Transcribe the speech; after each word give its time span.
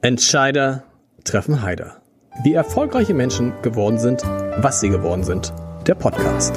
Entscheider 0.00 0.84
treffen 1.24 1.60
Heider. 1.60 2.00
Wie 2.44 2.54
erfolgreiche 2.54 3.14
Menschen 3.14 3.52
geworden 3.62 3.98
sind, 3.98 4.22
was 4.22 4.78
sie 4.78 4.90
geworden 4.90 5.24
sind. 5.24 5.52
Der 5.88 5.96
Podcast. 5.96 6.54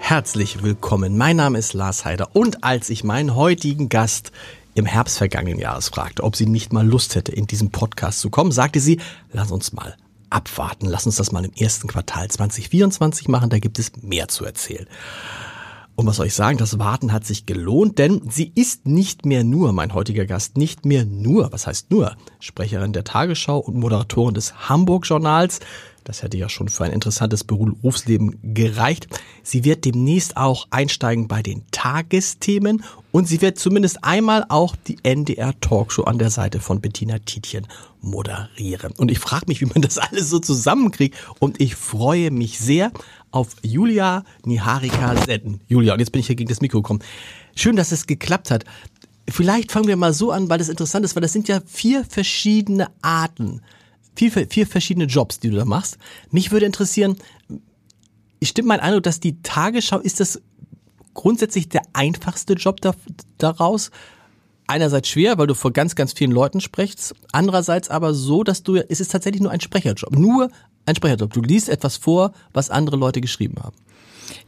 Herzlich 0.00 0.64
willkommen. 0.64 1.16
Mein 1.16 1.36
Name 1.36 1.58
ist 1.58 1.74
Lars 1.74 2.04
Heider 2.04 2.34
und 2.34 2.64
als 2.64 2.90
ich 2.90 3.04
meinen 3.04 3.36
heutigen 3.36 3.88
Gast 3.88 4.32
im 4.74 4.84
Herbst 4.84 5.18
vergangenen 5.18 5.60
Jahres 5.60 5.90
fragte, 5.90 6.24
ob 6.24 6.34
sie 6.34 6.46
nicht 6.46 6.72
mal 6.72 6.84
Lust 6.84 7.14
hätte, 7.14 7.30
in 7.30 7.46
diesem 7.46 7.70
Podcast 7.70 8.18
zu 8.18 8.30
kommen, 8.30 8.50
sagte 8.50 8.80
sie, 8.80 8.98
lass 9.30 9.52
uns 9.52 9.72
mal 9.72 9.96
abwarten. 10.28 10.86
Lass 10.86 11.06
uns 11.06 11.14
das 11.14 11.30
mal 11.30 11.44
im 11.44 11.52
ersten 11.52 11.86
Quartal 11.86 12.28
2024 12.28 13.28
machen, 13.28 13.48
da 13.48 13.60
gibt 13.60 13.78
es 13.78 13.92
mehr 14.02 14.26
zu 14.26 14.44
erzählen. 14.44 14.88
Und 16.02 16.08
was 16.08 16.16
soll 16.16 16.26
ich 16.26 16.34
sagen, 16.34 16.58
das 16.58 16.80
Warten 16.80 17.12
hat 17.12 17.24
sich 17.24 17.46
gelohnt, 17.46 18.00
denn 18.00 18.22
sie 18.28 18.50
ist 18.56 18.86
nicht 18.86 19.24
mehr 19.24 19.44
nur, 19.44 19.72
mein 19.72 19.94
heutiger 19.94 20.26
Gast, 20.26 20.56
nicht 20.56 20.84
mehr 20.84 21.04
nur, 21.04 21.52
was 21.52 21.68
heißt 21.68 21.92
nur, 21.92 22.16
Sprecherin 22.40 22.92
der 22.92 23.04
Tagesschau 23.04 23.58
und 23.58 23.76
Moderatorin 23.76 24.34
des 24.34 24.68
Hamburg 24.68 25.06
Journals. 25.06 25.60
Das 26.02 26.24
hätte 26.24 26.36
ja 26.36 26.48
schon 26.48 26.68
für 26.68 26.82
ein 26.82 26.90
interessantes 26.90 27.44
Berufsleben 27.44 28.36
gereicht. 28.42 29.06
Sie 29.44 29.62
wird 29.62 29.84
demnächst 29.84 30.36
auch 30.36 30.66
einsteigen 30.70 31.28
bei 31.28 31.40
den 31.40 31.62
Tagesthemen 31.70 32.82
und 33.12 33.28
sie 33.28 33.40
wird 33.40 33.60
zumindest 33.60 34.02
einmal 34.02 34.44
auch 34.48 34.74
die 34.74 34.98
NDR 35.04 35.54
Talkshow 35.60 36.02
an 36.02 36.18
der 36.18 36.30
Seite 36.30 36.58
von 36.58 36.80
Bettina 36.80 37.20
Tietjen 37.20 37.68
moderieren. 38.00 38.92
Und 38.96 39.12
ich 39.12 39.20
frage 39.20 39.46
mich, 39.46 39.60
wie 39.60 39.66
man 39.66 39.82
das 39.82 39.98
alles 39.98 40.30
so 40.30 40.40
zusammenkriegt 40.40 41.16
und 41.38 41.60
ich 41.60 41.76
freue 41.76 42.32
mich 42.32 42.58
sehr 42.58 42.90
auf 43.32 43.56
Julia 43.62 44.24
Niharika 44.44 45.16
Setten. 45.24 45.60
Julia, 45.66 45.94
und 45.94 45.98
jetzt 45.98 46.12
bin 46.12 46.20
ich 46.20 46.26
hier 46.26 46.36
gegen 46.36 46.48
das 46.48 46.60
Mikro 46.60 46.82
gekommen. 46.82 47.00
Schön, 47.56 47.76
dass 47.76 47.90
es 47.90 48.06
geklappt 48.06 48.50
hat. 48.50 48.64
Vielleicht 49.28 49.72
fangen 49.72 49.88
wir 49.88 49.96
mal 49.96 50.12
so 50.12 50.30
an, 50.30 50.48
weil 50.48 50.58
das 50.58 50.68
interessant 50.68 51.04
ist, 51.04 51.16
weil 51.16 51.22
das 51.22 51.32
sind 51.32 51.48
ja 51.48 51.60
vier 51.66 52.04
verschiedene 52.04 52.88
Arten, 53.02 53.62
vier, 54.14 54.30
vier 54.30 54.66
verschiedene 54.66 55.06
Jobs, 55.06 55.40
die 55.40 55.50
du 55.50 55.56
da 55.56 55.64
machst. 55.64 55.98
Mich 56.30 56.52
würde 56.52 56.66
interessieren, 56.66 57.16
stimmt 58.42 58.68
mein 58.68 58.80
Eindruck, 58.80 59.04
dass 59.04 59.20
die 59.20 59.40
Tagesschau, 59.42 59.98
ist 59.98 60.20
das 60.20 60.40
grundsätzlich 61.14 61.68
der 61.68 61.82
einfachste 61.92 62.54
Job 62.54 62.80
da, 62.80 62.94
daraus? 63.38 63.90
Einerseits 64.66 65.08
schwer, 65.08 65.38
weil 65.38 65.46
du 65.46 65.54
vor 65.54 65.72
ganz, 65.72 65.96
ganz 65.96 66.12
vielen 66.12 66.30
Leuten 66.30 66.60
sprichst. 66.60 67.14
Andererseits 67.32 67.90
aber 67.90 68.14
so, 68.14 68.42
dass 68.44 68.62
du, 68.62 68.76
es 68.76 69.00
ist 69.00 69.10
tatsächlich 69.10 69.42
nur 69.42 69.50
ein 69.50 69.60
Sprecherjob. 69.60 70.16
Nur 70.16 70.50
ein 70.86 70.96
Sprecherjob. 70.96 71.32
Du 71.32 71.40
liest 71.40 71.68
etwas 71.68 71.96
vor, 71.96 72.32
was 72.52 72.70
andere 72.70 72.96
Leute 72.96 73.20
geschrieben 73.20 73.56
haben. 73.62 73.76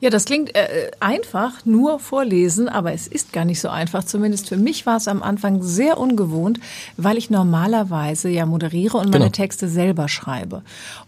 Ja, 0.04 0.10
das 0.10 0.26
klingt 0.26 0.54
äh, 0.54 0.90
einfach, 1.00 1.64
nur 1.64 1.98
vorlesen, 1.98 2.68
aber 2.68 2.92
es 2.92 3.06
ist 3.06 3.32
gar 3.32 3.46
nicht 3.46 3.58
so 3.58 3.70
einfach. 3.70 4.04
Zumindest 4.04 4.50
für 4.50 4.58
mich 4.58 4.84
war 4.84 4.98
es 4.98 5.08
am 5.08 5.22
Anfang 5.22 5.62
sehr 5.62 5.96
ungewohnt, 5.96 6.60
weil 6.98 7.16
ich 7.16 7.30
normalerweise 7.30 8.28
ja 8.28 8.44
moderiere 8.44 8.98
und 8.98 9.06
meine 9.06 9.24
genau. 9.24 9.30
Texte 9.30 9.66
selber 9.66 10.08
schreibe. 10.08 10.60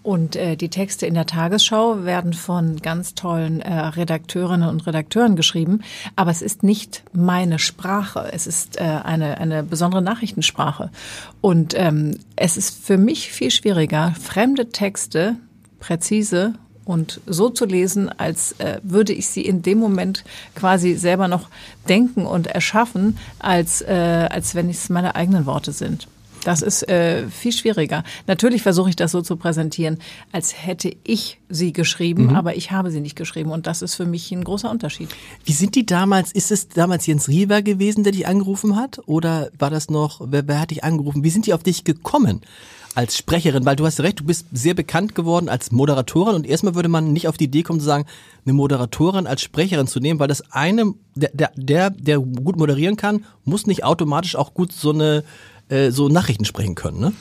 Und 0.03 0.35
äh, 0.35 0.57
die 0.57 0.71
Texte 0.71 1.05
in 1.05 1.13
der 1.13 1.27
Tagesschau 1.27 2.07
werden 2.07 2.33
von 2.33 2.77
ganz 2.77 3.15
tollen 3.15 3.61
äh, 3.61 3.71
Redakteurinnen 3.71 4.71
und 4.71 4.87
Redakteuren 4.87 5.37
geschrieben, 5.37 5.83
aber 6.17 6.31
es 6.31 6.41
ist 6.41 6.63
nicht 6.63 7.03
meine 7.13 7.59
Sprache. 7.59 8.31
Es 8.33 8.47
ist 8.47 8.81
äh, 8.81 8.85
eine, 8.85 9.37
eine 9.37 9.63
besondere 9.63 10.01
Nachrichtensprache. 10.01 10.91
Und 11.43 11.75
ähm, 11.77 12.17
es 12.35 12.57
ist 12.57 12.87
für 12.87 12.97
mich 12.97 13.31
viel 13.31 13.51
schwieriger, 13.51 14.15
fremde 14.19 14.71
Texte 14.71 15.37
präzise 15.81 16.55
und 16.87 17.21
so 17.27 17.51
zu 17.51 17.67
lesen, 17.67 18.09
als 18.09 18.53
äh, 18.53 18.79
würde 18.83 19.13
ich 19.13 19.27
sie 19.27 19.43
in 19.43 19.61
dem 19.61 19.79
Moment 19.79 20.25
quasi 20.55 20.95
selber 20.95 21.29
noch 21.29 21.49
denken 21.89 22.25
und 22.25 22.47
erschaffen, 22.47 23.19
als, 23.39 23.83
äh, 23.83 24.29
als 24.31 24.55
wenn 24.55 24.71
es 24.71 24.89
meine 24.89 25.15
eigenen 25.15 25.45
Worte 25.45 25.73
sind. 25.73 26.09
Das 26.45 26.63
ist 26.63 26.89
äh, 26.89 27.27
viel 27.29 27.51
schwieriger. 27.51 28.05
Natürlich 28.29 28.63
versuche 28.63 28.89
ich 28.89 28.95
das 28.95 29.11
so 29.11 29.21
zu 29.21 29.35
präsentieren, 29.35 29.99
als 30.31 30.55
hätte 30.65 30.95
ich 31.03 31.41
sie 31.49 31.73
geschrieben, 31.73 32.27
mhm. 32.27 32.37
aber 32.37 32.55
ich 32.55 32.71
habe 32.71 32.93
sie 32.93 33.01
nicht 33.01 33.17
geschrieben 33.17 33.51
und 33.51 33.67
das 33.67 33.83
ist 33.83 33.97
für 33.97 34.07
mich 34.07 34.31
ein 34.31 34.45
großer 34.45 34.71
Unterschied. 34.71 35.09
Wie 35.45 35.53
sind 35.53 35.75
die 35.75 35.85
damals, 35.85 36.31
ist 36.31 36.53
es 36.53 36.69
damals 36.69 37.05
Jens 37.07 37.29
Riewer 37.29 37.63
gewesen, 37.63 38.05
der 38.05 38.13
dich 38.13 38.29
angerufen 38.29 38.77
hat 38.77 39.01
oder 39.07 39.51
war 39.59 39.71
das 39.71 39.91
noch, 39.91 40.21
wer, 40.23 40.47
wer 40.47 40.61
hat 40.61 40.71
dich 40.71 40.85
angerufen? 40.85 41.25
Wie 41.25 41.31
sind 41.31 41.47
die 41.47 41.53
auf 41.53 41.65
dich 41.65 41.83
gekommen? 41.83 42.43
Als 42.97 43.17
Sprecherin, 43.17 43.67
weil 43.67 43.77
du 43.77 43.85
hast 43.85 44.01
recht, 44.01 44.21
du 44.21 44.25
bist 44.25 44.47
sehr 44.53 44.73
bekannt 44.73 45.15
geworden 45.15 45.51
als 45.51 45.71
Moderatorin 45.71 46.35
und 46.35 46.47
erstmal 46.47 46.75
würde 46.75 46.89
man 46.89 47.13
nicht 47.13 47.29
auf 47.29 47.37
die 47.37 47.45
Idee 47.45 47.63
kommen 47.63 47.79
zu 47.79 47.85
sagen, 47.85 48.07
eine 48.47 48.55
Moderatorin 48.55 49.27
als 49.27 49.43
Sprecherin 49.43 49.87
zu 49.87 50.01
nehmen, 50.01 50.19
weil 50.19 50.29
das 50.29 50.51
eine, 50.51 50.95
der, 51.15 51.51
der, 51.57 51.91
der, 51.91 52.19
gut 52.19 52.57
moderieren 52.57 52.97
kann, 52.97 53.27
muss 53.45 53.67
nicht 53.67 53.85
automatisch 53.85 54.35
auch 54.35 54.55
gut 54.55 54.73
so 54.73 54.93
eine 54.93 55.25
äh, 55.69 55.91
so 55.91 56.09
Nachrichten 56.09 56.45
sprechen 56.45 56.75
können, 56.75 57.01
ne? 57.01 57.13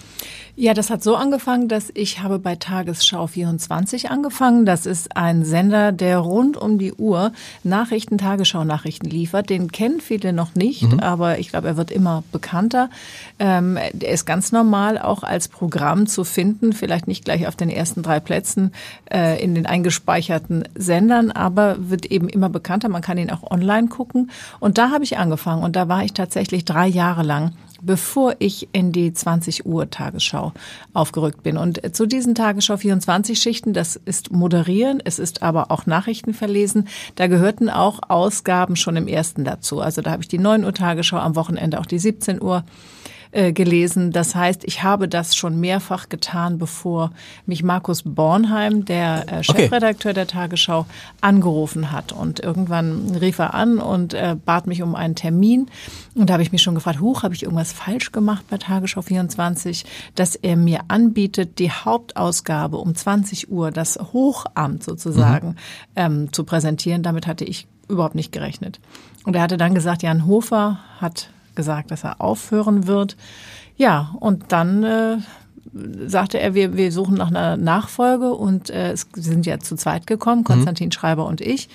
Ja, 0.58 0.74
das 0.74 0.90
hat 0.90 1.04
so 1.04 1.18
angefangen, 1.18 1.68
dass 1.68 1.92
ich 1.94 2.22
habe 2.24 2.40
bei 2.40 2.56
Tagesschau 2.56 3.28
24 3.28 4.10
angefangen. 4.10 4.66
Das 4.66 4.86
ist 4.86 5.18
ein 5.18 5.44
Sender, 5.44 5.92
der 5.92 6.20
rund 6.20 6.56
um 6.56 6.78
die 6.78 6.94
Uhr 6.94 7.34
Nachrichten, 7.66 8.18
Tagesschau-Nachrichten 8.18 9.10
liefert. 9.10 9.50
Den 9.50 9.70
kennen 9.70 10.00
viele 10.00 10.32
noch 10.32 10.56
nicht, 10.56 10.84
mhm. 10.84 11.02
aber 11.02 11.40
ich 11.40 11.50
glaube, 11.50 11.68
er 11.68 11.76
wird 11.76 11.92
immer 11.92 12.24
bekannter. 12.32 12.90
Ähm, 13.38 13.76
er 13.76 14.10
ist 14.10 14.26
ganz 14.26 14.54
normal 14.54 14.98
auch 14.98 15.24
als 15.24 15.50
Programm 15.50 16.08
zu 16.08 16.24
finden, 16.24 16.72
vielleicht 16.72 17.10
nicht 17.10 17.26
gleich 17.26 17.48
auf 17.48 17.58
den 17.58 17.70
ersten 17.70 18.02
drei 18.02 18.22
Plätzen 18.22 18.72
äh, 19.12 19.44
in 19.44 19.56
den 19.56 19.66
eingespeicherten 19.66 20.64
Sendern, 20.74 21.32
aber 21.32 21.90
wird 21.90 22.06
eben 22.06 22.30
immer 22.30 22.48
bekannter. 22.48 22.88
Man 22.88 23.02
kann 23.02 23.18
ihn 23.18 23.30
auch 23.30 23.52
online 23.52 23.90
gucken. 23.90 24.32
Und 24.62 24.78
da 24.78 24.90
habe 24.90 25.04
ich 25.04 25.18
angefangen 25.18 25.64
und 25.64 25.76
da 25.76 25.90
war 25.90 26.06
ich 26.06 26.14
tatsächlich 26.14 26.64
drei 26.64 26.88
Jahre 26.88 27.24
lang 27.24 27.52
bevor 27.82 28.36
ich 28.40 28.70
in 28.72 28.92
die 28.92 29.14
20 29.14 29.66
Uhr 29.66 29.90
Tagesschau 29.90 30.54
aufgerückt 30.94 31.44
bin. 31.44 31.58
Und 31.58 31.96
zu 31.96 32.06
diesen 32.06 32.36
Tagesschau 32.36 32.78
24 32.78 33.40
Schichten, 33.40 33.74
das 33.74 33.96
ist 33.96 34.32
moderieren, 34.32 35.02
es 35.04 35.20
ist 35.20 35.44
aber 35.44 35.72
auch 35.72 35.86
Nachrichten 35.86 36.34
verlesen. 36.34 36.88
Da 37.16 37.28
gehörten 37.28 37.70
auch 37.70 38.00
Ausgaben 38.08 38.76
schon 38.76 38.96
im 38.96 39.08
ersten 39.08 39.44
dazu. 39.44 39.82
Also 39.82 40.02
da 40.02 40.12
habe 40.12 40.24
ich 40.24 40.28
die 40.28 40.38
9 40.38 40.64
Uhr 40.64 40.74
Tagesschau, 40.74 41.18
am 41.18 41.36
Wochenende 41.36 41.80
auch 41.80 41.86
die 41.86 42.00
17 42.00 42.42
Uhr 42.42 42.64
äh, 43.36 43.52
gelesen. 43.52 44.14
Das 44.14 44.34
heißt, 44.34 44.64
ich 44.64 44.82
habe 44.82 45.10
das 45.10 45.36
schon 45.36 45.60
mehrfach 45.60 46.08
getan, 46.08 46.58
bevor 46.58 47.12
mich 47.46 47.64
Markus 47.64 48.04
Bornheim, 48.06 48.86
der 48.86 49.26
äh, 49.28 49.44
Chefredakteur 49.44 50.12
okay. 50.12 50.14
der 50.14 50.28
Tagesschau, 50.28 50.86
angerufen 51.20 51.92
hat. 51.92 52.14
Und 52.14 52.40
irgendwann 52.40 53.14
rief 53.16 53.40
er 53.40 53.54
an 53.54 53.80
und 53.80 54.14
äh, 54.14 54.38
bat 54.46 54.68
mich 54.68 54.82
um 54.82 54.96
einen 54.96 55.16
Termin. 55.16 55.68
Und 56.16 56.30
da 56.30 56.36
habe 56.36 56.44
ich 56.44 56.54
mich 56.54 56.62
schon 56.62 56.76
gefragt, 56.76 57.02
huch, 57.02 57.24
habe 57.24 57.34
ich 57.34 57.44
irgendwas 57.44 57.74
falsch 57.74 58.14
gemacht 58.14 58.46
bei 58.50 58.58
Tagesschau 58.58 59.02
24, 59.02 59.86
dass 60.16 60.36
er 60.36 60.56
mir 60.56 60.86
anbietet, 60.88 61.60
die 61.60 61.72
Hauptausgabe 61.72 62.78
um 62.78 62.96
20 62.96 63.52
Uhr, 63.52 63.70
das 63.70 64.00
Hochamt 64.14 64.82
sozusagen, 64.82 65.50
mhm. 65.50 65.56
ähm, 65.98 66.34
zu 66.34 66.46
präsentieren. 66.46 67.04
Damit 67.04 67.28
hatte 67.28 67.44
ich 67.44 67.68
überhaupt 67.90 68.16
nicht 68.16 68.32
gerechnet. 68.32 68.80
Und 69.26 69.36
er 69.36 69.42
hatte 69.42 69.58
dann 69.58 69.76
gesagt, 69.76 70.04
Jan 70.04 70.26
Hofer 70.26 70.80
hat 71.02 71.32
gesagt, 71.56 71.92
dass 71.92 72.04
er 72.04 72.22
aufhören 72.22 72.88
wird. 72.88 73.16
Ja, 73.78 74.16
und 74.20 74.46
dann 74.50 74.84
äh, 74.84 75.18
sagte 76.08 76.40
er, 76.40 76.54
wir, 76.54 76.78
wir 76.78 76.92
suchen 76.92 77.16
nach 77.16 77.28
einer 77.28 77.58
Nachfolge 77.58 78.34
und 78.34 78.70
äh, 78.70 78.92
es 78.92 79.08
sind 79.14 79.46
ja 79.46 79.60
zu 79.60 79.76
zweit 79.76 80.08
gekommen, 80.08 80.42
mhm. 80.42 80.46
Konstantin 80.46 80.88
mhm. 80.88 80.92
Schreiber 80.94 81.26
und 81.26 81.42
ich. 81.42 81.70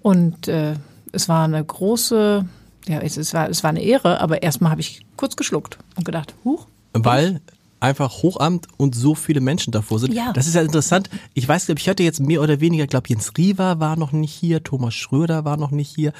Und 0.00 0.48
äh, 0.48 0.74
es 1.12 1.28
war 1.28 1.44
eine 1.44 1.62
große, 1.62 2.46
ja, 2.88 2.98
es, 3.00 3.16
es, 3.16 3.34
war, 3.34 3.48
es 3.48 3.62
war 3.62 3.70
eine 3.70 3.82
Ehre, 3.82 4.20
aber 4.20 4.42
erstmal 4.42 4.70
habe 4.70 4.80
ich 4.80 5.04
kurz 5.16 5.36
geschluckt 5.36 5.78
und 5.96 6.04
gedacht, 6.04 6.34
huch. 6.44 6.66
Weil 6.94 7.40
einfach 7.82 8.22
Hochamt 8.22 8.68
und 8.76 8.94
so 8.94 9.14
viele 9.14 9.40
Menschen 9.40 9.72
davor 9.72 9.98
sind. 9.98 10.14
Ja. 10.14 10.32
Das 10.32 10.46
ist 10.46 10.54
ja 10.54 10.62
interessant. 10.62 11.10
Ich 11.34 11.46
weiß, 11.46 11.66
glaube 11.66 11.80
ich 11.80 11.88
hatte 11.88 12.02
jetzt 12.02 12.20
mehr 12.20 12.40
oder 12.40 12.60
weniger, 12.60 12.86
glaube 12.86 13.08
Jens 13.08 13.32
Riewer 13.36 13.80
war 13.80 13.96
noch 13.96 14.12
nicht 14.12 14.32
hier, 14.32 14.62
Thomas 14.62 14.94
Schröder 14.94 15.44
war 15.44 15.56
noch 15.56 15.72
nicht 15.72 15.92
hier. 15.94 16.12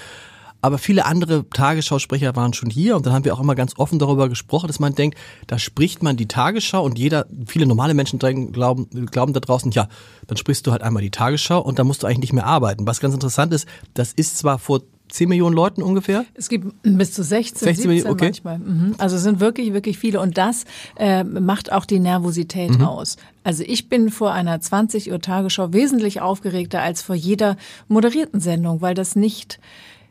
Aber 0.63 0.79
viele 0.79 1.05
andere 1.05 1.49
Tagesschausprecher 1.51 2.37
waren 2.37 2.53
schon 2.53 2.71
hier 2.71 2.97
und 2.97 3.05
dann 3.05 3.13
haben 3.13 3.25
wir 3.25 3.35
auch 3.35 3.41
immer 3.41 3.57
ganz 3.57 3.75
offen 3.79 3.99
darüber 3.99 4.29
gesprochen, 4.29 4.69
dass 4.69 4.79
man 4.79 4.95
denkt, 4.95 5.19
da 5.49 5.59
spricht 5.59 6.03
man 6.05 6.17
die 6.17 6.29
Tagesschau 6.29 6.85
und 6.85 6.99
jeder, 6.99 7.27
viele 7.47 7.67
normale 7.67 7.95
Menschen 7.95 8.21
glauben, 8.21 8.53
glauben 8.53 9.33
da 9.33 9.41
draußen, 9.41 9.73
ja, 9.73 9.89
dann 10.29 10.37
sprichst 10.37 10.65
du 10.67 10.71
halt 10.71 10.83
einmal 10.83 11.03
die 11.03 11.11
Tagesschau 11.11 11.61
und 11.61 11.81
dann 11.81 11.87
musst 11.89 12.05
du 12.05 12.07
eigentlich 12.07 12.21
nicht 12.21 12.33
mehr 12.33 12.47
arbeiten. 12.47 12.87
Was 12.87 13.01
ganz 13.01 13.13
interessant 13.13 13.53
ist, 13.53 13.67
das 13.95 14.13
ist 14.13 14.39
zwar 14.39 14.61
vor 14.61 14.83
10 15.13 15.29
Millionen 15.29 15.55
Leuten 15.55 15.83
ungefähr? 15.83 16.25
Es 16.35 16.49
gibt 16.49 16.75
bis 16.83 17.13
zu 17.13 17.23
16, 17.23 17.67
16 17.67 17.91
17 17.91 18.11
okay. 18.11 18.25
manchmal. 18.27 18.59
Mhm. 18.59 18.95
Also 18.99 19.17
es 19.17 19.23
sind 19.23 19.41
wirklich, 19.41 19.73
wirklich 19.75 19.99
viele. 19.99 20.21
Und 20.21 20.39
das 20.39 20.65
äh, 20.97 21.23
macht 21.23 21.71
auch 21.71 21.85
die 21.85 22.01
Nervosität 22.01 22.79
mhm. 22.79 22.85
aus. 22.85 23.17
Also 23.45 23.63
ich 23.67 23.89
bin 23.89 24.11
vor 24.11 24.33
einer 24.33 24.61
20 24.61 25.13
Uhr 25.13 25.21
Tagesschau 25.21 25.73
wesentlich 25.73 26.21
aufgeregter 26.21 26.81
als 26.81 27.03
vor 27.03 27.15
jeder 27.15 27.57
moderierten 27.89 28.41
Sendung, 28.41 28.81
weil 28.81 28.95
das 28.95 29.15
nicht 29.15 29.61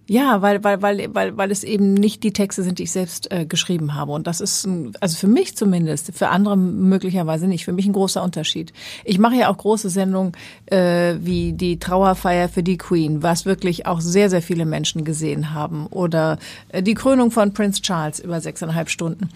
Ja, 0.08 0.42
weil, 0.42 0.64
weil, 0.64 0.82
weil, 0.82 1.16
weil, 1.16 1.38
weil 1.38 1.52
es 1.52 1.64
eben 1.64 1.94
nicht 1.94 2.24
die 2.24 2.34
Texte 2.34 2.64
sind, 2.64 2.80
die 2.80 2.84
ich 2.84 2.92
selbst 2.92 3.32
äh, 3.32 3.46
geschrieben 3.46 3.96
habe. 3.96 4.12
Und 4.12 4.28
das 4.28 4.42
ist, 4.42 4.66
ein, 4.66 4.92
also 5.00 5.16
für 5.16 5.28
mich 5.28 5.56
zumindest, 5.56 6.12
für 6.14 6.30
andere 6.30 6.58
möglicherweise 6.58 7.48
nicht, 7.48 7.64
für 7.64 7.72
mich 7.72 7.86
ein 7.86 7.94
großer 7.94 8.22
Unterschied. 8.22 8.74
Ich 9.06 9.20
mache 9.20 9.36
ja 9.36 9.50
auch 9.50 9.58
große 9.58 9.90
Sendungen 9.90 10.34
äh, 10.66 11.16
wie 11.20 11.54
die 11.54 11.80
Trauerfeier 11.80 12.50
für 12.50 12.64
die 12.64 12.78
Queen, 12.78 13.24
was 13.24 13.46
wirklich 13.46 13.86
auch 13.86 14.02
sehr, 14.02 14.30
sehr 14.30 14.42
viele 14.42 14.66
Menschen 14.66 15.06
gesehen 15.06 15.54
haben. 15.54 15.88
Oder 15.88 16.40
äh, 16.70 16.84
die 16.84 16.96
Krönung 16.96 17.32
von 17.32 17.54
Prince 17.54 17.82
Charles 17.82 18.20
über 18.20 18.42
sechseinhalb 18.42 18.90
Stunden. 18.90 19.30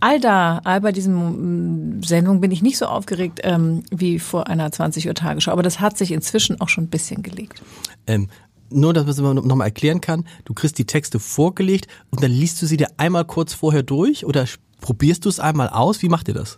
All 0.00 0.18
da, 0.18 0.60
all 0.64 0.80
bei 0.80 0.92
diesen 0.92 1.98
mm, 1.98 2.02
Sendungen 2.02 2.40
bin 2.40 2.52
ich 2.52 2.62
nicht 2.62 2.78
so 2.78 2.86
aufgeregt 2.86 3.40
ähm, 3.42 3.82
wie 3.90 4.18
vor 4.18 4.48
einer 4.48 4.70
20 4.70 5.06
Uhr 5.08 5.14
Tagesschau. 5.14 5.52
Aber 5.52 5.62
das 5.62 5.80
hat 5.80 5.98
sich 5.98 6.12
inzwischen 6.12 6.60
auch 6.60 6.68
schon 6.68 6.84
ein 6.84 6.90
bisschen 6.90 7.22
gelegt. 7.22 7.62
Ähm, 8.06 8.28
nur, 8.70 8.92
dass 8.92 9.04
man 9.18 9.38
es 9.38 9.44
nochmal 9.44 9.68
erklären 9.68 10.00
kann, 10.00 10.24
du 10.44 10.54
kriegst 10.54 10.78
die 10.78 10.86
Texte 10.86 11.18
vorgelegt 11.18 11.88
und 12.10 12.22
dann 12.22 12.30
liest 12.30 12.60
du 12.62 12.66
sie 12.66 12.76
dir 12.76 12.88
einmal 12.96 13.24
kurz 13.24 13.52
vorher 13.52 13.82
durch 13.82 14.24
oder 14.24 14.46
probierst 14.80 15.24
du 15.24 15.28
es 15.28 15.40
einmal 15.40 15.68
aus? 15.68 16.02
Wie 16.02 16.08
macht 16.08 16.28
ihr 16.28 16.34
das? 16.34 16.56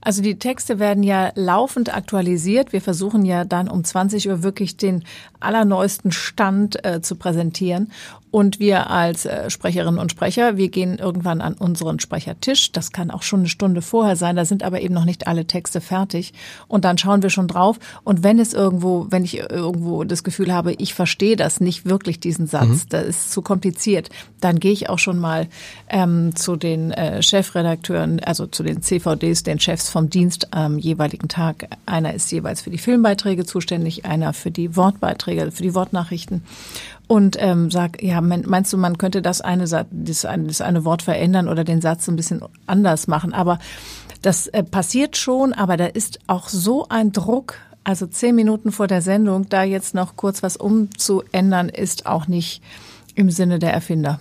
Also 0.00 0.22
die 0.22 0.38
Texte 0.38 0.78
werden 0.78 1.02
ja 1.02 1.32
laufend 1.34 1.94
aktualisiert. 1.94 2.72
Wir 2.72 2.80
versuchen 2.80 3.24
ja 3.24 3.44
dann 3.44 3.68
um 3.68 3.84
20 3.84 4.28
Uhr 4.28 4.42
wirklich 4.42 4.76
den 4.76 5.04
allerneuesten 5.40 6.12
Stand 6.12 6.84
äh, 6.84 7.00
zu 7.00 7.16
präsentieren. 7.16 7.90
Und 8.30 8.60
wir 8.60 8.90
als 8.90 9.24
äh, 9.24 9.48
Sprecherinnen 9.48 9.98
und 9.98 10.10
Sprecher, 10.10 10.58
wir 10.58 10.68
gehen 10.68 10.98
irgendwann 10.98 11.40
an 11.40 11.54
unseren 11.54 12.00
Sprechertisch. 12.00 12.70
Das 12.70 12.92
kann 12.92 13.10
auch 13.10 13.22
schon 13.22 13.40
eine 13.40 13.48
Stunde 13.48 13.80
vorher 13.80 14.16
sein. 14.16 14.36
Da 14.36 14.44
sind 14.44 14.62
aber 14.62 14.82
eben 14.82 14.92
noch 14.92 15.06
nicht 15.06 15.26
alle 15.26 15.46
Texte 15.46 15.80
fertig. 15.80 16.34
Und 16.68 16.84
dann 16.84 16.98
schauen 16.98 17.22
wir 17.22 17.30
schon 17.30 17.48
drauf. 17.48 17.78
Und 18.04 18.22
wenn 18.24 18.38
es 18.38 18.52
irgendwo, 18.52 19.06
wenn 19.08 19.24
ich 19.24 19.38
irgendwo 19.38 20.04
das 20.04 20.22
Gefühl 20.22 20.52
habe, 20.52 20.74
ich 20.74 20.92
verstehe 20.92 21.36
das 21.36 21.60
nicht 21.60 21.86
wirklich, 21.86 22.20
diesen 22.20 22.46
Satz, 22.46 22.68
mhm. 22.84 22.88
das 22.90 23.06
ist 23.06 23.32
zu 23.32 23.40
kompliziert, 23.40 24.10
dann 24.40 24.60
gehe 24.60 24.72
ich 24.72 24.90
auch 24.90 24.98
schon 24.98 25.18
mal 25.18 25.48
ähm, 25.88 26.36
zu 26.36 26.56
den 26.56 26.90
äh, 26.90 27.22
Chefredakteuren, 27.22 28.20
also 28.22 28.46
zu 28.46 28.62
den 28.62 28.82
CVDs, 28.82 29.44
den 29.44 29.60
Chefs 29.60 29.85
vom 29.88 30.10
Dienst 30.10 30.52
am 30.52 30.78
jeweiligen 30.78 31.28
Tag. 31.28 31.68
Einer 31.86 32.14
ist 32.14 32.30
jeweils 32.32 32.60
für 32.60 32.70
die 32.70 32.78
Filmbeiträge 32.78 33.44
zuständig, 33.44 34.04
einer 34.04 34.32
für 34.32 34.50
die 34.50 34.76
Wortbeiträge, 34.76 35.50
für 35.50 35.62
die 35.62 35.74
Wortnachrichten 35.74 36.42
und 37.08 37.36
ähm, 37.38 37.70
sag, 37.70 38.02
ja, 38.02 38.20
meinst 38.20 38.72
du, 38.72 38.78
man 38.78 38.98
könnte 38.98 39.22
das 39.22 39.40
eine, 39.40 39.64
das 39.64 40.24
eine, 40.24 40.46
das 40.48 40.60
eine 40.60 40.84
Wort 40.84 41.02
verändern 41.02 41.48
oder 41.48 41.62
den 41.62 41.80
Satz 41.80 42.08
ein 42.08 42.16
bisschen 42.16 42.42
anders 42.66 43.06
machen? 43.06 43.32
Aber 43.32 43.58
das 44.22 44.48
äh, 44.48 44.64
passiert 44.64 45.16
schon, 45.16 45.52
aber 45.52 45.76
da 45.76 45.86
ist 45.86 46.18
auch 46.26 46.48
so 46.48 46.88
ein 46.88 47.12
Druck. 47.12 47.58
Also 47.84 48.06
zehn 48.08 48.34
Minuten 48.34 48.72
vor 48.72 48.88
der 48.88 49.02
Sendung, 49.02 49.48
da 49.48 49.62
jetzt 49.62 49.94
noch 49.94 50.16
kurz 50.16 50.42
was 50.42 50.56
umzuändern, 50.56 51.68
ist 51.68 52.06
auch 52.06 52.26
nicht 52.26 52.60
im 53.14 53.30
Sinne 53.30 53.60
der 53.60 53.72
Erfinder. 53.72 54.18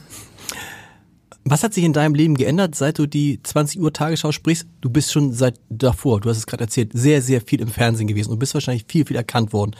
Was 1.47 1.63
hat 1.63 1.75
sich 1.75 1.83
in 1.83 1.93
deinem 1.93 2.15
Leben 2.15 2.33
geändert, 2.33 2.73
seit 2.73 2.97
du 2.97 3.05
die 3.05 3.39
20 3.43 3.79
Uhr 3.79 3.93
Tagesschau 3.93 4.31
sprichst? 4.31 4.67
Du 4.81 4.89
bist 4.89 5.11
schon 5.11 5.31
seit 5.31 5.59
davor, 5.69 6.19
du 6.19 6.29
hast 6.29 6.37
es 6.37 6.47
gerade 6.47 6.63
erzählt, 6.63 6.89
sehr, 6.93 7.21
sehr 7.21 7.39
viel 7.39 7.61
im 7.61 7.67
Fernsehen 7.67 8.07
gewesen. 8.07 8.31
Du 8.31 8.37
bist 8.37 8.55
wahrscheinlich 8.55 8.85
viel, 8.87 9.05
viel 9.05 9.15
erkannt 9.15 9.53
worden. 9.53 9.75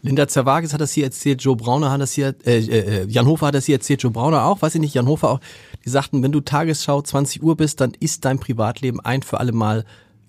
Linda 0.00 0.26
Zerwakis 0.26 0.72
hat 0.72 0.80
das 0.80 0.92
hier 0.92 1.04
erzählt, 1.04 1.42
Joe 1.42 1.56
Brauner 1.56 1.90
hat 1.90 2.00
das 2.00 2.12
hier, 2.12 2.34
äh, 2.46 2.60
äh, 2.60 3.06
Jan 3.06 3.26
Hofer 3.26 3.48
hat 3.48 3.54
das 3.54 3.66
hier 3.66 3.74
erzählt, 3.74 4.02
Joe 4.02 4.10
Brauner 4.10 4.46
auch, 4.46 4.62
weiß 4.62 4.76
ich 4.76 4.80
nicht, 4.80 4.94
Jan 4.94 5.06
Hofer 5.06 5.28
auch. 5.28 5.40
Die 5.84 5.90
sagten, 5.90 6.22
wenn 6.22 6.32
du 6.32 6.40
Tagesschau 6.40 7.02
20 7.02 7.42
Uhr 7.42 7.54
bist, 7.54 7.82
dann 7.82 7.92
ist 8.00 8.24
dein 8.24 8.38
Privatleben 8.38 8.98
ein 9.00 9.22
für 9.22 9.40
alle 9.40 9.52
Mal 9.52 9.84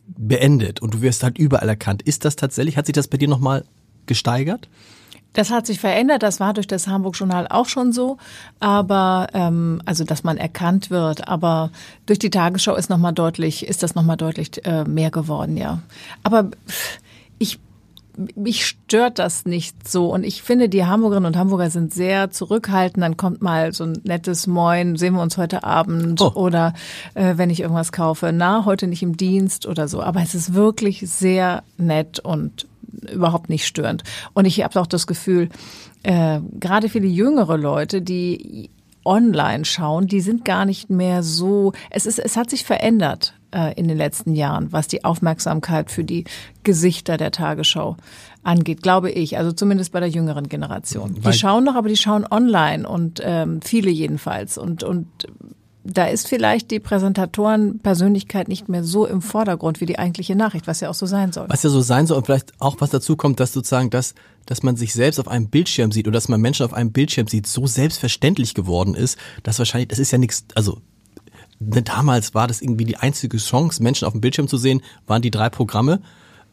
beendet 0.07 0.81
und 0.81 0.93
du 0.93 1.01
wirst 1.01 1.23
halt 1.23 1.37
überall 1.37 1.69
erkannt. 1.69 2.01
Ist 2.01 2.25
das 2.25 2.35
tatsächlich, 2.35 2.75
hat 2.75 2.87
sich 2.87 2.93
das 2.93 3.07
bei 3.07 3.17
dir 3.17 3.29
nochmal 3.29 3.63
gesteigert? 4.07 4.67
Das 5.33 5.49
hat 5.49 5.65
sich 5.65 5.79
verändert, 5.79 6.23
das 6.23 6.39
war 6.39 6.53
durch 6.53 6.67
das 6.67 6.87
Hamburg 6.87 7.15
Journal 7.17 7.47
auch 7.47 7.67
schon 7.67 7.93
so, 7.93 8.17
aber 8.59 9.27
ähm, 9.33 9.81
also 9.85 10.03
dass 10.03 10.23
man 10.23 10.37
erkannt 10.37 10.89
wird, 10.89 11.27
aber 11.27 11.71
durch 12.05 12.19
die 12.19 12.29
Tagesschau 12.29 12.75
ist 12.75 12.89
noch 12.89 12.97
mal 12.97 13.13
deutlich, 13.13 13.65
ist 13.65 13.81
das 13.81 13.95
noch 13.95 14.03
mal 14.03 14.17
deutlich 14.17 14.65
äh, 14.65 14.83
mehr 14.83 15.09
geworden, 15.09 15.55
ja. 15.55 15.79
Aber 16.23 16.51
ich 17.39 17.59
mich 18.35 18.65
stört 18.65 19.19
das 19.19 19.45
nicht 19.45 19.87
so. 19.87 20.11
Und 20.13 20.23
ich 20.23 20.41
finde, 20.41 20.69
die 20.69 20.85
Hamburgerinnen 20.85 21.27
und 21.27 21.37
Hamburger 21.37 21.69
sind 21.69 21.93
sehr 21.93 22.31
zurückhaltend. 22.31 23.03
Dann 23.03 23.17
kommt 23.17 23.41
mal 23.41 23.73
so 23.73 23.85
ein 23.85 24.01
nettes 24.03 24.47
Moin, 24.47 24.95
sehen 24.95 25.13
wir 25.15 25.21
uns 25.21 25.37
heute 25.37 25.63
Abend 25.63 26.21
oh. 26.21 26.31
oder 26.35 26.73
äh, 27.13 27.37
wenn 27.37 27.49
ich 27.49 27.61
irgendwas 27.61 27.91
kaufe, 27.91 28.31
na, 28.33 28.65
heute 28.65 28.87
nicht 28.87 29.03
im 29.03 29.17
Dienst 29.17 29.65
oder 29.65 29.87
so. 29.87 30.01
Aber 30.01 30.21
es 30.21 30.35
ist 30.35 30.53
wirklich 30.53 31.09
sehr 31.09 31.63
nett 31.77 32.19
und 32.19 32.67
überhaupt 33.11 33.49
nicht 33.49 33.65
störend. 33.65 34.03
Und 34.33 34.45
ich 34.45 34.63
habe 34.63 34.79
auch 34.79 34.87
das 34.87 35.07
Gefühl, 35.07 35.49
äh, 36.03 36.39
gerade 36.59 36.89
viele 36.89 37.07
jüngere 37.07 37.57
Leute, 37.57 38.01
die 38.01 38.69
online 39.03 39.65
schauen, 39.65 40.07
die 40.07 40.21
sind 40.21 40.45
gar 40.45 40.65
nicht 40.65 40.89
mehr 40.89 41.23
so, 41.23 41.73
es 41.89 42.05
ist, 42.05 42.19
es 42.19 42.37
hat 42.37 42.49
sich 42.49 42.63
verändert 42.63 43.33
äh, 43.51 43.73
in 43.73 43.87
den 43.87 43.97
letzten 43.97 44.35
Jahren, 44.35 44.71
was 44.71 44.87
die 44.87 45.03
Aufmerksamkeit 45.03 45.89
für 45.89 46.03
die 46.03 46.25
Gesichter 46.63 47.17
der 47.17 47.31
Tagesschau 47.31 47.97
angeht, 48.43 48.81
glaube 48.81 49.11
ich. 49.11 49.37
Also 49.37 49.51
zumindest 49.51 49.91
bei 49.91 49.99
der 49.99 50.09
jüngeren 50.09 50.49
Generation. 50.49 51.15
Die 51.21 51.33
schauen 51.33 51.63
noch, 51.63 51.75
aber 51.75 51.89
die 51.89 51.97
schauen 51.97 52.25
online 52.29 52.87
und 52.87 53.21
ähm, 53.23 53.61
viele 53.61 53.91
jedenfalls. 53.91 54.57
Und, 54.57 54.83
und 54.83 55.07
da 55.83 56.05
ist 56.05 56.27
vielleicht 56.27 56.69
die 56.69 56.79
Präsentatorenpersönlichkeit 56.79 58.47
nicht 58.47 58.69
mehr 58.69 58.83
so 58.83 59.05
im 59.07 59.21
Vordergrund 59.21 59.81
wie 59.81 59.87
die 59.87 59.97
eigentliche 59.97 60.35
Nachricht, 60.35 60.67
was 60.67 60.79
ja 60.79 60.89
auch 60.89 60.95
so 60.95 61.05
sein 61.05 61.31
soll. 61.31 61.47
Was 61.49 61.63
ja 61.63 61.69
so 61.69 61.81
sein 61.81 62.05
soll 62.05 62.17
und 62.17 62.25
vielleicht 62.25 62.53
auch 62.59 62.75
was 62.79 62.91
dazu 62.91 63.15
kommt, 63.15 63.39
dass 63.39 63.53
sozusagen 63.53 63.89
das, 63.89 64.13
dass 64.45 64.61
man 64.61 64.75
sich 64.75 64.93
selbst 64.93 65.19
auf 65.19 65.27
einem 65.27 65.47
Bildschirm 65.47 65.91
sieht 65.91 66.07
oder 66.07 66.13
dass 66.13 66.29
man 66.29 66.39
Menschen 66.39 66.65
auf 66.65 66.73
einem 66.73 66.91
Bildschirm 66.91 67.27
sieht, 67.27 67.47
so 67.47 67.65
selbstverständlich 67.65 68.53
geworden 68.53 68.93
ist, 68.93 69.17
dass 69.43 69.57
wahrscheinlich, 69.57 69.87
das 69.87 69.99
ist 69.99 70.11
ja 70.11 70.19
nichts, 70.19 70.45
also 70.53 70.77
ne, 71.59 71.81
damals 71.81 72.35
war 72.35 72.47
das 72.47 72.61
irgendwie 72.61 72.85
die 72.85 72.97
einzige 72.97 73.37
Chance, 73.37 73.81
Menschen 73.81 74.05
auf 74.05 74.13
dem 74.13 74.21
Bildschirm 74.21 74.47
zu 74.47 74.57
sehen, 74.57 74.81
waren 75.07 75.21
die 75.21 75.31
drei 75.31 75.49
Programme. 75.49 76.01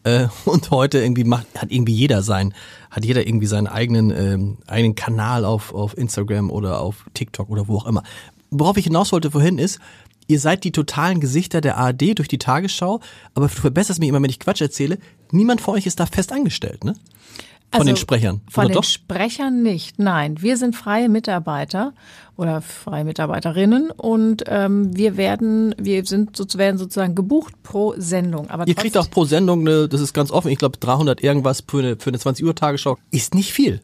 Äh, 0.05 0.29
und 0.47 0.71
heute 0.71 1.01
irgendwie 1.01 1.25
macht, 1.25 1.47
hat 1.57 1.71
irgendwie 1.71 1.93
jeder 1.93 2.23
sein, 2.23 2.55
hat 2.91 3.05
jeder 3.05 3.27
irgendwie 3.27 3.47
seinen 3.47 3.67
eigenen, 3.67 4.11
ähm, 4.11 4.59
eigenen 4.67 4.95
Kanal 4.95 5.45
auf, 5.45 5.75
auf 5.75 5.99
Instagram 5.99 6.51
oder 6.51 6.81
auf 6.81 7.05
TikTok 7.13 7.51
oder 7.51 7.69
wo 7.69 7.77
auch 7.77 7.87
immer 7.87 8.05
worauf 8.51 8.77
ich 8.77 8.85
hinaus 8.85 9.13
wollte 9.13 9.31
vorhin 9.31 9.59
ist, 9.59 9.79
ihr 10.27 10.41
seid 10.41 10.65
die 10.65 10.73
totalen 10.73 11.21
Gesichter 11.21 11.61
der 11.61 11.77
ARD 11.79 12.19
durch 12.19 12.29
die 12.29 12.39
Tagesschau, 12.39 13.01
aber 13.35 13.49
du 13.49 13.55
verbesserst 13.55 14.01
mich 14.01 14.09
immer, 14.09 14.23
wenn 14.23 14.31
ich 14.31 14.41
Quatsch 14.41 14.61
erzähle. 14.61 14.99
Niemand 15.33 15.61
von 15.61 15.75
euch 15.75 15.87
ist 15.87 16.01
da 16.01 16.07
fest 16.07 16.33
angestellt, 16.33 16.85
ne? 16.85 16.95
Von 17.71 17.83
also, 17.83 17.93
den 17.93 17.97
Sprechern. 17.97 18.41
Von 18.49 18.65
oder 18.65 18.73
den 18.73 18.75
doch? 18.77 18.85
Sprechern 18.85 19.63
nicht. 19.63 19.99
Nein, 19.99 20.41
wir 20.41 20.57
sind 20.57 20.75
freie 20.75 21.11
Mitarbeiter 21.11 21.93
oder 22.35 22.63
freie 22.63 23.05
Mitarbeiterinnen 23.05 23.91
und 23.91 24.45
ähm, 24.47 24.97
wir 24.97 25.19
werden, 25.19 25.75
wir 25.79 26.03
sind 26.07 26.39
werden 26.57 26.79
sozusagen 26.79 27.15
gebucht 27.15 27.63
pro 27.63 27.95
Sendung. 27.99 28.49
Aber 28.49 28.67
Ihr 28.67 28.75
kriegt 28.75 28.97
auch 28.97 29.11
pro 29.11 29.27
Sendung, 29.27 29.69
eine, 29.69 29.87
das 29.87 30.01
ist 30.01 30.15
ganz 30.15 30.31
offen, 30.31 30.51
ich 30.51 30.59
glaube 30.59 30.79
300 30.79 31.23
irgendwas 31.23 31.63
für 31.69 31.81
eine, 31.81 31.97
für 31.97 32.09
eine 32.09 32.19
20 32.19 32.47
Uhr 32.47 32.55
Tagesschau. 32.55 32.97
Ist 33.11 33.35
nicht 33.35 33.53
viel. 33.53 33.83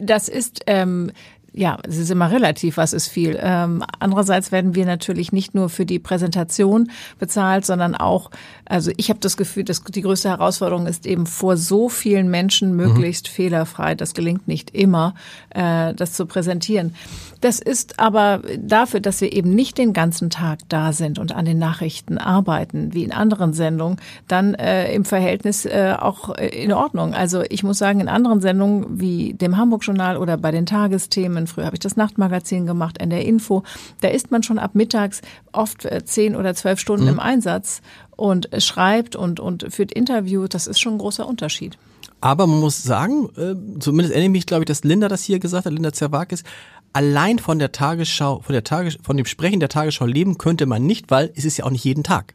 Das 0.00 0.28
ist 0.28 0.62
ähm, 0.66 1.12
ja, 1.52 1.78
es 1.86 1.98
ist 1.98 2.10
immer 2.10 2.30
relativ, 2.30 2.76
was 2.76 2.92
ist 2.92 3.08
viel. 3.08 3.38
Ähm, 3.40 3.82
andererseits 3.98 4.52
werden 4.52 4.74
wir 4.74 4.86
natürlich 4.86 5.32
nicht 5.32 5.54
nur 5.54 5.68
für 5.68 5.84
die 5.84 5.98
Präsentation 5.98 6.90
bezahlt, 7.18 7.66
sondern 7.66 7.94
auch, 7.94 8.30
also 8.66 8.92
ich 8.96 9.10
habe 9.10 9.20
das 9.20 9.36
Gefühl, 9.36 9.64
dass 9.64 9.82
die 9.82 10.02
größte 10.02 10.28
Herausforderung 10.28 10.86
ist 10.86 11.06
eben 11.06 11.26
vor 11.26 11.56
so 11.56 11.88
vielen 11.88 12.30
Menschen 12.30 12.76
möglichst 12.76 13.28
mhm. 13.28 13.32
fehlerfrei, 13.32 13.94
das 13.94 14.14
gelingt 14.14 14.46
nicht 14.46 14.70
immer, 14.70 15.14
äh, 15.50 15.92
das 15.94 16.12
zu 16.12 16.26
präsentieren. 16.26 16.94
Das 17.40 17.58
ist 17.58 17.98
aber 17.98 18.42
dafür, 18.58 19.00
dass 19.00 19.20
wir 19.22 19.32
eben 19.32 19.54
nicht 19.54 19.78
den 19.78 19.92
ganzen 19.94 20.28
Tag 20.28 20.58
da 20.68 20.92
sind 20.92 21.18
und 21.18 21.34
an 21.34 21.46
den 21.46 21.58
Nachrichten 21.58 22.18
arbeiten, 22.18 22.92
wie 22.92 23.02
in 23.02 23.12
anderen 23.12 23.54
Sendungen, 23.54 23.98
dann 24.28 24.54
äh, 24.54 24.92
im 24.92 25.06
Verhältnis 25.06 25.64
äh, 25.64 25.94
auch 25.98 26.30
in 26.36 26.72
Ordnung. 26.72 27.14
Also 27.14 27.42
ich 27.48 27.62
muss 27.62 27.78
sagen, 27.78 28.00
in 28.00 28.08
anderen 28.08 28.40
Sendungen 28.40 29.00
wie 29.00 29.32
dem 29.32 29.56
Hamburg-Journal 29.56 30.18
oder 30.18 30.36
bei 30.36 30.50
den 30.50 30.66
Tagesthemen, 30.66 31.39
früher 31.46 31.66
habe 31.66 31.76
ich 31.76 31.80
das 31.80 31.96
Nachtmagazin 31.96 32.66
gemacht, 32.66 32.98
in 32.98 33.10
der 33.10 33.24
Info, 33.24 33.62
da 34.00 34.08
ist 34.08 34.30
man 34.30 34.42
schon 34.42 34.58
ab 34.58 34.74
mittags 34.74 35.22
oft 35.52 35.84
äh, 35.84 36.04
zehn 36.04 36.36
oder 36.36 36.54
zwölf 36.54 36.80
Stunden 36.80 37.04
mhm. 37.04 37.10
im 37.10 37.20
Einsatz 37.20 37.82
und 38.16 38.48
schreibt 38.58 39.16
und, 39.16 39.40
und 39.40 39.72
führt 39.72 39.92
Interviews. 39.92 40.48
Das 40.50 40.66
ist 40.66 40.80
schon 40.80 40.94
ein 40.94 40.98
großer 40.98 41.26
Unterschied. 41.26 41.78
Aber 42.20 42.46
man 42.46 42.60
muss 42.60 42.82
sagen, 42.82 43.30
äh, 43.36 43.54
zumindest 43.80 44.12
erinnere 44.12 44.26
ich 44.26 44.30
mich, 44.30 44.46
glaube 44.46 44.62
ich, 44.62 44.66
dass 44.66 44.84
Linda 44.84 45.08
das 45.08 45.22
hier 45.22 45.38
gesagt 45.38 45.64
hat, 45.64 45.72
Linda 45.72 45.92
Zerwakis, 45.92 46.44
allein 46.92 47.38
von 47.38 47.58
der 47.58 47.72
Tagesschau, 47.72 48.40
von 48.40 48.52
der 48.52 48.64
Tages, 48.64 48.98
von 49.02 49.16
dem 49.16 49.26
Sprechen 49.26 49.60
der 49.60 49.68
Tagesschau 49.68 50.06
leben 50.06 50.38
könnte 50.38 50.66
man 50.66 50.84
nicht, 50.84 51.10
weil 51.10 51.32
es 51.34 51.44
ist 51.44 51.56
ja 51.56 51.64
auch 51.64 51.70
nicht 51.70 51.84
jeden 51.84 52.02
Tag. 52.02 52.34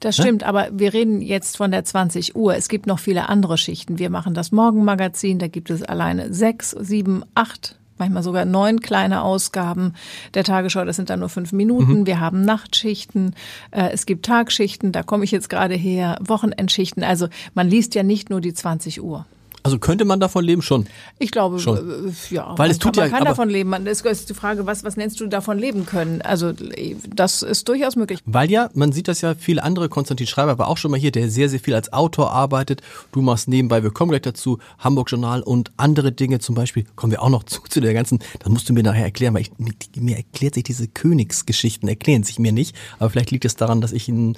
Das 0.00 0.16
stimmt, 0.16 0.42
ne? 0.42 0.48
aber 0.48 0.68
wir 0.72 0.92
reden 0.92 1.22
jetzt 1.22 1.56
von 1.56 1.70
der 1.70 1.84
20 1.84 2.36
Uhr. 2.36 2.54
Es 2.54 2.68
gibt 2.68 2.86
noch 2.86 2.98
viele 2.98 3.28
andere 3.28 3.56
Schichten. 3.56 3.98
Wir 3.98 4.10
machen 4.10 4.34
das 4.34 4.52
Morgenmagazin, 4.52 5.38
da 5.38 5.48
gibt 5.48 5.70
es 5.70 5.82
alleine 5.82 6.34
sechs, 6.34 6.72
sieben, 6.72 7.24
acht 7.34 7.78
manchmal 7.98 8.22
sogar 8.22 8.44
neun 8.44 8.80
kleine 8.80 9.22
Ausgaben 9.22 9.94
der 10.34 10.44
Tagesschau. 10.44 10.84
Das 10.84 10.96
sind 10.96 11.10
dann 11.10 11.20
nur 11.20 11.28
fünf 11.28 11.52
Minuten. 11.52 12.00
Mhm. 12.00 12.06
Wir 12.06 12.20
haben 12.20 12.44
Nachtschichten, 12.44 13.34
äh, 13.70 13.90
es 13.92 14.06
gibt 14.06 14.26
Tagschichten, 14.26 14.92
da 14.92 15.02
komme 15.02 15.24
ich 15.24 15.30
jetzt 15.30 15.48
gerade 15.48 15.74
her, 15.74 16.18
Wochenendschichten. 16.20 17.02
Also 17.02 17.28
man 17.54 17.68
liest 17.68 17.94
ja 17.94 18.02
nicht 18.02 18.30
nur 18.30 18.40
die 18.40 18.54
20 18.54 19.02
Uhr. 19.02 19.26
Also 19.66 19.78
könnte 19.78 20.04
man 20.04 20.20
davon 20.20 20.44
leben 20.44 20.62
schon? 20.62 20.86
Ich 21.18 21.30
glaube, 21.30 21.58
Schon. 21.58 21.76
äh, 22.08 22.34
ja. 22.34 22.54
Weil 22.56 22.70
es 22.70 22.78
tut 22.78 22.94
kann, 22.94 23.02
man 23.02 23.10
ja- 23.10 23.16
kann 23.18 23.26
davon 23.26 23.48
leben. 23.50 23.70
Man, 23.70 23.86
es 23.86 24.00
ist 24.00 24.30
die 24.30 24.34
Frage, 24.34 24.64
was, 24.66 24.84
was 24.84 24.96
nennst 24.96 25.20
du 25.20 25.26
davon 25.26 25.58
leben 25.58 25.86
können? 25.86 26.22
Also 26.22 26.52
das 26.52 27.42
ist 27.42 27.68
durchaus 27.68 27.96
möglich. 27.96 28.20
Weil 28.26 28.50
ja, 28.50 28.70
man 28.74 28.92
sieht 28.92 29.08
das 29.08 29.20
ja, 29.20 29.34
viele 29.34 29.62
andere, 29.62 29.88
Konstantin 29.88 30.26
Schreiber 30.26 30.58
war 30.58 30.68
auch 30.68 30.76
schon 30.76 30.90
mal 30.90 31.00
hier, 31.00 31.10
der 31.10 31.30
sehr, 31.30 31.48
sehr 31.48 31.60
viel 31.60 31.74
als 31.74 31.92
Autor 31.92 32.32
arbeitet. 32.32 32.80
Du 33.12 33.22
machst 33.22 33.48
nebenbei, 33.48 33.82
wir 33.82 33.90
kommen 33.90 34.10
gleich 34.10 34.22
dazu, 34.22 34.58
Hamburg 34.78 35.10
Journal 35.10 35.42
und 35.42 35.72
andere 35.76 36.12
Dinge 36.12 36.38
zum 36.38 36.54
Beispiel, 36.54 36.84
kommen 36.94 37.10
wir 37.10 37.22
auch 37.22 37.30
noch 37.30 37.42
zu, 37.44 37.60
zu 37.68 37.80
der 37.80 37.94
ganzen, 37.94 38.20
das 38.38 38.48
musst 38.48 38.68
du 38.68 38.72
mir 38.72 38.82
nachher 38.82 39.04
erklären, 39.04 39.34
weil 39.34 39.42
ich, 39.42 39.50
mir 39.96 40.16
erklärt 40.16 40.54
sich 40.54 40.64
diese 40.64 40.86
Königsgeschichten, 40.88 41.88
erklären 41.88 42.22
sich 42.22 42.38
mir 42.38 42.52
nicht, 42.52 42.76
aber 42.98 43.10
vielleicht 43.10 43.30
liegt 43.30 43.44
es 43.44 43.56
daran, 43.56 43.80
dass 43.80 43.92
ich 43.92 44.08
ein 44.08 44.36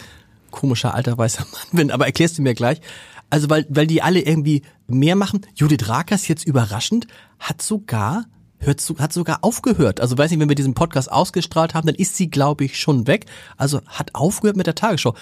komischer 0.50 0.94
alter 0.94 1.18
weißer 1.18 1.44
Mann 1.52 1.66
bin, 1.72 1.90
aber 1.90 2.06
erklärst 2.06 2.38
du 2.38 2.42
mir 2.42 2.54
gleich. 2.54 2.80
Also 3.30 3.50
weil, 3.50 3.66
weil 3.68 3.86
die 3.86 4.02
alle 4.02 4.20
irgendwie 4.20 4.62
mehr 4.86 5.16
machen. 5.16 5.42
Judith 5.54 5.88
Rakers 5.88 6.28
jetzt 6.28 6.46
überraschend 6.46 7.06
hat 7.38 7.62
sogar 7.62 8.24
hört 8.60 8.82
hat 8.98 9.12
sogar 9.12 9.38
aufgehört. 9.42 10.00
Also 10.00 10.18
weiß 10.18 10.30
nicht, 10.30 10.40
wenn 10.40 10.48
wir 10.48 10.56
diesen 10.56 10.74
Podcast 10.74 11.10
ausgestrahlt 11.10 11.74
haben, 11.74 11.86
dann 11.86 11.94
ist 11.94 12.16
sie, 12.16 12.28
glaube 12.28 12.64
ich, 12.64 12.78
schon 12.78 13.06
weg. 13.06 13.26
Also 13.56 13.80
hat 13.86 14.14
aufgehört 14.14 14.56
mit 14.56 14.66
der 14.66 14.74
Tagesschau. 14.74 15.14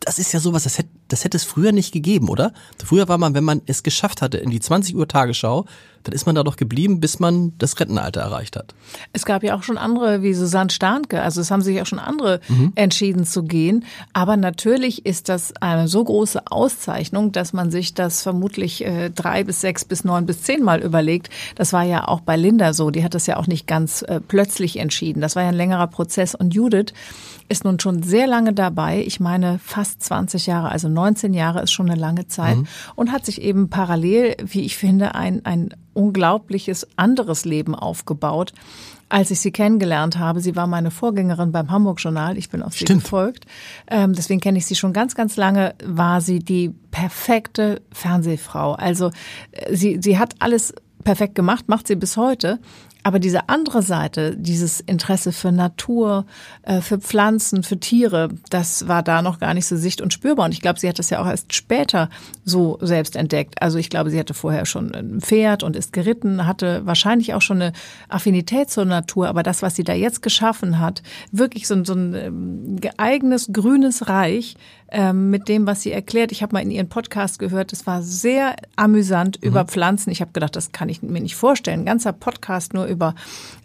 Das 0.00 0.18
ist 0.18 0.32
ja 0.32 0.40
sowas, 0.40 0.64
das 0.64 0.78
hätte, 0.78 0.90
das 1.08 1.24
hätte 1.24 1.36
es 1.36 1.44
früher 1.44 1.72
nicht 1.72 1.92
gegeben, 1.92 2.28
oder? 2.28 2.52
Früher 2.84 3.08
war 3.08 3.18
man, 3.18 3.34
wenn 3.34 3.44
man 3.44 3.62
es 3.66 3.82
geschafft 3.82 4.22
hatte 4.22 4.38
in 4.38 4.50
die 4.50 4.60
20 4.60 4.94
Uhr 4.94 5.08
Tagesschau, 5.08 5.66
dann 6.06 6.14
ist 6.14 6.26
man 6.26 6.36
da 6.36 6.44
doch 6.44 6.56
geblieben, 6.56 7.00
bis 7.00 7.18
man 7.18 7.52
das 7.58 7.78
Rentenalter 7.80 8.20
erreicht 8.20 8.56
hat. 8.56 8.74
Es 9.12 9.24
gab 9.24 9.42
ja 9.42 9.56
auch 9.56 9.64
schon 9.64 9.76
andere 9.76 10.22
wie 10.22 10.34
Susanne 10.34 10.70
Starnke, 10.70 11.20
also 11.20 11.40
es 11.40 11.50
haben 11.50 11.62
sich 11.62 11.82
auch 11.82 11.86
schon 11.86 11.98
andere 11.98 12.40
entschieden 12.76 13.24
zu 13.24 13.42
gehen. 13.42 13.84
Aber 14.12 14.36
natürlich 14.36 15.04
ist 15.04 15.28
das 15.28 15.52
eine 15.60 15.88
so 15.88 16.04
große 16.04 16.46
Auszeichnung, 16.46 17.32
dass 17.32 17.52
man 17.52 17.70
sich 17.70 17.94
das 17.94 18.22
vermutlich 18.22 18.84
äh, 18.84 19.10
drei 19.10 19.42
bis 19.42 19.60
sechs 19.60 19.84
bis 19.84 20.04
neun 20.04 20.26
bis 20.26 20.42
zehn 20.42 20.62
Mal 20.62 20.82
überlegt. 20.82 21.28
Das 21.56 21.72
war 21.72 21.82
ja 21.82 22.06
auch 22.06 22.20
bei 22.20 22.36
Linda 22.36 22.72
so. 22.72 22.90
Die 22.90 23.02
hat 23.02 23.14
das 23.14 23.26
ja 23.26 23.36
auch 23.36 23.48
nicht 23.48 23.66
ganz 23.66 24.02
äh, 24.02 24.20
plötzlich 24.20 24.78
entschieden. 24.78 25.20
Das 25.20 25.34
war 25.34 25.42
ja 25.42 25.48
ein 25.48 25.54
längerer 25.54 25.88
Prozess. 25.88 26.34
Und 26.34 26.54
Judith 26.54 26.92
ist 27.48 27.64
nun 27.64 27.80
schon 27.80 28.02
sehr 28.02 28.26
lange 28.26 28.52
dabei. 28.52 29.02
Ich 29.06 29.20
meine 29.20 29.58
fast 29.58 30.02
20 30.02 30.46
Jahre, 30.46 30.70
also 30.70 30.88
19 30.88 31.34
Jahre 31.34 31.62
ist 31.62 31.72
schon 31.72 31.90
eine 31.90 32.00
lange 32.00 32.26
Zeit 32.26 32.58
und 32.94 33.12
hat 33.12 33.24
sich 33.24 33.40
eben 33.40 33.68
parallel, 33.68 34.36
wie 34.44 34.62
ich 34.62 34.76
finde, 34.76 35.14
ein, 35.14 35.44
ein 35.44 35.74
unglaubliches 35.94 36.86
anderes 36.96 37.44
Leben 37.44 37.74
aufgebaut. 37.74 38.52
Als 39.08 39.30
ich 39.30 39.38
sie 39.38 39.52
kennengelernt 39.52 40.18
habe, 40.18 40.40
sie 40.40 40.56
war 40.56 40.66
meine 40.66 40.90
Vorgängerin 40.90 41.52
beim 41.52 41.70
Hamburg 41.70 42.00
Journal, 42.00 42.36
ich 42.36 42.50
bin 42.50 42.60
auf 42.60 42.72
sie 42.72 42.84
Stimmt. 42.84 43.04
gefolgt, 43.04 43.46
ähm, 43.88 44.14
deswegen 44.14 44.40
kenne 44.40 44.58
ich 44.58 44.66
sie 44.66 44.74
schon 44.74 44.92
ganz, 44.92 45.14
ganz 45.14 45.36
lange, 45.36 45.76
war 45.84 46.20
sie 46.20 46.40
die 46.40 46.74
perfekte 46.90 47.82
Fernsehfrau. 47.92 48.72
Also 48.72 49.12
äh, 49.52 49.76
sie, 49.76 50.00
sie 50.02 50.18
hat 50.18 50.34
alles 50.40 50.74
perfekt 51.04 51.36
gemacht, 51.36 51.68
macht 51.68 51.86
sie 51.86 51.94
bis 51.94 52.16
heute. 52.16 52.58
Aber 53.06 53.20
diese 53.20 53.48
andere 53.48 53.82
Seite, 53.82 54.36
dieses 54.36 54.80
Interesse 54.80 55.30
für 55.30 55.52
Natur, 55.52 56.26
äh, 56.62 56.80
für 56.80 56.98
Pflanzen, 56.98 57.62
für 57.62 57.78
Tiere, 57.78 58.30
das 58.50 58.88
war 58.88 59.04
da 59.04 59.22
noch 59.22 59.38
gar 59.38 59.54
nicht 59.54 59.66
so 59.66 59.76
sicht- 59.76 60.00
und 60.00 60.12
spürbar. 60.12 60.46
Und 60.46 60.50
ich 60.52 60.60
glaube, 60.60 60.80
sie 60.80 60.88
hat 60.88 60.98
das 60.98 61.10
ja 61.10 61.22
auch 61.22 61.26
erst 61.28 61.54
später 61.54 62.10
so 62.44 62.78
selbst 62.80 63.14
entdeckt. 63.14 63.62
Also 63.62 63.78
ich 63.78 63.90
glaube, 63.90 64.10
sie 64.10 64.18
hatte 64.18 64.34
vorher 64.34 64.66
schon 64.66 64.92
ein 64.92 65.20
Pferd 65.20 65.62
und 65.62 65.76
ist 65.76 65.92
geritten, 65.92 66.48
hatte 66.48 66.84
wahrscheinlich 66.84 67.32
auch 67.34 67.42
schon 67.42 67.62
eine 67.62 67.72
Affinität 68.08 68.70
zur 68.70 68.84
Natur. 68.86 69.28
Aber 69.28 69.44
das, 69.44 69.62
was 69.62 69.76
sie 69.76 69.84
da 69.84 69.92
jetzt 69.94 70.20
geschaffen 70.20 70.80
hat, 70.80 71.04
wirklich 71.30 71.68
so, 71.68 71.74
ein- 71.74 71.84
so 71.84 71.94
ein 71.94 72.12
ähm, 72.12 72.80
eigenes 72.96 73.50
grünes 73.52 74.08
Reich, 74.08 74.56
ähm, 74.88 75.30
mit 75.30 75.48
dem, 75.48 75.66
was 75.66 75.82
sie 75.82 75.90
erklärt. 75.90 76.30
Ich 76.30 76.42
habe 76.44 76.54
mal 76.54 76.60
in 76.62 76.70
ihren 76.70 76.88
Podcast 76.88 77.40
gehört, 77.40 77.72
es 77.72 77.88
war 77.88 78.02
sehr 78.02 78.54
amüsant 78.76 79.36
über 79.42 79.64
Pflanzen. 79.64 80.10
Ich 80.10 80.20
habe 80.20 80.30
gedacht, 80.32 80.54
das 80.54 80.70
kann 80.70 80.88
ich 80.88 81.02
mir 81.02 81.20
nicht 81.20 81.34
vorstellen. 81.34 81.80
Ein 81.80 81.86
ganzer 81.86 82.12
Podcast 82.12 82.72
nur 82.72 82.84
über 82.86 82.95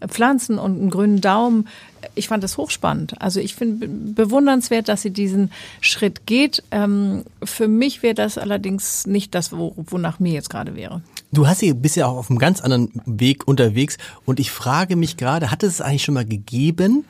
Pflanzen 0.07 0.59
und 0.59 0.79
einen 0.79 0.89
grünen 0.89 1.21
Daumen. 1.21 1.67
Ich 2.15 2.27
fand 2.27 2.43
das 2.43 2.57
hochspannend. 2.57 3.21
Also 3.21 3.39
ich 3.39 3.55
finde 3.55 3.87
be- 3.87 4.23
bewundernswert, 4.25 4.89
dass 4.89 5.01
sie 5.01 5.11
diesen 5.11 5.51
Schritt 5.81 6.25
geht. 6.25 6.63
Ähm, 6.71 7.23
für 7.43 7.67
mich 7.67 8.03
wäre 8.03 8.15
das 8.15 8.37
allerdings 8.37 9.05
nicht 9.07 9.35
das, 9.35 9.51
wo, 9.51 9.73
wonach 9.77 10.19
mir 10.19 10.33
jetzt 10.33 10.49
gerade 10.49 10.75
wäre. 10.75 11.01
Du 11.31 11.47
hast 11.47 11.59
hier 11.59 11.73
bist 11.73 11.95
ja 11.95 12.07
auch 12.07 12.17
auf 12.17 12.29
einem 12.29 12.39
ganz 12.39 12.59
anderen 12.59 12.91
Weg 13.05 13.47
unterwegs 13.47 13.97
und 14.25 14.39
ich 14.39 14.51
frage 14.51 14.95
mich 14.95 15.15
gerade, 15.15 15.51
hat 15.51 15.63
es 15.63 15.79
eigentlich 15.79 16.03
schon 16.03 16.15
mal 16.15 16.25
gegeben, 16.25 17.05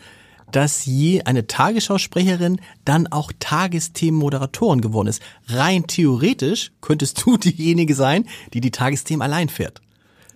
dass 0.51 0.85
je 0.85 1.23
eine 1.23 1.47
Tagesschausprecherin 1.47 2.59
dann 2.83 3.07
auch 3.07 3.31
Tagesthemenmoderatorin 3.39 4.81
geworden 4.81 5.07
ist? 5.07 5.21
Rein 5.47 5.87
theoretisch 5.87 6.71
könntest 6.81 7.25
du 7.25 7.37
diejenige 7.37 7.95
sein, 7.95 8.25
die 8.53 8.59
die 8.59 8.71
Tagesthemen 8.71 9.21
allein 9.21 9.47
fährt. 9.47 9.81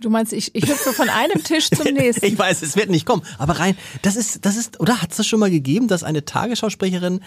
Du 0.00 0.10
meinst, 0.10 0.32
ich, 0.32 0.54
ich 0.54 0.68
hüpfe 0.68 0.92
von 0.92 1.08
einem 1.08 1.42
Tisch 1.42 1.70
zum 1.70 1.84
nächsten. 1.94 2.24
Ich 2.24 2.38
weiß, 2.38 2.62
es 2.62 2.76
wird 2.76 2.90
nicht 2.90 3.06
kommen, 3.06 3.22
aber 3.38 3.58
rein, 3.58 3.76
das 4.02 4.16
ist, 4.16 4.44
das 4.44 4.56
ist, 4.56 4.80
oder 4.80 5.02
hat 5.02 5.10
es 5.10 5.16
das 5.18 5.26
schon 5.26 5.40
mal 5.40 5.50
gegeben, 5.50 5.88
dass 5.88 6.02
eine 6.02 6.24
Tagesschausprecherin, 6.24 7.20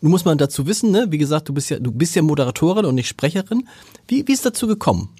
nun 0.00 0.10
muss 0.10 0.24
man 0.24 0.38
dazu 0.38 0.66
wissen, 0.66 0.90
ne, 0.90 1.06
wie 1.10 1.18
gesagt, 1.18 1.48
du 1.48 1.54
bist 1.54 1.70
ja, 1.70 1.78
du 1.78 1.92
bist 1.92 2.14
ja 2.14 2.22
Moderatorin 2.22 2.84
und 2.84 2.94
nicht 2.94 3.08
Sprecherin. 3.08 3.68
Wie, 4.08 4.26
wie 4.26 4.32
ist 4.32 4.44
dazu 4.44 4.66
gekommen? 4.66 5.10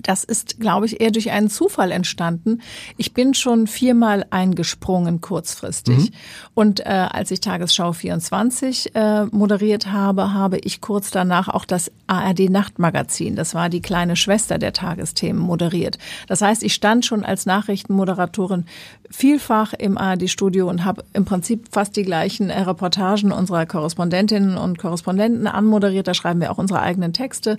Das 0.00 0.24
ist, 0.24 0.60
glaube 0.60 0.86
ich, 0.86 1.00
eher 1.00 1.10
durch 1.10 1.30
einen 1.30 1.50
Zufall 1.50 1.90
entstanden. 1.90 2.60
Ich 2.96 3.14
bin 3.14 3.34
schon 3.34 3.66
viermal 3.66 4.26
eingesprungen 4.30 5.20
kurzfristig. 5.20 6.12
Und 6.54 6.80
äh, 6.80 6.84
als 6.88 7.30
ich 7.30 7.40
Tagesschau 7.40 7.92
24 7.92 8.94
äh, 8.94 9.24
moderiert 9.26 9.92
habe, 9.92 10.32
habe 10.32 10.58
ich 10.58 10.80
kurz 10.80 11.10
danach 11.10 11.48
auch 11.48 11.64
das 11.64 11.90
ARD 12.06 12.50
Nachtmagazin, 12.50 13.36
das 13.36 13.54
war 13.54 13.68
die 13.68 13.82
kleine 13.82 14.16
Schwester 14.16 14.58
der 14.58 14.72
Tagesthemen, 14.72 15.40
moderiert. 15.40 15.98
Das 16.26 16.40
heißt, 16.40 16.62
ich 16.62 16.74
stand 16.74 17.04
schon 17.04 17.24
als 17.24 17.46
Nachrichtenmoderatorin 17.46 18.64
vielfach 19.10 19.72
im 19.72 19.96
ARD-Studio 19.96 20.68
und 20.68 20.84
habe 20.84 21.04
im 21.12 21.24
Prinzip 21.24 21.68
fast 21.70 21.96
die 21.96 22.02
gleichen 22.02 22.50
äh, 22.50 22.60
Reportagen 22.60 23.32
unserer 23.32 23.66
Korrespondentinnen 23.66 24.56
und 24.56 24.78
Korrespondenten 24.78 25.46
anmoderiert. 25.46 26.06
Da 26.06 26.14
schreiben 26.14 26.40
wir 26.40 26.50
auch 26.50 26.58
unsere 26.58 26.80
eigenen 26.80 27.12
Texte 27.12 27.58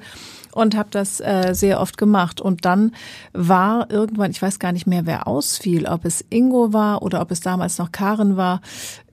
und 0.51 0.75
habe 0.75 0.89
das 0.91 1.19
äh, 1.19 1.53
sehr 1.53 1.79
oft 1.79 1.97
gemacht. 1.97 2.41
Und 2.41 2.65
dann 2.65 2.93
war 3.33 3.89
irgendwann, 3.89 4.31
ich 4.31 4.41
weiß 4.41 4.59
gar 4.59 4.71
nicht 4.71 4.87
mehr, 4.87 5.05
wer 5.05 5.27
ausfiel, 5.27 5.85
ob 5.87 6.05
es 6.05 6.23
Ingo 6.29 6.73
war 6.73 7.01
oder 7.01 7.21
ob 7.21 7.31
es 7.31 7.41
damals 7.41 7.77
noch 7.77 7.91
Karen 7.91 8.37
war. 8.37 8.61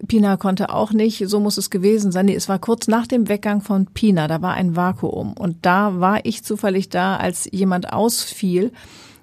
Pina 0.06 0.36
konnte 0.36 0.70
auch 0.70 0.92
nicht, 0.92 1.28
so 1.28 1.40
muss 1.40 1.56
es 1.56 1.70
gewesen 1.70 2.12
sein. 2.12 2.26
Nee, 2.26 2.34
es 2.34 2.48
war 2.48 2.58
kurz 2.58 2.86
nach 2.86 3.06
dem 3.06 3.28
Weggang 3.28 3.62
von 3.62 3.86
Pina, 3.86 4.28
da 4.28 4.42
war 4.42 4.54
ein 4.54 4.76
Vakuum. 4.76 5.32
Und 5.32 5.64
da 5.64 6.00
war 6.00 6.24
ich 6.24 6.44
zufällig 6.44 6.90
da, 6.90 7.16
als 7.16 7.48
jemand 7.50 7.92
ausfiel. 7.92 8.72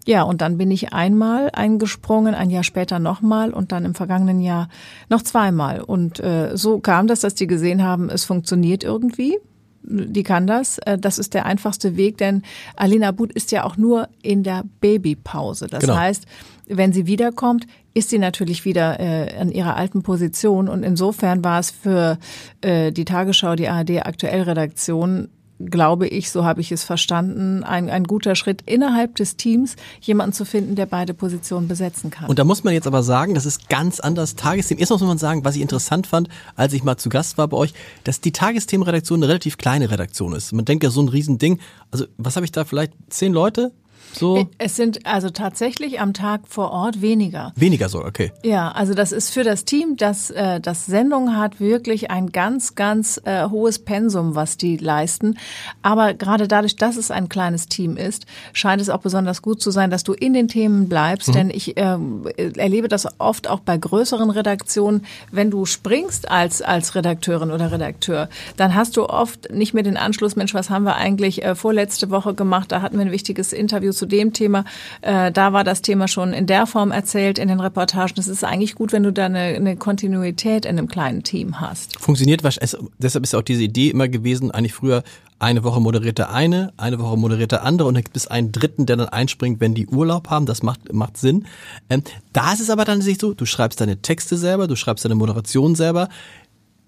Ja, 0.05 0.23
und 0.23 0.41
dann 0.41 0.57
bin 0.57 0.69
ich 0.69 0.91
einmal 0.91 1.49
eingesprungen, 1.53 2.35
ein 2.35 2.49
Jahr 2.49 2.63
später 2.63 2.99
nochmal 2.99 3.51
und 3.53 3.71
dann 3.71 3.85
im 3.85 3.95
vergangenen 3.95 4.41
Jahr 4.41 4.67
noch 5.09 5.21
zweimal. 5.21 5.79
Und 5.81 6.19
äh, 6.19 6.51
so 6.57 6.79
kam 6.79 7.07
das, 7.07 7.21
dass 7.21 7.35
die 7.35 7.47
gesehen 7.47 7.83
haben, 7.83 8.09
es 8.09 8.25
funktioniert 8.25 8.83
irgendwie. 8.83 9.37
Die 9.83 10.23
kann 10.23 10.45
das. 10.47 10.77
Äh, 10.79 10.97
Das 10.97 11.19
ist 11.19 11.33
der 11.33 11.45
einfachste 11.45 11.95
Weg, 11.95 12.17
denn 12.17 12.43
Alina 12.75 13.11
But 13.11 13.31
ist 13.31 13.51
ja 13.53 13.63
auch 13.63 13.77
nur 13.77 14.09
in 14.21 14.43
der 14.43 14.63
Babypause. 14.81 15.67
Das 15.67 15.81
Genau. 15.81 15.95
heißt, 15.95 16.25
wenn 16.67 16.91
sie 16.93 17.05
wiederkommt, 17.07 17.65
ist 17.93 18.09
sie 18.09 18.19
natürlich 18.19 18.65
wieder 18.65 18.99
äh, 18.99 19.37
an 19.37 19.51
ihrer 19.51 19.75
alten 19.77 20.01
Position. 20.03 20.67
Und 20.67 20.83
insofern 20.83 21.43
war 21.43 21.59
es 21.59 21.71
für 21.71 22.17
äh, 22.61 22.91
die 22.91 23.05
Tagesschau, 23.05 23.55
die 23.55 23.67
ARD 23.69 24.05
Aktuellredaktion, 24.05 25.29
glaube 25.65 26.07
ich, 26.07 26.31
so 26.31 26.43
habe 26.43 26.61
ich 26.61 26.71
es 26.71 26.83
verstanden, 26.83 27.63
ein, 27.63 27.89
ein 27.89 28.03
guter 28.03 28.35
Schritt 28.35 28.61
innerhalb 28.65 29.15
des 29.15 29.37
Teams, 29.37 29.75
jemanden 30.01 30.33
zu 30.33 30.45
finden, 30.45 30.75
der 30.75 30.85
beide 30.85 31.13
Positionen 31.13 31.67
besetzen 31.67 32.09
kann. 32.09 32.29
Und 32.29 32.39
da 32.39 32.43
muss 32.43 32.63
man 32.63 32.73
jetzt 32.73 32.87
aber 32.87 33.03
sagen, 33.03 33.33
das 33.33 33.45
ist 33.45 33.69
ganz 33.69 33.99
anders 33.99 34.35
Tagesthemen. 34.35 34.79
Erstmal 34.79 34.99
muss 34.99 35.07
man 35.07 35.17
sagen, 35.17 35.45
was 35.45 35.55
ich 35.55 35.61
interessant 35.61 36.07
fand, 36.07 36.29
als 36.55 36.73
ich 36.73 36.83
mal 36.83 36.97
zu 36.97 37.09
Gast 37.09 37.37
war 37.37 37.47
bei 37.47 37.57
euch, 37.57 37.73
dass 38.03 38.21
die 38.21 38.31
Tagesthemenredaktion 38.31 39.19
eine 39.19 39.27
relativ 39.27 39.57
kleine 39.57 39.89
Redaktion 39.89 40.33
ist. 40.33 40.53
Man 40.53 40.65
denkt 40.65 40.83
ja 40.83 40.89
so 40.89 41.01
ein 41.01 41.09
Riesending. 41.09 41.59
Also 41.91 42.05
was 42.17 42.35
habe 42.35 42.45
ich 42.45 42.51
da 42.51 42.65
vielleicht 42.65 42.93
zehn 43.09 43.33
Leute? 43.33 43.71
So 44.13 44.49
es 44.57 44.75
sind 44.75 45.05
also 45.05 45.29
tatsächlich 45.29 45.99
am 45.99 46.13
Tag 46.13 46.41
vor 46.47 46.71
Ort 46.71 47.01
weniger. 47.01 47.51
weniger 47.55 47.89
so, 47.89 48.03
okay. 48.03 48.31
Ja, 48.43 48.71
also 48.71 48.93
das 48.93 49.11
ist 49.11 49.31
für 49.31 49.43
das 49.43 49.65
Team, 49.65 49.97
das 49.97 50.29
äh, 50.29 50.59
das 50.59 50.85
Sendung 50.85 51.35
hat, 51.35 51.59
wirklich 51.59 52.11
ein 52.11 52.31
ganz, 52.31 52.75
ganz 52.75 53.19
äh, 53.25 53.49
hohes 53.49 53.79
Pensum, 53.79 54.35
was 54.35 54.57
die 54.57 54.77
leisten. 54.77 55.37
Aber 55.81 56.13
gerade 56.13 56.47
dadurch, 56.47 56.75
dass 56.75 56.97
es 56.97 57.11
ein 57.11 57.29
kleines 57.29 57.67
Team 57.67 57.97
ist, 57.97 58.25
scheint 58.53 58.81
es 58.81 58.89
auch 58.89 59.01
besonders 59.01 59.41
gut 59.41 59.61
zu 59.61 59.71
sein, 59.71 59.89
dass 59.89 60.03
du 60.03 60.13
in 60.13 60.33
den 60.33 60.47
Themen 60.47 60.89
bleibst. 60.89 61.33
Denn 61.33 61.49
ich 61.49 61.73
ähm, 61.77 62.27
erlebe 62.37 62.87
das 62.87 63.07
oft 63.19 63.49
auch 63.49 63.59
bei 63.59 63.77
größeren 63.77 64.29
Redaktionen, 64.29 65.05
wenn 65.31 65.49
du 65.49 65.65
springst 65.65 66.29
als 66.29 66.61
als 66.61 66.95
Redakteurin 66.95 67.51
oder 67.51 67.71
Redakteur, 67.71 68.29
dann 68.57 68.75
hast 68.75 68.97
du 68.97 69.05
oft 69.05 69.51
nicht 69.51 69.73
mehr 69.73 69.83
den 69.83 69.97
Anschluss, 69.97 70.35
Mensch, 70.35 70.53
was 70.53 70.69
haben 70.69 70.83
wir 70.83 70.95
eigentlich 70.95 71.43
äh, 71.43 71.55
vorletzte 71.55 72.09
Woche 72.09 72.33
gemacht? 72.33 72.71
Da 72.71 72.81
hatten 72.81 72.97
wir 72.97 73.05
ein 73.05 73.11
wichtiges 73.11 73.53
Interview, 73.53 73.91
zu 73.91 74.02
dem 74.05 74.33
Thema. 74.33 74.65
Äh, 75.01 75.31
da 75.31 75.53
war 75.53 75.63
das 75.63 75.81
Thema 75.81 76.07
schon 76.07 76.33
in 76.33 76.45
der 76.45 76.65
Form 76.67 76.91
erzählt 76.91 77.37
in 77.37 77.47
den 77.47 77.59
Reportagen. 77.59 78.13
Es 78.17 78.27
ist 78.27 78.43
eigentlich 78.43 78.75
gut, 78.75 78.91
wenn 78.91 79.03
du 79.03 79.11
da 79.11 79.25
eine, 79.25 79.39
eine 79.39 79.75
Kontinuität 79.75 80.65
in 80.65 80.77
einem 80.77 80.87
kleinen 80.87 81.23
Team 81.23 81.61
hast. 81.61 81.99
Funktioniert 81.99 82.43
wahrscheinlich, 82.43 82.75
deshalb 82.97 83.23
ist 83.23 83.35
auch 83.35 83.41
diese 83.41 83.63
Idee 83.63 83.89
immer 83.89 84.07
gewesen, 84.07 84.51
eigentlich 84.51 84.73
früher 84.73 85.03
eine 85.43 85.63
Woche 85.63 85.81
moderiert 85.81 86.17
der 86.17 86.31
eine, 86.31 86.71
eine 86.77 86.99
Woche 86.99 87.17
moderiert 87.17 87.51
der 87.51 87.63
andere 87.63 87.87
und 87.87 87.95
dann 87.95 88.03
gibt 88.03 88.15
es 88.15 88.27
einen 88.27 88.51
dritten, 88.51 88.85
der 88.85 88.95
dann 88.95 89.09
einspringt, 89.09 89.59
wenn 89.59 89.75
die 89.75 89.87
Urlaub 89.87 90.29
haben. 90.29 90.45
Das 90.45 90.63
macht, 90.63 90.93
macht 90.93 91.17
Sinn. 91.17 91.45
Ähm, 91.89 92.01
da 92.31 92.53
ist 92.53 92.61
es 92.61 92.69
aber 92.69 92.85
dann 92.85 93.01
sich 93.01 93.17
so, 93.19 93.33
du 93.33 93.45
schreibst 93.45 93.81
deine 93.81 93.97
Texte 94.01 94.37
selber, 94.37 94.67
du 94.67 94.75
schreibst 94.77 95.03
deine 95.03 95.15
Moderation 95.15 95.75
selber. 95.75 96.07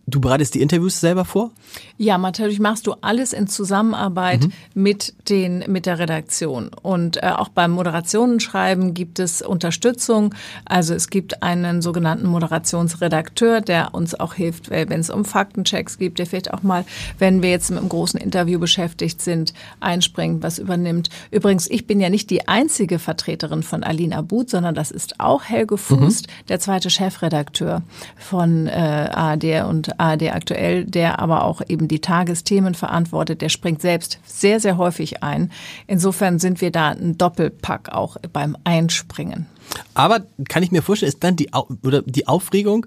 Du 0.07 0.21
bereitest 0.21 0.53
die 0.53 0.61
Interviews 0.61 0.99
selber 0.99 1.25
vor? 1.25 1.49
Ja, 1.97 2.19
natürlich 2.19 2.59
machst 2.59 2.85
du 2.85 2.93
alles 3.01 3.33
in 3.33 3.47
Zusammenarbeit 3.47 4.43
mhm. 4.43 4.53
mit 4.75 5.15
den 5.29 5.63
mit 5.67 5.87
der 5.87 5.97
Redaktion 5.97 6.69
und 6.81 7.23
äh, 7.23 7.31
auch 7.35 7.49
beim 7.49 7.71
Moderationenschreiben 7.71 8.93
gibt 8.93 9.17
es 9.17 9.41
Unterstützung. 9.41 10.35
Also 10.63 10.93
es 10.93 11.09
gibt 11.09 11.41
einen 11.41 11.81
sogenannten 11.81 12.27
Moderationsredakteur, 12.27 13.61
der 13.61 13.95
uns 13.95 14.13
auch 14.19 14.35
hilft, 14.35 14.69
wenn 14.69 14.91
es 14.91 15.09
um 15.09 15.25
Faktenchecks 15.25 15.97
gibt, 15.97 16.19
der 16.19 16.27
vielleicht 16.27 16.53
auch 16.53 16.61
mal, 16.61 16.85
wenn 17.17 17.41
wir 17.41 17.49
jetzt 17.49 17.71
mit 17.71 17.79
einem 17.79 17.89
großen 17.89 18.19
Interview 18.19 18.59
beschäftigt 18.59 19.21
sind, 19.21 19.55
einspringt, 19.79 20.43
was 20.43 20.59
übernimmt. 20.59 21.09
Übrigens, 21.31 21.67
ich 21.67 21.87
bin 21.87 21.99
ja 21.99 22.11
nicht 22.11 22.29
die 22.29 22.47
einzige 22.47 22.99
Vertreterin 22.99 23.63
von 23.63 23.83
Alina 23.83 24.21
But, 24.21 24.51
sondern 24.51 24.75
das 24.75 24.91
ist 24.91 25.19
auch 25.19 25.45
Helge 25.45 25.77
Fußt, 25.77 26.27
mhm. 26.27 26.45
der 26.47 26.59
zweite 26.59 26.91
Chefredakteur 26.91 27.81
von 28.17 28.67
äh, 28.67 29.09
ARD 29.11 29.65
und 29.67 29.94
ARD 29.99 30.33
aktuell, 30.33 30.85
der 30.85 31.19
aber 31.19 31.43
auch 31.43 31.61
eben 31.67 31.87
die 31.87 31.99
Tagesthemen 31.99 32.75
verantwortet, 32.75 33.41
der 33.41 33.49
springt 33.49 33.81
selbst 33.81 34.19
sehr, 34.25 34.59
sehr 34.59 34.77
häufig 34.77 35.23
ein. 35.23 35.51
Insofern 35.87 36.39
sind 36.39 36.61
wir 36.61 36.71
da 36.71 36.89
ein 36.89 37.17
Doppelpack 37.17 37.89
auch 37.89 38.17
beim 38.31 38.57
Einspringen. 38.63 39.47
Aber 39.93 40.21
kann 40.47 40.63
ich 40.63 40.71
mir 40.71 40.81
vorstellen, 40.81 41.09
ist 41.09 41.23
dann 41.23 41.35
die, 41.35 41.49
oder 41.83 42.01
die 42.01 42.27
Aufregung 42.27 42.85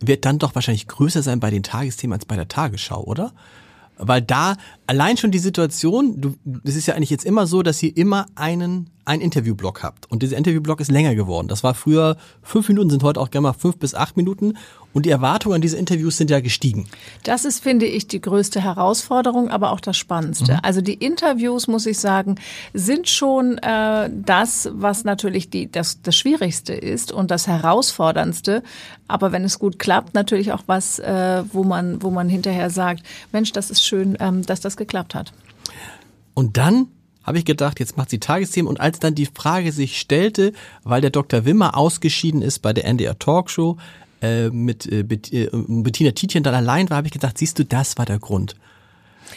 wird 0.00 0.24
dann 0.24 0.38
doch 0.38 0.54
wahrscheinlich 0.54 0.86
größer 0.86 1.22
sein 1.22 1.40
bei 1.40 1.50
den 1.50 1.62
Tagesthemen 1.62 2.14
als 2.14 2.24
bei 2.24 2.36
der 2.36 2.48
Tagesschau, 2.48 3.02
oder? 3.02 3.32
Weil 4.00 4.22
da 4.22 4.56
allein 4.86 5.16
schon 5.16 5.32
die 5.32 5.40
Situation, 5.40 6.20
du, 6.20 6.36
es 6.62 6.76
ist 6.76 6.86
ja 6.86 6.94
eigentlich 6.94 7.10
jetzt 7.10 7.24
immer 7.24 7.48
so, 7.48 7.64
dass 7.64 7.82
ihr 7.82 7.96
immer 7.96 8.26
einen, 8.36 8.90
einen 9.04 9.22
Interviewblock 9.22 9.82
habt. 9.82 10.08
Und 10.08 10.22
dieser 10.22 10.36
Interviewblock 10.36 10.80
ist 10.80 10.90
länger 10.90 11.16
geworden. 11.16 11.48
Das 11.48 11.64
war 11.64 11.74
früher 11.74 12.16
fünf 12.40 12.68
Minuten, 12.68 12.90
sind 12.90 13.02
heute 13.02 13.20
auch 13.20 13.30
gerne 13.30 13.48
mal 13.48 13.52
fünf 13.54 13.76
bis 13.78 13.96
acht 13.96 14.16
Minuten. 14.16 14.56
Und 14.98 15.06
die 15.06 15.10
Erwartungen 15.10 15.54
an 15.54 15.60
diese 15.60 15.76
Interviews 15.76 16.16
sind 16.16 16.28
ja 16.28 16.40
gestiegen. 16.40 16.88
Das 17.22 17.44
ist, 17.44 17.62
finde 17.62 17.86
ich, 17.86 18.08
die 18.08 18.20
größte 18.20 18.60
Herausforderung, 18.60 19.48
aber 19.48 19.70
auch 19.70 19.78
das 19.78 19.96
Spannendste. 19.96 20.54
Mhm. 20.54 20.58
Also 20.64 20.80
die 20.80 20.94
Interviews, 20.94 21.68
muss 21.68 21.86
ich 21.86 22.00
sagen, 22.00 22.34
sind 22.74 23.08
schon 23.08 23.58
äh, 23.58 24.10
das, 24.12 24.68
was 24.72 25.04
natürlich 25.04 25.50
die, 25.50 25.70
das, 25.70 26.02
das 26.02 26.16
Schwierigste 26.16 26.72
ist 26.72 27.12
und 27.12 27.30
das 27.30 27.46
Herausforderndste. 27.46 28.64
Aber 29.06 29.30
wenn 29.30 29.44
es 29.44 29.60
gut 29.60 29.78
klappt, 29.78 30.14
natürlich 30.14 30.50
auch 30.50 30.64
was, 30.66 30.98
äh, 30.98 31.44
wo 31.52 31.62
man, 31.62 32.02
wo 32.02 32.10
man 32.10 32.28
hinterher 32.28 32.68
sagt, 32.68 33.04
Mensch, 33.30 33.52
das 33.52 33.70
ist 33.70 33.86
schön, 33.86 34.18
ähm, 34.18 34.44
dass 34.44 34.58
das 34.58 34.76
geklappt 34.76 35.14
hat. 35.14 35.32
Und 36.34 36.56
dann 36.56 36.88
habe 37.22 37.38
ich 37.38 37.44
gedacht, 37.44 37.78
jetzt 37.78 37.96
macht 37.96 38.10
sie 38.10 38.18
Tagesthemen. 38.18 38.68
Und 38.68 38.80
als 38.80 38.98
dann 38.98 39.14
die 39.14 39.26
Frage 39.26 39.70
sich 39.70 40.00
stellte, 40.00 40.52
weil 40.82 41.02
der 41.02 41.10
Dr. 41.10 41.44
Wimmer 41.44 41.76
ausgeschieden 41.76 42.42
ist 42.42 42.58
bei 42.62 42.72
der 42.72 42.84
NDR 42.84 43.16
Talkshow, 43.16 43.76
äh, 44.22 44.50
mit 44.50 44.86
äh, 44.86 45.00
äh, 45.00 45.50
Bettina 45.52 46.10
Tietjen 46.12 46.42
dann 46.42 46.54
allein 46.54 46.90
war, 46.90 46.98
habe 46.98 47.06
ich 47.06 47.12
gedacht, 47.12 47.38
siehst 47.38 47.58
du, 47.58 47.64
das 47.64 47.98
war 47.98 48.06
der 48.06 48.18
Grund. 48.18 48.56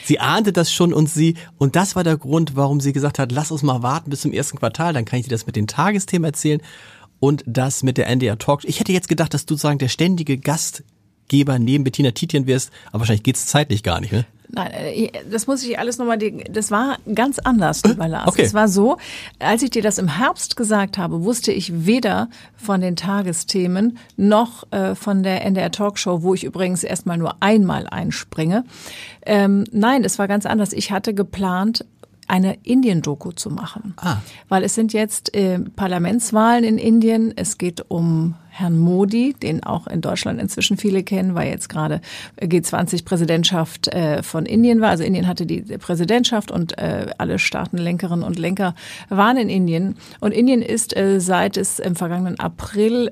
Sie 0.03 0.19
ahnte 0.19 0.53
das 0.53 0.71
schon 0.71 0.93
und 0.93 1.09
sie, 1.09 1.35
und 1.57 1.75
das 1.75 1.95
war 1.95 2.03
der 2.03 2.17
Grund, 2.17 2.55
warum 2.55 2.79
sie 2.79 2.93
gesagt 2.93 3.19
hat, 3.19 3.31
lass 3.31 3.51
uns 3.51 3.61
mal 3.61 3.83
warten 3.83 4.09
bis 4.09 4.21
zum 4.21 4.31
ersten 4.31 4.57
Quartal, 4.57 4.93
dann 4.93 5.05
kann 5.05 5.19
ich 5.19 5.25
dir 5.25 5.31
das 5.31 5.45
mit 5.45 5.55
den 5.55 5.67
Tagesthemen 5.67 6.25
erzählen 6.25 6.61
und 7.19 7.43
das 7.45 7.83
mit 7.83 7.97
der 7.97 8.07
NDR 8.07 8.37
Talk. 8.37 8.63
Ich 8.63 8.79
hätte 8.79 8.93
jetzt 8.93 9.09
gedacht, 9.09 9.33
dass 9.33 9.45
du 9.45 9.55
sagen, 9.55 9.79
der 9.79 9.89
ständige 9.89 10.37
Gastgeber 11.31 11.59
neben 11.59 11.83
Bettina 11.83 12.11
Tietjen 12.11 12.45
wirst, 12.45 12.71
aber 12.87 12.99
wahrscheinlich 12.99 13.23
geht's 13.23 13.45
zeitlich 13.45 13.83
gar 13.83 14.01
nicht, 14.01 14.11
ne? 14.11 14.25
Nein, 14.53 14.71
äh, 14.73 15.11
das 15.31 15.47
muss 15.47 15.63
ich 15.63 15.79
alles 15.79 15.97
nochmal, 15.97 16.17
das 16.17 16.71
war 16.71 16.97
ganz 17.15 17.39
anders, 17.39 17.83
lieber 17.85 18.09
Lars. 18.09 18.27
Okay. 18.27 18.41
Es 18.41 18.53
war 18.53 18.67
so, 18.67 18.97
als 19.39 19.63
ich 19.63 19.69
dir 19.69 19.81
das 19.81 19.97
im 19.97 20.17
Herbst 20.17 20.57
gesagt 20.57 20.97
habe, 20.97 21.23
wusste 21.23 21.53
ich 21.53 21.85
weder 21.85 22.27
von 22.57 22.81
den 22.81 22.97
Tagesthemen 22.97 23.97
noch 24.17 24.69
äh, 24.71 24.93
von 24.93 25.23
der 25.23 25.45
NDR 25.45 25.71
Talkshow, 25.71 26.21
wo 26.21 26.33
ich 26.33 26.43
übrigens 26.43 26.83
erstmal 26.83 27.17
nur 27.17 27.35
einmal 27.39 27.87
einspringe. 27.87 28.65
Ähm, 29.25 29.63
nein, 29.71 30.03
es 30.03 30.19
war 30.19 30.27
ganz 30.27 30.45
anders. 30.45 30.73
Ich 30.73 30.91
hatte 30.91 31.13
geplant, 31.13 31.85
eine 32.27 32.57
Indien-Doku 32.63 33.31
zu 33.31 33.49
machen. 33.49 33.93
Ah. 33.97 34.17
Weil 34.47 34.63
es 34.63 34.75
sind 34.75 34.93
jetzt 34.93 35.33
äh, 35.35 35.59
Parlamentswahlen 35.59 36.63
in 36.63 36.77
Indien. 36.77 37.33
Es 37.35 37.57
geht 37.57 37.85
um 37.89 38.35
Herrn 38.61 38.77
Modi, 38.77 39.33
den 39.33 39.63
auch 39.63 39.87
in 39.87 40.01
Deutschland 40.01 40.39
inzwischen 40.39 40.77
viele 40.77 41.03
kennen, 41.03 41.35
weil 41.35 41.49
jetzt 41.49 41.69
gerade 41.69 42.01
G20-Präsidentschaft 42.39 43.87
äh, 43.89 44.23
von 44.23 44.45
Indien 44.45 44.81
war. 44.81 44.89
Also 44.89 45.03
Indien 45.03 45.27
hatte 45.27 45.45
die 45.45 45.61
Präsidentschaft 45.61 46.51
und 46.51 46.77
äh, 46.77 47.07
alle 47.17 47.39
Staatenlenkerinnen 47.39 48.23
und 48.23 48.39
Lenker 48.39 48.75
waren 49.09 49.37
in 49.37 49.49
Indien. 49.49 49.95
Und 50.19 50.31
Indien 50.31 50.61
ist, 50.61 50.95
äh, 50.95 51.19
seit 51.19 51.57
es 51.57 51.79
im 51.79 51.95
vergangenen 51.95 52.39
April 52.39 53.09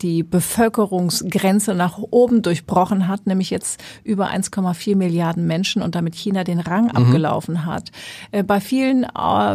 die 0.00 0.22
Bevölkerungsgrenze 0.22 1.74
nach 1.74 1.98
oben 1.98 2.42
durchbrochen 2.42 3.08
hat, 3.08 3.26
nämlich 3.26 3.50
jetzt 3.50 3.82
über 4.04 4.30
1,4 4.30 4.96
Milliarden 4.96 5.46
Menschen 5.46 5.82
und 5.82 5.94
damit 5.94 6.14
China 6.14 6.44
den 6.44 6.60
Rang 6.60 6.84
mhm. 6.84 6.90
abgelaufen 6.90 7.66
hat. 7.66 7.90
bei 8.46 8.60
vielen, 8.60 9.06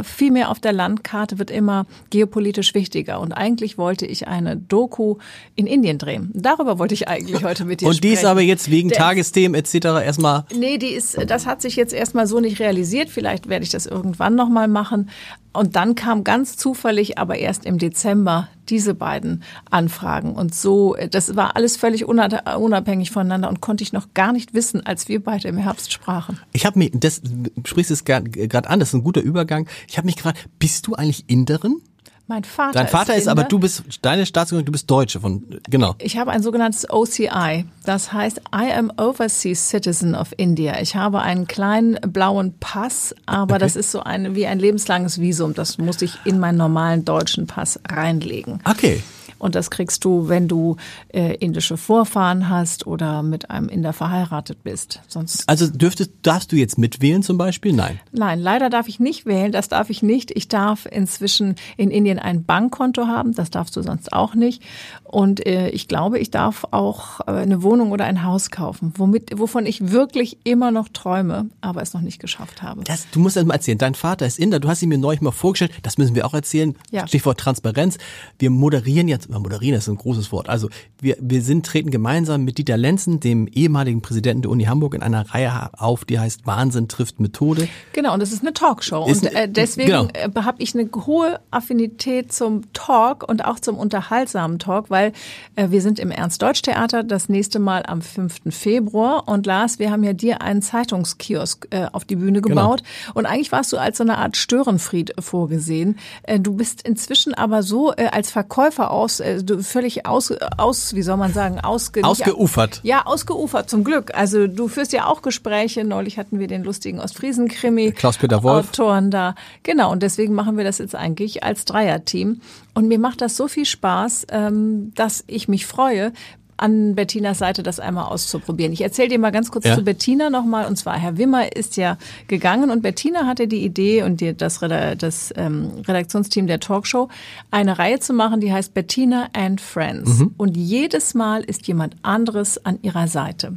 viel 0.03 0.31
mehr 0.31 0.51
auf 0.51 0.60
der 0.60 0.73
Landkarte 0.73 1.39
wird 1.39 1.51
immer 1.51 1.86
geopolitisch 2.10 2.73
wichtiger. 2.73 3.19
Und 3.19 3.33
eigentlich 3.33 3.77
wollte 3.77 4.05
ich 4.05 4.27
eine 4.27 4.57
Doku 4.57 5.17
in 5.56 5.67
Indien 5.67 5.97
drehen. 5.97 6.32
Darüber 6.34 6.80
wollte 6.80 6.93
ich 6.93 7.08
eigentlich 7.08 7.43
heute 7.43 7.65
mit 7.65 7.82
dir 7.82 7.88
Und 7.88 7.95
sprechen. 7.95 8.10
die 8.13 8.13
ist 8.15 8.26
aber 8.26 8.41
jetzt 8.41 8.69
wegen 8.71 8.89
Der, 8.89 8.97
Tagesthemen 8.97 9.56
etc. 9.60 9.76
erstmal. 10.04 10.45
Nee, 10.56 10.78
die 10.78 10.89
ist, 10.93 11.17
das 11.28 11.45
hat 11.45 11.62
sich 11.62 11.76
jetzt 11.76 11.93
erstmal 11.93 12.28
so 12.28 12.39
nicht 12.39 12.60
realisiert. 12.60 13.10
Vielleicht 13.10 13.50
werde 13.50 13.63
ich 13.63 13.71
das 13.71 13.86
irgendwann 13.86 14.36
nochmal 14.36 14.67
machen. 14.67 15.10
Und 15.54 15.76
dann 15.76 15.95
kam 15.95 16.23
ganz 16.23 16.56
zufällig, 16.56 17.17
aber 17.17 17.38
erst 17.38 17.65
im 17.65 17.80
Dezember, 17.80 18.47
diese 18.69 18.93
beiden 18.93 19.41
Anfragen. 19.71 20.34
Und 20.34 20.54
so, 20.54 20.95
das 21.10 21.36
war 21.36 21.56
alles 21.56 21.78
völlig 21.78 22.06
unabhängig 22.06 23.10
voneinander 23.10 23.50
und 23.50 23.60
konnte 23.60 23.84
ich 23.84 23.91
noch 23.91 24.13
gar 24.13 24.34
nicht 24.34 24.54
wissen, 24.54 24.86
als 24.86 25.08
wir 25.08 25.23
beide 25.23 25.47
im 25.47 25.58
Herbst 25.58 25.91
sprachen. 25.91 26.39
Ich 26.54 26.65
habe 26.67 26.78
mich, 26.78 26.91
das 26.93 27.21
sprichst 27.65 27.89
es 27.89 28.06
gerade 28.06 28.69
an, 28.69 28.80
das 28.80 28.89
ist 28.89 28.93
ein 28.93 29.04
guter 29.04 29.21
Übergang. 29.21 29.67
Ich 29.88 29.97
habe 29.97 30.06
mich 30.06 30.17
gefragt, 30.17 30.47
bist 30.60 30.86
du 30.86 30.93
eigentlich 30.93 31.23
Inderin? 31.28 31.82
Mein 32.27 32.43
Vater. 32.43 32.73
Dein 32.73 32.87
Vater 32.89 33.15
ist, 33.15 33.21
ist 33.21 33.27
aber 33.29 33.45
du 33.45 33.57
bist 33.57 33.83
deine 34.01 34.25
Staatsbürgerin, 34.25 34.65
du 34.65 34.71
bist 34.73 34.91
Deutsche 34.91 35.21
von 35.21 35.43
genau. 35.69 35.95
Ich 35.99 36.17
habe 36.17 36.31
ein 36.31 36.43
sogenanntes 36.43 36.89
OCI. 36.89 37.65
Das 37.85 38.11
heißt 38.11 38.41
I 38.53 38.71
am 38.73 38.91
Overseas 38.97 39.69
Citizen 39.69 40.13
of 40.13 40.33
India. 40.35 40.81
Ich 40.81 40.97
habe 40.97 41.21
einen 41.21 41.47
kleinen 41.47 41.95
blauen 42.11 42.53
Pass, 42.59 43.15
aber 43.25 43.55
okay. 43.55 43.59
das 43.59 43.77
ist 43.77 43.91
so 43.91 44.01
ein 44.01 44.35
wie 44.35 44.45
ein 44.45 44.59
lebenslanges 44.59 45.21
Visum. 45.21 45.53
Das 45.53 45.77
muss 45.77 46.01
ich 46.01 46.19
in 46.25 46.39
meinen 46.39 46.57
normalen 46.57 47.05
deutschen 47.05 47.47
Pass 47.47 47.79
reinlegen. 47.89 48.59
Okay. 48.65 49.01
Und 49.39 49.56
das 49.56 49.69
kriegst 49.71 50.04
du, 50.06 50.28
wenn 50.30 50.47
du 50.47 50.78
äh, 51.10 51.36
indische 51.36 51.78
Vorfahren 51.78 52.50
hast 52.50 52.88
oder 52.88 53.23
mit 53.23 53.50
einem 53.52 53.69
Inder 53.69 53.93
verheiratet 53.93 54.63
bist. 54.63 55.02
Sonst 55.08 55.47
also 55.47 55.67
dürftest, 55.67 56.12
darfst 56.21 56.52
du 56.52 56.56
jetzt 56.56 56.78
mitwählen 56.78 57.23
zum 57.23 57.38
Beispiel? 57.38 57.73
Nein. 57.73 58.00
Nein, 58.12 58.39
leider 58.39 58.69
darf 58.69 58.88
ich 58.88 59.00
nicht 59.00 59.26
wählen. 59.26 59.52
Das 59.52 59.69
darf 59.69 59.89
ich 59.89 60.02
nicht. 60.02 60.32
Ich 60.36 60.47
darf 60.47 60.88
inzwischen 60.89 61.56
in 61.78 61.91
Indien 61.91 62.19
ein 62.19 62.43
Bankkonto 62.43 63.08
haben. 63.08 63.34
Das 63.34 63.52
darfst 63.52 63.76
du 63.76 63.82
sonst 63.82 64.13
auch 64.13 64.36
nicht. 64.36 64.63
Und 65.04 65.45
äh, 65.45 65.69
ich 65.69 65.88
glaube, 65.88 66.19
ich 66.19 66.32
darf 66.32 66.65
auch 66.71 67.21
äh, 67.21 67.32
eine 67.32 67.63
Wohnung 67.63 67.91
oder 67.91 68.06
ein 68.06 68.23
Haus 68.23 68.52
kaufen, 68.52 68.93
womit, 68.97 69.38
wovon 69.38 69.65
ich 69.65 69.91
wirklich 69.91 70.38
immer 70.43 70.71
noch 70.71 70.89
träume, 70.89 71.50
aber 71.62 71.82
es 71.82 71.93
noch 71.93 72.02
nicht 72.02 72.19
geschafft 72.19 72.62
habe. 72.62 72.84
Das, 72.84 73.08
du 73.12 73.19
musst 73.19 73.36
das 73.36 73.45
mal 73.45 73.54
erzählen. 73.54 73.78
Dein 73.78 73.95
Vater 73.95 74.26
ist 74.26 74.39
Inder. 74.39 74.60
Du 74.60 74.67
hast 74.67 74.82
ihn 74.82 74.89
mir 74.89 74.97
neulich 74.97 75.21
mal 75.21 75.32
vorgestellt. 75.32 75.71
Das 75.84 75.97
müssen 75.97 76.15
wir 76.15 76.26
auch 76.26 76.34
erzählen. 76.34 76.76
Ja. 76.91 77.08
Stichwort 77.08 77.39
Transparenz. 77.39 77.97
Wir 78.39 78.50
moderieren 78.50 79.08
jetzt 79.08 79.26
moderieren 79.27 79.77
ist 79.77 79.87
ein 79.87 79.95
großes 79.95 80.31
Wort. 80.31 80.49
Also 80.49 80.69
wir, 80.99 81.17
wir 81.19 81.41
sind, 81.41 81.65
treten 81.65 81.91
gemeinsam 81.91 82.43
mit 82.43 82.57
Dieter 82.57 82.77
Lenzen, 82.77 83.19
dem 83.19 83.47
ehemaligen 83.47 84.01
Präsidenten 84.01 84.43
der 84.43 84.51
Uni 84.51 84.65
Hamburg, 84.65 84.93
in 84.93 85.01
einer 85.01 85.29
Reihe 85.29 85.69
auf, 85.73 86.05
die 86.05 86.19
heißt 86.19 86.45
Wahnsinn 86.45 86.87
trifft 86.87 87.19
Methode. 87.19 87.67
Genau, 87.93 88.13
und 88.13 88.21
das 88.21 88.31
ist 88.31 88.41
eine 88.41 88.53
Talkshow. 88.53 89.07
Ist, 89.07 89.23
und 89.23 89.35
äh, 89.35 89.49
deswegen 89.49 89.87
genau. 89.87 90.07
Äh, 90.13 90.29
habe 90.41 90.61
ich 90.61 90.75
eine 90.75 90.89
hohe 91.05 91.39
Affinität 91.51 92.31
zum 92.31 92.71
Talk 92.73 93.27
und 93.27 93.45
auch 93.45 93.59
zum 93.59 93.77
unterhaltsamen 93.77 94.59
Talk, 94.59 94.89
weil 94.89 95.13
äh, 95.55 95.69
wir 95.69 95.81
sind 95.81 95.99
im 95.99 96.11
Ernst-Deutsch-Theater 96.11 97.03
das 97.03 97.29
nächste 97.29 97.59
Mal 97.59 97.83
am 97.85 98.01
5. 98.01 98.41
Februar. 98.49 99.27
Und 99.27 99.45
Lars, 99.45 99.79
wir 99.79 99.91
haben 99.91 100.03
ja 100.03 100.13
dir 100.13 100.41
einen 100.41 100.61
Zeitungskiosk 100.61 101.67
äh, 101.71 101.87
auf 101.91 102.05
die 102.05 102.15
Bühne 102.15 102.41
genau. 102.41 102.55
gebaut. 102.55 102.83
Genau. 102.83 103.19
Und 103.19 103.25
eigentlich 103.25 103.51
warst 103.51 103.73
du 103.73 103.77
als 103.77 103.97
so 103.97 104.03
eine 104.03 104.17
Art 104.17 104.37
Störenfried 104.37 105.13
vorgesehen. 105.19 105.97
Äh, 106.23 106.39
du 106.39 106.53
bist 106.53 106.81
inzwischen 106.81 107.33
aber 107.33 107.63
so 107.63 107.93
äh, 107.93 108.07
als 108.11 108.31
Verkäufer 108.31 108.91
aus 108.91 109.16
aus, 109.17 109.19
äh, 109.19 109.63
völlig 109.63 110.06
aus, 110.06 110.32
aus, 110.58 110.93
wie 110.95 111.01
soll 111.01 111.17
man 111.17 111.34
sagen, 111.34 111.60
ausge, 111.60 112.03
Ausgeufert. 112.03 112.80
Ja, 112.84 113.06
ausgeufert, 113.06 113.69
zum 113.69 113.84
Glück. 113.84 114.13
Also 114.15 114.47
du 114.47 114.67
führst 114.67 114.93
ja 114.93 115.06
auch 115.06 115.21
Gespräche. 115.21 115.84
Neulich 115.84 116.17
hatten 116.17 116.39
wir 116.39 116.47
den 116.47 116.63
lustigen 116.63 116.99
Ostfriesen-Krimi. 116.99 117.91
Klaus-Peter 117.91 118.43
Wolf. 118.43 118.69
Autoren 118.69 119.12
da. 119.12 119.36
Genau, 119.63 119.91
und 119.91 120.03
deswegen 120.03 120.34
machen 120.34 120.58
wir 120.58 120.63
das 120.63 120.77
jetzt 120.77 120.95
eigentlich 120.95 121.43
als 121.43 121.65
Dreierteam. 121.65 122.41
Und 122.73 122.88
mir 122.88 122.99
macht 122.99 123.21
das 123.21 123.36
so 123.36 123.47
viel 123.47 123.65
Spaß, 123.65 124.27
ähm, 124.30 124.91
dass 124.95 125.23
ich 125.27 125.47
mich 125.47 125.65
freue, 125.65 126.13
an 126.57 126.95
Bettinas 126.95 127.37
Seite 127.39 127.63
das 127.63 127.79
einmal 127.79 128.05
auszuprobieren. 128.05 128.73
Ich 128.73 128.81
erzähle 128.81 129.09
dir 129.09 129.19
mal 129.19 129.31
ganz 129.31 129.51
kurz 129.51 129.65
Ja. 129.65 129.75
zu 129.75 129.83
Bettina 129.83 130.29
nochmal. 130.29 130.65
Und 130.65 130.75
zwar, 130.77 130.97
Herr 130.97 131.17
Wimmer 131.17 131.55
ist 131.55 131.77
ja 131.77 131.97
gegangen 132.27 132.71
und 132.71 132.81
Bettina 132.81 133.25
hatte 133.25 133.47
die 133.47 133.63
Idee 133.63 134.03
und 134.03 134.21
die, 134.21 134.35
das, 134.35 134.59
das 134.59 135.33
ähm, 135.37 135.71
Redaktionsteam 135.87 136.47
der 136.47 136.59
Talkshow, 136.59 137.09
eine 137.51 137.77
Reihe 137.79 137.99
zu 137.99 138.13
machen, 138.13 138.41
die 138.41 138.51
heißt 138.51 138.73
Bettina 138.73 139.29
and 139.33 139.61
Friends. 139.61 140.23
Und 140.37 140.57
jedes 140.57 141.13
Mal 141.13 141.43
ist 141.43 141.67
jemand 141.67 141.95
anderes 142.01 142.63
an 142.65 142.79
ihrer 142.81 143.07
Seite. 143.07 143.53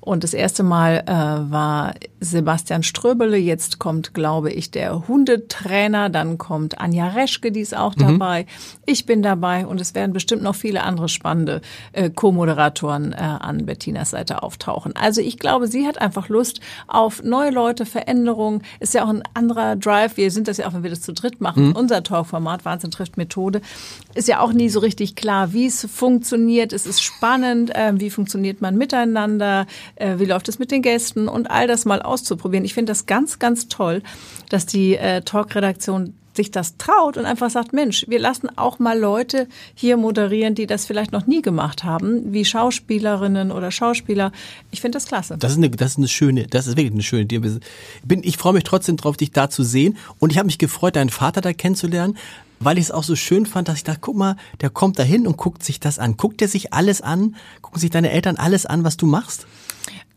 Und 0.00 0.24
das 0.24 0.32
erste 0.32 0.62
Mal 0.62 1.02
äh, 1.06 1.50
war 1.50 1.92
Sebastian 2.20 2.82
Ströbele, 2.82 3.36
jetzt 3.36 3.78
kommt, 3.78 4.14
glaube 4.14 4.50
ich, 4.50 4.70
der 4.70 5.06
Hundetrainer, 5.08 6.10
dann 6.10 6.38
kommt 6.38 6.80
Anja 6.80 7.08
Reschke, 7.08 7.52
die 7.52 7.60
ist 7.60 7.76
auch 7.76 7.94
dabei. 7.94 8.46
Ich 8.86 9.06
bin 9.06 9.22
dabei 9.22 9.66
und 9.66 9.80
es 9.80 9.94
werden 9.94 10.12
bestimmt 10.12 10.42
noch 10.42 10.54
viele 10.54 10.82
andere 10.82 11.08
spannende 11.08 11.60
äh, 11.92 12.10
Co-Moderatoren 12.10 13.12
äh, 13.12 13.16
an 13.16 13.66
Bettinas 13.66 14.10
Seite 14.10 14.42
auftauchen. 14.42 14.94
Also 14.96 15.20
ich 15.20 15.38
glaube, 15.38 15.68
sie 15.68 15.86
hat 15.86 16.00
einfach 16.00 16.28
Lust 16.28 16.60
auf 16.86 17.22
neue 17.22 17.50
Leute, 17.50 17.86
Veränderungen. 17.86 18.62
Ist 18.80 18.94
ja 18.94 19.04
auch 19.04 19.08
ein 19.08 19.22
anderer 19.34 19.76
Drive. 19.76 20.16
Wir 20.16 20.30
sind 20.30 20.48
das 20.48 20.56
ja 20.56 20.66
auch, 20.66 20.74
wenn 20.74 20.82
wir 20.82 20.90
das 20.90 21.02
zu 21.02 21.12
dritt 21.12 21.40
machen. 21.40 21.72
Unser 21.72 22.02
Talkformat, 22.02 22.64
Wahnsinn 22.64 22.90
trifft 22.90 23.16
Methode, 23.16 23.60
ist 24.14 24.28
ja 24.28 24.40
auch 24.40 24.52
nie 24.52 24.68
so 24.68 24.80
richtig 24.80 25.14
klar, 25.14 25.52
wie 25.52 25.66
es 25.66 25.86
funktioniert. 25.90 26.72
Es 26.72 26.86
ist 26.86 27.02
spannend, 27.02 27.74
äh, 27.74 27.92
wie 27.94 28.10
funktioniert 28.10 28.60
man 28.60 28.76
miteinander, 28.76 29.66
äh, 29.96 30.18
wie 30.18 30.24
läuft 30.24 30.48
es 30.48 30.58
mit 30.58 30.70
den 30.70 30.82
Gästen 30.82 31.28
und 31.28 31.50
all 31.50 31.66
das 31.66 31.84
mal 31.84 32.02
auszuprobieren. 32.08 32.64
Ich 32.64 32.74
finde 32.74 32.90
das 32.90 33.06
ganz, 33.06 33.38
ganz 33.38 33.68
toll, 33.68 34.02
dass 34.48 34.66
die 34.66 34.96
äh, 34.96 35.22
Talk-Redaktion 35.22 36.14
sich 36.38 36.50
das 36.50 36.76
traut 36.78 37.16
und 37.16 37.26
einfach 37.26 37.50
sagt, 37.50 37.74
Mensch, 37.74 38.06
wir 38.08 38.18
lassen 38.18 38.48
auch 38.56 38.78
mal 38.78 38.98
Leute 38.98 39.48
hier 39.74 39.96
moderieren, 39.96 40.54
die 40.54 40.66
das 40.66 40.86
vielleicht 40.86 41.12
noch 41.12 41.26
nie 41.26 41.42
gemacht 41.42 41.84
haben, 41.84 42.32
wie 42.32 42.44
Schauspielerinnen 42.44 43.50
oder 43.50 43.70
Schauspieler. 43.70 44.32
Ich 44.70 44.80
finde 44.80 44.96
das 44.96 45.06
klasse. 45.06 45.36
Das 45.36 45.52
ist 45.52 45.58
eine, 45.58 45.68
das 45.68 45.92
ist 45.92 45.98
eine 45.98 46.08
schöne, 46.08 46.46
das 46.46 46.66
ist 46.66 46.76
wirklich 46.76 46.92
eine 46.92 47.02
schöne 47.02 47.22
Idee. 47.22 47.40
Bin, 48.04 48.22
ich 48.22 48.38
freue 48.38 48.54
mich 48.54 48.64
trotzdem 48.64 48.96
drauf, 48.96 49.16
dich 49.16 49.32
da 49.32 49.50
zu 49.50 49.62
sehen. 49.64 49.96
Und 50.18 50.30
ich 50.30 50.38
habe 50.38 50.46
mich 50.46 50.58
gefreut, 50.58 50.96
deinen 50.96 51.10
Vater 51.10 51.40
da 51.40 51.52
kennenzulernen, 51.52 52.16
weil 52.60 52.78
ich 52.78 52.84
es 52.84 52.90
auch 52.90 53.04
so 53.04 53.16
schön 53.16 53.44
fand, 53.44 53.68
dass 53.68 53.76
ich 53.76 53.84
dachte, 53.84 54.00
guck 54.00 54.16
mal, 54.16 54.36
der 54.60 54.70
kommt 54.70 54.98
da 54.98 55.02
hin 55.02 55.26
und 55.26 55.36
guckt 55.36 55.62
sich 55.62 55.80
das 55.80 55.98
an. 55.98 56.16
Guckt 56.16 56.40
er 56.40 56.48
sich 56.48 56.72
alles 56.72 57.02
an? 57.02 57.36
Gucken 57.62 57.80
sich 57.80 57.90
deine 57.90 58.10
Eltern 58.10 58.36
alles 58.36 58.64
an, 58.64 58.84
was 58.84 58.96
du 58.96 59.06
machst? 59.06 59.46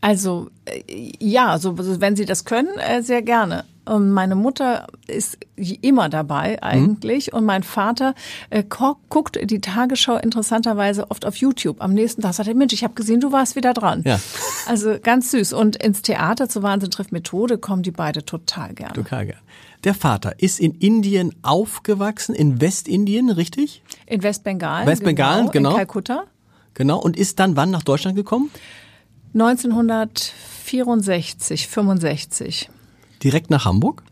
Also 0.02 0.50
äh, 0.66 0.82
ja, 1.18 1.58
so 1.58 1.78
wenn 1.78 2.16
Sie 2.16 2.26
das 2.26 2.44
können, 2.44 2.76
äh, 2.78 3.02
sehr 3.02 3.22
gerne. 3.22 3.64
Und 3.84 4.10
meine 4.10 4.36
Mutter 4.36 4.86
ist 5.08 5.38
immer 5.56 6.08
dabei 6.08 6.62
eigentlich 6.62 7.32
und 7.32 7.44
mein 7.44 7.64
Vater 7.64 8.14
äh, 8.50 8.62
guckt 8.62 9.38
die 9.42 9.60
Tagesschau 9.60 10.16
interessanterweise 10.16 11.10
oft 11.10 11.24
auf 11.24 11.36
YouTube. 11.36 11.80
Am 11.80 11.92
nächsten 11.92 12.22
Tag 12.22 12.34
sagt 12.34 12.48
er, 12.48 12.54
Mensch, 12.54 12.72
ich 12.72 12.84
habe 12.84 12.94
gesehen, 12.94 13.20
du 13.20 13.32
warst 13.32 13.56
wieder 13.56 13.74
dran. 13.74 14.02
Ja. 14.04 14.20
Also 14.66 14.98
ganz 15.02 15.32
süß. 15.32 15.52
Und 15.52 15.76
ins 15.76 16.02
Theater 16.02 16.48
zu 16.48 16.62
Wahnsinn 16.62 16.90
trifft 16.90 17.10
Methode 17.10 17.58
kommen 17.58 17.82
die 17.82 17.90
beide 17.90 18.24
total 18.24 18.72
gerne. 18.74 18.92
Total 18.92 19.26
gern. 19.26 19.40
Der 19.82 19.94
Vater 19.94 20.34
ist 20.38 20.60
in 20.60 20.74
Indien 20.74 21.34
aufgewachsen, 21.42 22.36
in 22.36 22.60
Westindien, 22.60 23.30
richtig? 23.30 23.82
In 24.06 24.22
Westbengalen. 24.22 24.86
Westbengalen, 24.86 25.50
genau. 25.50 25.70
In 25.70 25.76
Kalkutta. 25.76 26.24
Genau. 26.74 27.00
Und 27.00 27.16
ist 27.16 27.40
dann 27.40 27.56
wann 27.56 27.70
nach 27.70 27.82
Deutschland 27.82 28.16
gekommen? 28.16 28.50
1964, 29.34 31.68
65. 31.68 32.70
Direkt 33.22 33.50
nach 33.50 33.64
Hamburg? 33.64 34.02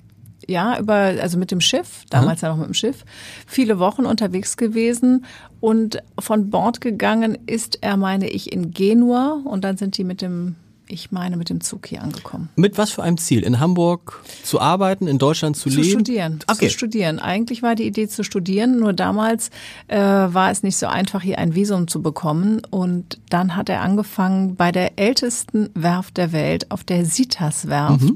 Ja, 0.46 0.78
über, 0.78 0.94
also 0.94 1.38
mit 1.38 1.50
dem 1.50 1.60
Schiff, 1.60 2.04
damals 2.10 2.40
ja 2.40 2.48
noch 2.48 2.56
mit 2.56 2.66
dem 2.66 2.74
Schiff, 2.74 3.04
viele 3.46 3.78
Wochen 3.78 4.06
unterwegs 4.06 4.56
gewesen 4.56 5.26
und 5.60 6.02
von 6.18 6.50
Bord 6.50 6.80
gegangen 6.80 7.38
ist 7.46 7.78
er, 7.82 7.96
meine 7.96 8.28
ich, 8.28 8.52
in 8.52 8.72
Genua 8.72 9.40
und 9.44 9.62
dann 9.62 9.76
sind 9.76 9.96
die 9.98 10.04
mit 10.04 10.22
dem, 10.22 10.56
ich 10.90 11.12
meine, 11.12 11.36
mit 11.36 11.48
dem 11.50 11.60
Zug 11.60 11.86
hier 11.86 12.02
angekommen. 12.02 12.48
Mit 12.56 12.76
was 12.78 12.90
für 12.90 13.02
einem 13.02 13.16
Ziel? 13.18 13.42
In 13.42 13.60
Hamburg 13.60 14.22
zu 14.42 14.60
arbeiten, 14.60 15.06
in 15.06 15.18
Deutschland 15.18 15.56
zu, 15.56 15.70
Zu 15.70 15.76
leben? 15.80 15.90
studieren, 15.90 16.38
Okay. 16.50 16.68
zu 16.68 16.74
studieren. 16.74 17.18
Eigentlich 17.18 17.62
war 17.62 17.74
die 17.74 17.86
Idee 17.86 18.08
zu 18.08 18.24
studieren, 18.24 18.78
nur 18.78 18.92
damals 18.92 19.50
äh, 19.88 19.98
war 19.98 20.50
es 20.50 20.62
nicht 20.62 20.76
so 20.76 20.86
einfach, 20.86 21.22
hier 21.22 21.38
ein 21.38 21.54
Visum 21.54 21.88
zu 21.88 22.02
bekommen. 22.02 22.62
Und 22.70 23.18
dann 23.30 23.56
hat 23.56 23.68
er 23.68 23.80
angefangen 23.82 24.56
bei 24.56 24.72
der 24.72 24.98
ältesten 24.98 25.70
Werft 25.74 26.16
der 26.16 26.32
Welt, 26.32 26.70
auf 26.70 26.84
der 26.84 27.04
Sitas-Werft, 27.04 28.00
Mhm. 28.02 28.14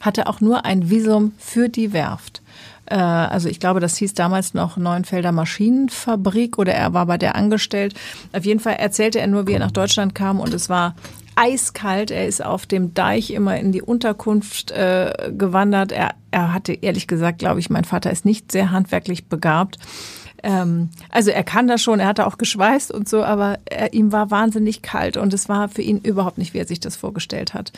hatte 0.00 0.26
auch 0.28 0.40
nur 0.40 0.64
ein 0.64 0.88
Visum 0.90 1.32
für 1.38 1.68
die 1.68 1.92
Werft. 1.92 2.42
Äh, 2.86 2.96
Also 2.96 3.48
ich 3.48 3.60
glaube, 3.60 3.80
das 3.80 3.96
hieß 3.96 4.14
damals 4.14 4.54
noch 4.54 4.76
Neuenfelder 4.76 5.32
Maschinenfabrik 5.32 6.58
oder 6.58 6.74
er 6.74 6.92
war 6.92 7.06
bei 7.06 7.16
der 7.18 7.36
angestellt. 7.36 7.94
Auf 8.32 8.44
jeden 8.44 8.60
Fall 8.60 8.74
erzählte 8.74 9.20
er 9.20 9.26
nur, 9.26 9.46
wie 9.46 9.52
er 9.52 9.58
nach 9.60 9.70
Deutschland 9.70 10.14
kam 10.14 10.40
und 10.40 10.52
es 10.54 10.68
war 10.68 10.94
eiskalt. 11.36 12.10
Er 12.10 12.26
ist 12.26 12.44
auf 12.44 12.66
dem 12.66 12.94
Deich 12.94 13.30
immer 13.30 13.58
in 13.58 13.72
die 13.72 13.82
Unterkunft 13.82 14.70
äh, 14.70 15.32
gewandert. 15.36 15.92
Er, 15.92 16.14
er 16.30 16.52
hatte 16.52 16.72
ehrlich 16.72 17.06
gesagt, 17.06 17.38
glaube 17.38 17.60
ich, 17.60 17.70
mein 17.70 17.84
Vater 17.84 18.10
ist 18.10 18.24
nicht 18.24 18.52
sehr 18.52 18.70
handwerklich 18.70 19.26
begabt. 19.26 19.78
Ähm, 20.42 20.90
also 21.10 21.30
er 21.30 21.44
kann 21.44 21.68
das 21.68 21.82
schon, 21.82 22.00
er 22.00 22.08
hatte 22.08 22.26
auch 22.26 22.38
geschweißt 22.38 22.90
und 22.92 23.08
so, 23.08 23.22
aber 23.22 23.58
er, 23.64 23.92
ihm 23.92 24.12
war 24.12 24.30
wahnsinnig 24.30 24.82
kalt 24.82 25.16
und 25.16 25.32
es 25.32 25.48
war 25.48 25.68
für 25.68 25.82
ihn 25.82 25.98
überhaupt 25.98 26.38
nicht, 26.38 26.52
wie 26.54 26.58
er 26.58 26.66
sich 26.66 26.80
das 26.80 26.96
vorgestellt 26.96 27.54
hat. 27.54 27.72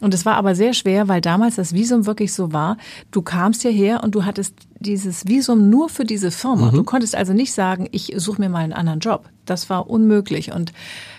Und 0.00 0.14
es 0.14 0.24
war 0.24 0.36
aber 0.36 0.54
sehr 0.54 0.74
schwer, 0.74 1.08
weil 1.08 1.20
damals 1.20 1.56
das 1.56 1.72
Visum 1.72 2.06
wirklich 2.06 2.32
so 2.32 2.52
war. 2.52 2.76
Du 3.10 3.20
kamst 3.20 3.62
hierher 3.62 4.04
und 4.04 4.14
du 4.14 4.24
hattest 4.24 4.54
dieses 4.78 5.26
Visum 5.26 5.70
nur 5.70 5.88
für 5.88 6.04
diese 6.04 6.30
Firma. 6.30 6.70
Du 6.70 6.84
konntest 6.84 7.16
also 7.16 7.32
nicht 7.32 7.52
sagen, 7.52 7.88
ich 7.90 8.12
suche 8.16 8.40
mir 8.40 8.48
mal 8.48 8.60
einen 8.60 8.72
anderen 8.72 9.00
Job. 9.00 9.28
Das 9.44 9.68
war 9.70 9.90
unmöglich. 9.90 10.52
Und 10.52 10.72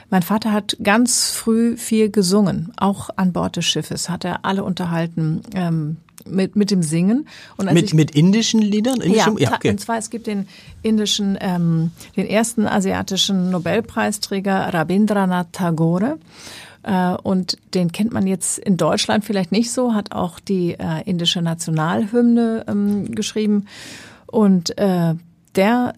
mein 0.09 0.23
Vater 0.23 0.51
hat 0.51 0.77
ganz 0.83 1.29
früh 1.31 1.77
viel 1.77 2.09
gesungen, 2.09 2.71
auch 2.77 3.09
an 3.15 3.31
Bord 3.33 3.55
des 3.57 3.65
Schiffes 3.65 4.09
hat 4.09 4.25
er 4.25 4.45
alle 4.45 4.63
unterhalten 4.63 5.41
ähm, 5.53 5.97
mit 6.25 6.55
mit 6.55 6.69
dem 6.71 6.83
Singen. 6.83 7.27
Und 7.57 7.71
Mit, 7.73 7.85
ich- 7.85 7.93
mit 7.93 8.11
indischen 8.11 8.61
Liedern? 8.61 8.97
ja, 8.99 9.05
Indischem? 9.27 9.37
ta- 9.37 9.55
okay. 9.55 9.69
und 9.69 9.79
zwar 9.79 9.97
es 9.97 10.09
gibt 10.09 10.27
den 10.27 10.47
indischen, 10.83 11.37
ähm, 11.41 11.91
den 12.17 12.27
ersten 12.27 12.67
asiatischen 12.67 13.49
Nobelpreisträger 13.51 14.73
Rabindranath 14.73 15.53
Tagore. 15.53 16.17
Äh, 16.83 17.13
und 17.23 17.57
den 17.73 17.91
kennt 17.91 18.11
man 18.13 18.25
jetzt 18.27 18.57
in 18.59 18.77
Deutschland 18.77 19.25
vielleicht 19.25 19.51
nicht 19.51 19.71
so, 19.71 19.93
hat 19.93 20.11
auch 20.11 20.39
die 20.39 20.73
äh, 20.79 21.03
indische 21.05 21.41
Nationalhymne 21.41 22.65
ähm, 22.67 23.11
geschrieben. 23.15 23.65
Und 24.27 24.77
äh, 24.77 25.15
der 25.55 25.93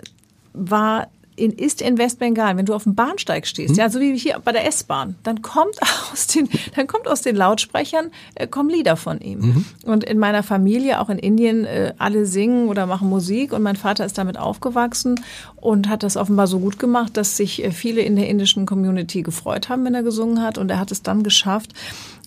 war 0.54 1.08
in, 1.36 1.52
ist 1.52 1.82
in 1.82 1.98
Westbengalen, 1.98 2.58
wenn 2.58 2.66
du 2.66 2.74
auf 2.74 2.84
dem 2.84 2.96
Bahnsteig 2.96 3.48
stehst, 3.48 3.78
ja, 3.78 3.90
so 3.90 4.00
wie 4.00 4.18
hier 4.18 4.40
bei 4.44 4.52
der 4.52 4.68
S-Bahn, 4.68 5.16
dann 5.24 5.42
kommt 5.42 5.76
aus 6.12 6.28
den, 6.28 6.50
dann 6.76 6.88
kommt 6.88 7.08
aus 7.08 7.22
den 7.22 7.36
Lautsprechern, 7.36 8.12
äh, 8.36 8.48
kommen 8.48 8.70
Lieder 8.70 8.98
von 8.98 9.20
ihm. 9.20 9.66
Und 9.86 10.04
in 10.04 10.20
meiner 10.20 10.44
Familie, 10.44 11.00
auch 11.00 11.10
in 11.10 11.18
Indien, 11.18 11.66
äh, 11.66 11.94
alle 11.98 12.26
singen 12.26 12.68
oder 12.68 12.86
machen 12.86 13.10
Musik 13.10 13.54
und 13.54 13.62
mein 13.62 13.76
Vater 13.76 14.06
ist 14.06 14.18
damit 14.18 14.38
aufgewachsen 14.38 15.20
und 15.56 15.88
hat 15.88 16.04
das 16.04 16.18
offenbar 16.18 16.48
so 16.48 16.60
gut 16.60 16.80
gemacht, 16.80 17.16
dass 17.16 17.38
sich 17.38 17.64
äh, 17.64 17.72
viele 17.72 18.02
in 18.02 18.16
der 18.16 18.28
indischen 18.28 18.66
Community 18.66 19.22
gefreut 19.22 19.70
haben, 19.70 19.86
wenn 19.86 19.96
er 19.96 20.04
gesungen 20.04 20.42
hat 20.42 20.58
und 20.58 20.70
er 20.70 20.80
hat 20.80 20.92
es 20.92 21.02
dann 21.02 21.24
geschafft, 21.24 21.72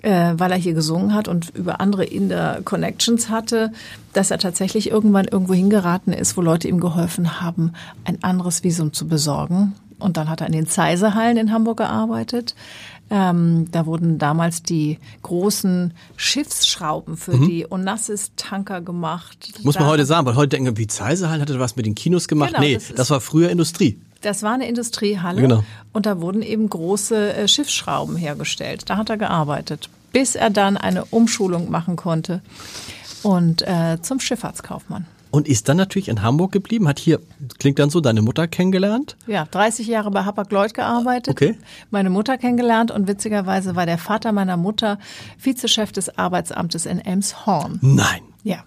äh, 0.05 0.35
weil 0.39 0.53
er 0.53 0.59
hier 0.59 0.75
gesungen 0.75 1.15
hat 1.15 1.29
und 1.29 1.51
über 1.55 1.81
andere 1.81 2.05
Inder 2.05 2.61
Connections 2.65 3.31
hatte, 3.31 3.73
dass 4.13 4.31
er 4.31 4.39
tatsächlich 4.39 4.91
irgendwann 4.91 5.27
irgendwo 5.27 5.55
hingeraten 5.55 6.13
ist, 6.13 6.37
wo 6.37 6.43
Leute 6.43 6.69
ihm 6.69 6.79
geholfen 6.79 7.41
haben, 7.41 7.73
ein 8.05 8.23
anderes 8.23 8.63
Visum 8.63 8.93
zu 8.93 9.09
besorgen. 9.09 9.73
Und 9.99 10.17
dann 10.19 10.29
hat 10.29 10.41
er 10.43 10.49
in 10.49 10.53
den 10.53 10.67
Zeisehallen 10.67 11.37
in 11.39 11.53
Hamburg 11.53 11.79
gearbeitet. 11.79 12.55
Ähm, 13.11 13.67
da 13.71 13.87
wurden 13.87 14.19
damals 14.19 14.63
die 14.63 14.99
großen 15.23 15.95
Schiffsschrauben 16.17 17.17
für 17.17 17.39
die 17.39 17.67
Onassis-Tanker 17.71 18.81
gemacht. 18.81 19.53
Mhm. 19.59 19.65
Muss 19.65 19.75
man 19.77 19.85
Da- 19.85 19.91
heute 19.91 20.05
sagen, 20.05 20.27
weil 20.27 20.37
heute 20.37 20.51
denken 20.51 20.67
wir, 20.67 20.77
wie 20.77 20.87
Zeisehallen 20.87 21.41
hatte 21.41 21.59
was 21.59 21.77
mit 21.77 21.87
den 21.87 21.95
Kinos 21.95 22.29
gemacht. 22.29 22.51
Genau, 22.51 22.61
nee, 22.61 22.75
das 22.75 22.93
das, 22.95 23.11
war 23.11 23.21
früher 23.21 23.51
Industrie. 23.51 23.99
Das 24.25 24.43
war 24.43 24.55
eine 24.55 24.69
Industriehalle 24.69 25.41
Genau. 25.41 25.63
und 25.93 26.07
da 26.07 26.21
wurden 26.21 26.43
eben 26.43 26.69
große 26.69 27.35
äh, 27.35 27.49
Schiffsschrauben 27.49 28.17
hergestellt. 28.17 28.89
Da 28.89 28.97
hat 28.97 29.11
er 29.11 29.17
gearbeitet, 29.17 29.89
bis 30.13 30.35
er 30.35 30.51
dann 30.51 30.77
eine 30.77 31.05
Umschulung 31.07 31.71
machen 31.71 31.97
konnte 31.97 32.41
und 33.23 33.63
äh, 33.63 33.99
zum 34.03 34.21
Schifffahrtskaufmann. 34.21 35.07
Und 35.31 35.49
ist 35.49 35.69
dann 35.69 35.77
natürlich 35.77 36.09
in 36.09 36.23
Hamburg 36.23 36.53
geblieben, 36.53 36.87
hat 36.87 37.01
hier, 37.01 37.19
klingt 37.59 37.81
dann 37.81 37.91
so, 37.91 38.01
deine 38.01 38.23
Mutter 38.23 38.47
kennengelernt. 38.47 39.17
Ja, 39.27 39.47
30 39.51 39.89
Jahre 39.89 40.13
bei 40.13 40.25
Hapag-Lloyd 40.25 40.75
gearbeitet, 40.75 41.33
Okay. 41.35 41.59
meine 41.91 42.09
Mutter 42.09 42.39
kennengelernt 42.39 42.93
und 42.93 43.09
witzigerweise 43.09 43.75
war 43.75 43.85
der 43.85 43.99
Vater 43.99 44.31
meiner 44.31 44.57
Mutter 44.57 44.99
Vizechef 45.41 45.91
des 45.91 46.17
Arbeitsamtes 46.19 46.87
in 46.87 47.01
Elmshorn. 47.01 47.81
Nein. 47.83 48.21
Ja. 48.45 48.59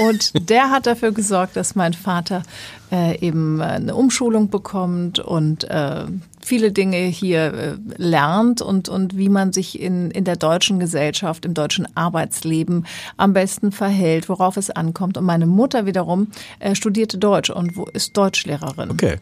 Und 0.00 0.48
der 0.48 0.70
hat 0.70 0.86
dafür 0.86 1.10
gesorgt, 1.10 1.56
dass 1.56 1.74
mein 1.74 1.92
Vater 1.92 2.44
äh, 2.92 3.18
eben 3.18 3.60
eine 3.60 3.96
Umschulung 3.96 4.48
bekommt 4.48 5.18
und 5.18 5.64
äh, 5.64 6.04
viele 6.40 6.70
Dinge 6.70 6.98
hier 6.98 7.52
äh, 7.52 7.76
lernt 7.96 8.62
und, 8.62 8.88
und 8.88 9.16
wie 9.16 9.28
man 9.28 9.52
sich 9.52 9.80
in, 9.80 10.12
in 10.12 10.24
der 10.24 10.36
deutschen 10.36 10.78
Gesellschaft, 10.78 11.44
im 11.44 11.52
deutschen 11.52 11.88
Arbeitsleben 11.96 12.86
am 13.16 13.32
besten 13.32 13.72
verhält, 13.72 14.28
worauf 14.28 14.56
es 14.56 14.70
ankommt. 14.70 15.18
Und 15.18 15.24
meine 15.24 15.46
Mutter 15.46 15.84
wiederum 15.84 16.28
äh, 16.60 16.76
studierte 16.76 17.18
Deutsch 17.18 17.50
und 17.50 17.76
wo 17.76 17.86
ist 17.86 18.16
Deutschlehrerin. 18.16 18.90
Okay. 18.90 19.16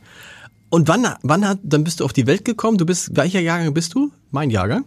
Und 0.68 0.88
wann, 0.88 1.06
wann 1.22 1.48
hat, 1.48 1.58
dann 1.62 1.84
bist 1.84 2.00
du 2.00 2.04
auf 2.04 2.12
die 2.12 2.26
Welt 2.26 2.44
gekommen? 2.44 2.76
Du 2.76 2.84
bist, 2.84 3.16
welcher 3.16 3.40
Jahrgang 3.40 3.72
bist 3.72 3.94
du? 3.94 4.10
Mein 4.30 4.50
Jahrgang? 4.50 4.84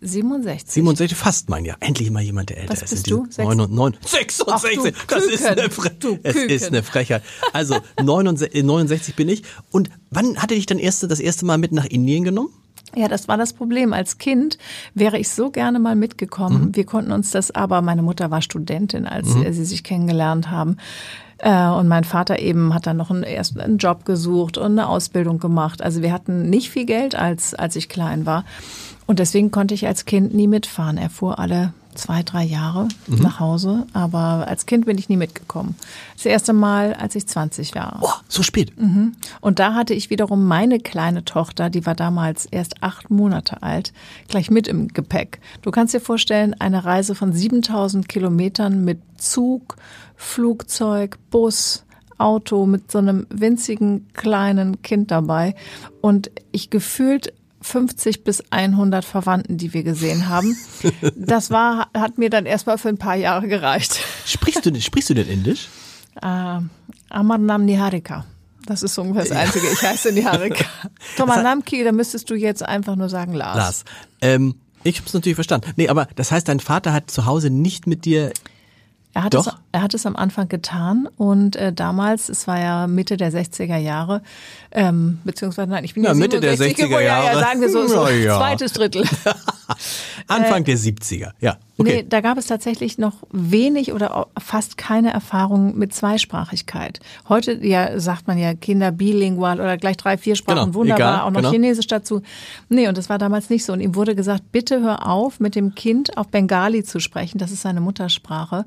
67. 0.00 0.70
67, 0.74 1.16
fast 1.18 1.48
mein 1.50 1.64
Jahr. 1.64 1.76
Endlich 1.80 2.10
mal 2.10 2.22
jemand, 2.22 2.50
der 2.50 2.58
älter 2.58 2.72
Was 2.72 2.82
ist. 2.82 2.90
bist 2.90 3.10
du? 3.10 3.26
diesem 3.26 3.44
9 3.44 3.60
und 3.60 3.72
9. 3.72 3.96
66! 4.04 4.94
Ach, 4.96 5.06
das 5.08 5.24
ist 5.26 5.44
eine, 5.44 5.70
Fre 5.70 5.90
Du 5.98 6.18
es 6.22 6.34
Küken. 6.34 6.50
ist 6.50 6.66
eine 6.68 6.82
Frechheit. 6.82 7.22
Also 7.52 7.76
69, 8.02 8.62
69 8.64 9.16
bin 9.16 9.28
ich. 9.28 9.42
Und 9.70 9.90
wann 10.10 10.36
hatte 10.38 10.54
dich 10.54 10.66
dann 10.66 10.78
erste, 10.78 11.08
das 11.08 11.20
erste 11.20 11.44
Mal 11.46 11.58
mit 11.58 11.72
nach 11.72 11.84
Indien 11.86 12.24
genommen? 12.24 12.50
Ja, 12.96 13.06
das 13.08 13.28
war 13.28 13.36
das 13.36 13.52
Problem. 13.52 13.92
Als 13.92 14.18
Kind 14.18 14.56
wäre 14.94 15.18
ich 15.18 15.28
so 15.28 15.50
gerne 15.50 15.78
mal 15.78 15.94
mitgekommen. 15.94 16.74
Wir 16.74 16.86
konnten 16.86 17.12
uns 17.12 17.30
das 17.30 17.50
aber, 17.50 17.82
meine 17.82 18.02
Mutter 18.02 18.30
war 18.30 18.40
Studentin, 18.40 19.06
als 19.06 19.34
äh, 19.36 19.52
sie 19.52 19.64
sich 19.66 19.84
kennengelernt 19.84 20.50
haben. 20.50 20.78
Äh, 21.38 21.66
Und 21.68 21.86
mein 21.88 22.04
Vater 22.04 22.38
eben 22.38 22.72
hat 22.72 22.86
dann 22.86 22.96
noch 22.96 23.10
einen, 23.10 23.24
erst 23.24 23.60
einen 23.60 23.76
Job 23.78 24.04
gesucht 24.06 24.56
und 24.56 24.72
eine 24.72 24.88
Ausbildung 24.88 25.38
gemacht. 25.38 25.82
Also 25.82 26.00
wir 26.02 26.12
hatten 26.12 26.48
nicht 26.48 26.70
viel 26.70 26.86
Geld, 26.86 27.14
als, 27.14 27.54
als 27.54 27.76
ich 27.76 27.88
klein 27.90 28.24
war. 28.26 28.44
Und 29.08 29.18
deswegen 29.20 29.50
konnte 29.50 29.72
ich 29.72 29.86
als 29.86 30.04
Kind 30.04 30.34
nie 30.34 30.46
mitfahren. 30.46 30.98
Er 30.98 31.08
fuhr 31.08 31.38
alle 31.38 31.72
zwei, 31.94 32.22
drei 32.22 32.44
Jahre 32.44 32.88
nach 33.06 33.40
Hause. 33.40 33.86
Aber 33.94 34.46
als 34.46 34.66
Kind 34.66 34.84
bin 34.84 34.98
ich 34.98 35.08
nie 35.08 35.16
mitgekommen. 35.16 35.76
Das 36.14 36.26
erste 36.26 36.52
Mal, 36.52 36.92
als 36.92 37.14
ich 37.14 37.26
20 37.26 37.74
war. 37.74 37.96
Boah, 38.00 38.20
so 38.28 38.42
spät. 38.42 38.70
Und 39.40 39.58
da 39.58 39.72
hatte 39.72 39.94
ich 39.94 40.10
wiederum 40.10 40.44
meine 40.44 40.78
kleine 40.78 41.24
Tochter, 41.24 41.70
die 41.70 41.86
war 41.86 41.94
damals 41.94 42.44
erst 42.44 42.82
acht 42.82 43.10
Monate 43.10 43.62
alt, 43.62 43.94
gleich 44.28 44.50
mit 44.50 44.68
im 44.68 44.88
Gepäck. 44.88 45.40
Du 45.62 45.70
kannst 45.70 45.94
dir 45.94 46.00
vorstellen, 46.00 46.54
eine 46.58 46.84
Reise 46.84 47.14
von 47.14 47.32
7000 47.32 48.10
Kilometern 48.10 48.84
mit 48.84 49.00
Zug, 49.16 49.76
Flugzeug, 50.16 51.18
Bus, 51.30 51.86
Auto 52.18 52.66
mit 52.66 52.92
so 52.92 52.98
einem 52.98 53.26
winzigen 53.30 54.06
kleinen 54.12 54.82
Kind 54.82 55.10
dabei 55.10 55.54
und 56.02 56.30
ich 56.52 56.68
gefühlt 56.68 57.32
50 57.68 58.24
bis 58.24 58.42
100 58.50 59.04
Verwandten, 59.04 59.58
die 59.58 59.72
wir 59.72 59.82
gesehen 59.82 60.28
haben. 60.28 60.56
Das 61.14 61.50
war, 61.50 61.88
hat 61.94 62.18
mir 62.18 62.30
dann 62.30 62.46
erstmal 62.46 62.78
für 62.78 62.88
ein 62.88 62.98
paar 62.98 63.16
Jahre 63.16 63.48
gereicht. 63.48 64.00
Sprichst 64.24 64.64
du, 64.64 64.80
sprichst 64.80 65.10
du 65.10 65.14
denn 65.14 65.28
Indisch? 65.28 65.68
Äh, 66.22 66.60
Amarnam 67.10 67.64
Niharika. 67.64 68.24
Das 68.66 68.82
ist 68.82 68.98
ungefähr 68.98 69.24
das 69.24 69.36
Einzige. 69.36 69.66
Ich 69.70 69.82
heiße 69.82 70.12
Niharika. 70.12 70.64
Thomas 71.16 71.42
Namki, 71.42 71.84
da 71.84 71.92
müsstest 71.92 72.30
du 72.30 72.34
jetzt 72.34 72.62
einfach 72.62 72.96
nur 72.96 73.08
sagen 73.08 73.34
Lars. 73.34 73.56
Lars. 73.56 73.84
Ähm, 74.20 74.54
ich 74.84 74.98
hab's 74.98 75.12
natürlich 75.14 75.36
verstanden. 75.36 75.72
Nee, 75.76 75.88
aber 75.88 76.08
das 76.14 76.32
heißt, 76.32 76.48
dein 76.48 76.60
Vater 76.60 76.92
hat 76.92 77.10
zu 77.10 77.26
Hause 77.26 77.50
nicht 77.50 77.86
mit 77.86 78.04
dir. 78.04 78.32
Er 79.18 79.24
hat, 79.24 79.34
Doch. 79.34 79.48
Es, 79.48 79.52
er 79.72 79.82
hat 79.82 79.94
es 79.94 80.06
am 80.06 80.14
Anfang 80.14 80.46
getan 80.46 81.08
und 81.16 81.56
äh, 81.56 81.72
damals, 81.72 82.28
es 82.28 82.46
war 82.46 82.60
ja 82.60 82.86
Mitte 82.86 83.16
der 83.16 83.32
60er 83.32 83.76
Jahre, 83.76 84.22
ähm, 84.70 85.18
beziehungsweise 85.24 85.68
nein, 85.68 85.82
ich 85.82 85.94
bin 85.94 86.04
Ja, 86.04 86.10
ja, 86.10 86.14
Mitte 86.14 86.38
der 86.38 86.56
67 86.56 86.84
60er 86.84 86.88
geboren, 86.88 87.04
Ja, 87.04 87.18
ja, 87.18 87.24
Jahre. 87.24 87.40
sagen 87.40 87.60
wir 87.60 87.68
so, 87.68 87.88
so 87.88 88.06
ja. 88.06 88.38
zweites 88.38 88.74
Drittel. 88.74 89.02
Anfang 90.28 90.62
der 90.62 90.78
70er. 90.78 91.32
Ja, 91.40 91.56
okay. 91.78 91.96
Nee, 92.02 92.06
da 92.08 92.20
gab 92.20 92.38
es 92.38 92.46
tatsächlich 92.46 92.98
noch 92.98 93.14
wenig 93.30 93.92
oder 93.92 94.26
fast 94.38 94.76
keine 94.76 95.12
Erfahrung 95.12 95.76
mit 95.78 95.94
Zweisprachigkeit. 95.94 97.00
Heute 97.28 97.64
ja 97.64 97.98
sagt 97.98 98.26
man 98.26 98.38
ja 98.38 98.54
Kinder 98.54 98.92
bilingual 98.92 99.60
oder 99.60 99.76
gleich 99.76 99.96
drei, 99.96 100.18
vier 100.18 100.36
Sprachen 100.36 100.58
Genau, 100.58 100.74
wunderbar, 100.74 101.14
egal, 101.14 101.20
auch 101.20 101.30
noch 101.30 101.40
genau. 101.40 101.50
Chinesisch 101.50 101.86
dazu. 101.86 102.22
Nee, 102.68 102.88
und 102.88 102.98
das 102.98 103.08
war 103.08 103.18
damals 103.18 103.50
nicht 103.50 103.64
so. 103.64 103.72
Und 103.72 103.80
ihm 103.80 103.94
wurde 103.94 104.14
gesagt, 104.14 104.52
bitte 104.52 104.80
hör 104.80 105.08
auf, 105.08 105.40
mit 105.40 105.54
dem 105.54 105.74
Kind 105.74 106.16
auf 106.16 106.28
Bengali 106.28 106.84
zu 106.84 107.00
sprechen. 107.00 107.38
Das 107.38 107.52
ist 107.52 107.62
seine 107.62 107.80
Muttersprache. 107.80 108.64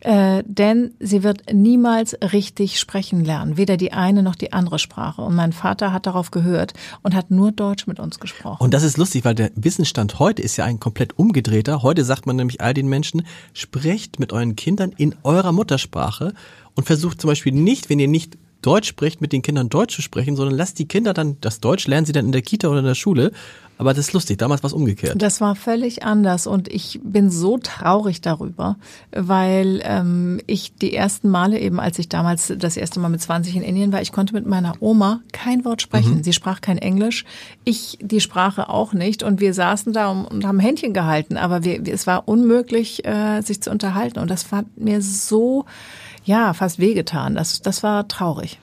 Äh, 0.00 0.42
denn 0.46 0.94
sie 0.98 1.22
wird 1.22 1.52
niemals 1.52 2.16
richtig 2.32 2.80
sprechen 2.80 3.24
lernen, 3.24 3.56
weder 3.56 3.76
die 3.76 3.92
eine 3.92 4.22
noch 4.22 4.34
die 4.34 4.52
andere 4.52 4.78
Sprache. 4.78 5.22
Und 5.22 5.34
mein 5.34 5.52
Vater 5.52 5.92
hat 5.92 6.06
darauf 6.06 6.30
gehört 6.30 6.72
und 7.02 7.14
hat 7.14 7.30
nur 7.30 7.52
Deutsch 7.52 7.86
mit 7.86 8.00
uns 8.00 8.18
gesprochen. 8.18 8.62
Und 8.62 8.72
das 8.72 8.82
ist 8.82 8.96
lustig, 8.96 9.24
weil 9.24 9.34
der 9.34 9.50
Wissensstand 9.56 10.18
heute 10.18 10.40
ist 10.40 10.56
ja 10.56 10.64
ein 10.64 10.80
komplett 10.80 11.18
umgedrehter. 11.18 11.82
Heute 11.82 12.04
sagt 12.04 12.26
man 12.26 12.36
nämlich 12.36 12.60
all 12.60 12.72
den 12.72 12.88
Menschen, 12.88 13.22
sprecht 13.52 14.18
mit 14.18 14.32
euren 14.32 14.56
Kindern 14.56 14.92
in 14.96 15.14
eurer 15.22 15.52
Muttersprache 15.52 16.32
und 16.74 16.84
versucht 16.84 17.20
zum 17.20 17.28
Beispiel 17.28 17.52
nicht, 17.52 17.90
wenn 17.90 17.98
ihr 17.98 18.08
nicht 18.08 18.38
Deutsch 18.62 18.88
spricht, 18.88 19.20
mit 19.20 19.32
den 19.32 19.42
Kindern 19.42 19.68
Deutsch 19.68 19.96
zu 19.96 20.02
sprechen, 20.02 20.36
sondern 20.36 20.56
lasst 20.56 20.78
die 20.78 20.86
Kinder 20.86 21.14
dann 21.14 21.36
das 21.40 21.60
Deutsch, 21.60 21.86
lernen 21.86 22.06
sie 22.06 22.12
dann 22.12 22.26
in 22.26 22.32
der 22.32 22.42
Kita 22.42 22.68
oder 22.68 22.80
in 22.80 22.84
der 22.86 22.94
Schule. 22.94 23.32
Aber 23.80 23.94
das 23.94 24.08
ist 24.08 24.12
lustig, 24.12 24.36
damals 24.36 24.62
war 24.62 24.68
es 24.68 24.74
umgekehrt. 24.74 25.14
Das 25.16 25.40
war 25.40 25.56
völlig 25.56 26.02
anders 26.02 26.46
und 26.46 26.68
ich 26.68 27.00
bin 27.02 27.30
so 27.30 27.56
traurig 27.56 28.20
darüber, 28.20 28.76
weil 29.10 29.80
ähm, 29.84 30.38
ich 30.46 30.74
die 30.74 30.94
ersten 30.94 31.30
Male 31.30 31.58
eben, 31.58 31.80
als 31.80 31.98
ich 31.98 32.10
damals 32.10 32.52
das 32.58 32.76
erste 32.76 33.00
Mal 33.00 33.08
mit 33.08 33.22
20 33.22 33.56
in 33.56 33.62
Indien 33.62 33.90
war, 33.90 34.02
ich 34.02 34.12
konnte 34.12 34.34
mit 34.34 34.44
meiner 34.46 34.74
Oma 34.80 35.22
kein 35.32 35.64
Wort 35.64 35.80
sprechen. 35.80 36.22
Sie 36.22 36.34
sprach 36.34 36.60
kein 36.60 36.76
Englisch, 36.76 37.24
ich 37.64 37.96
die 38.02 38.20
Sprache 38.20 38.68
auch 38.68 38.92
nicht 38.92 39.22
und 39.22 39.40
wir 39.40 39.54
saßen 39.54 39.94
da 39.94 40.10
und, 40.10 40.44
haben 40.44 40.60
Händchen 40.60 40.92
gehalten, 40.92 41.38
aber 41.38 41.64
wir, 41.64 41.80
es 41.88 42.06
war 42.06 42.28
unmöglich, 42.28 43.06
äh, 43.06 43.40
sich 43.40 43.62
zu 43.62 43.70
unterhalten 43.70 44.18
und 44.18 44.30
das 44.30 44.52
hat 44.52 44.66
mir 44.76 45.00
so, 45.00 45.64
ja, 46.22 46.52
fast 46.52 46.80
wehgetan. 46.80 47.34
Das, 47.34 47.62
das 47.62 47.82
war 47.82 48.06
traurig. 48.08 48.58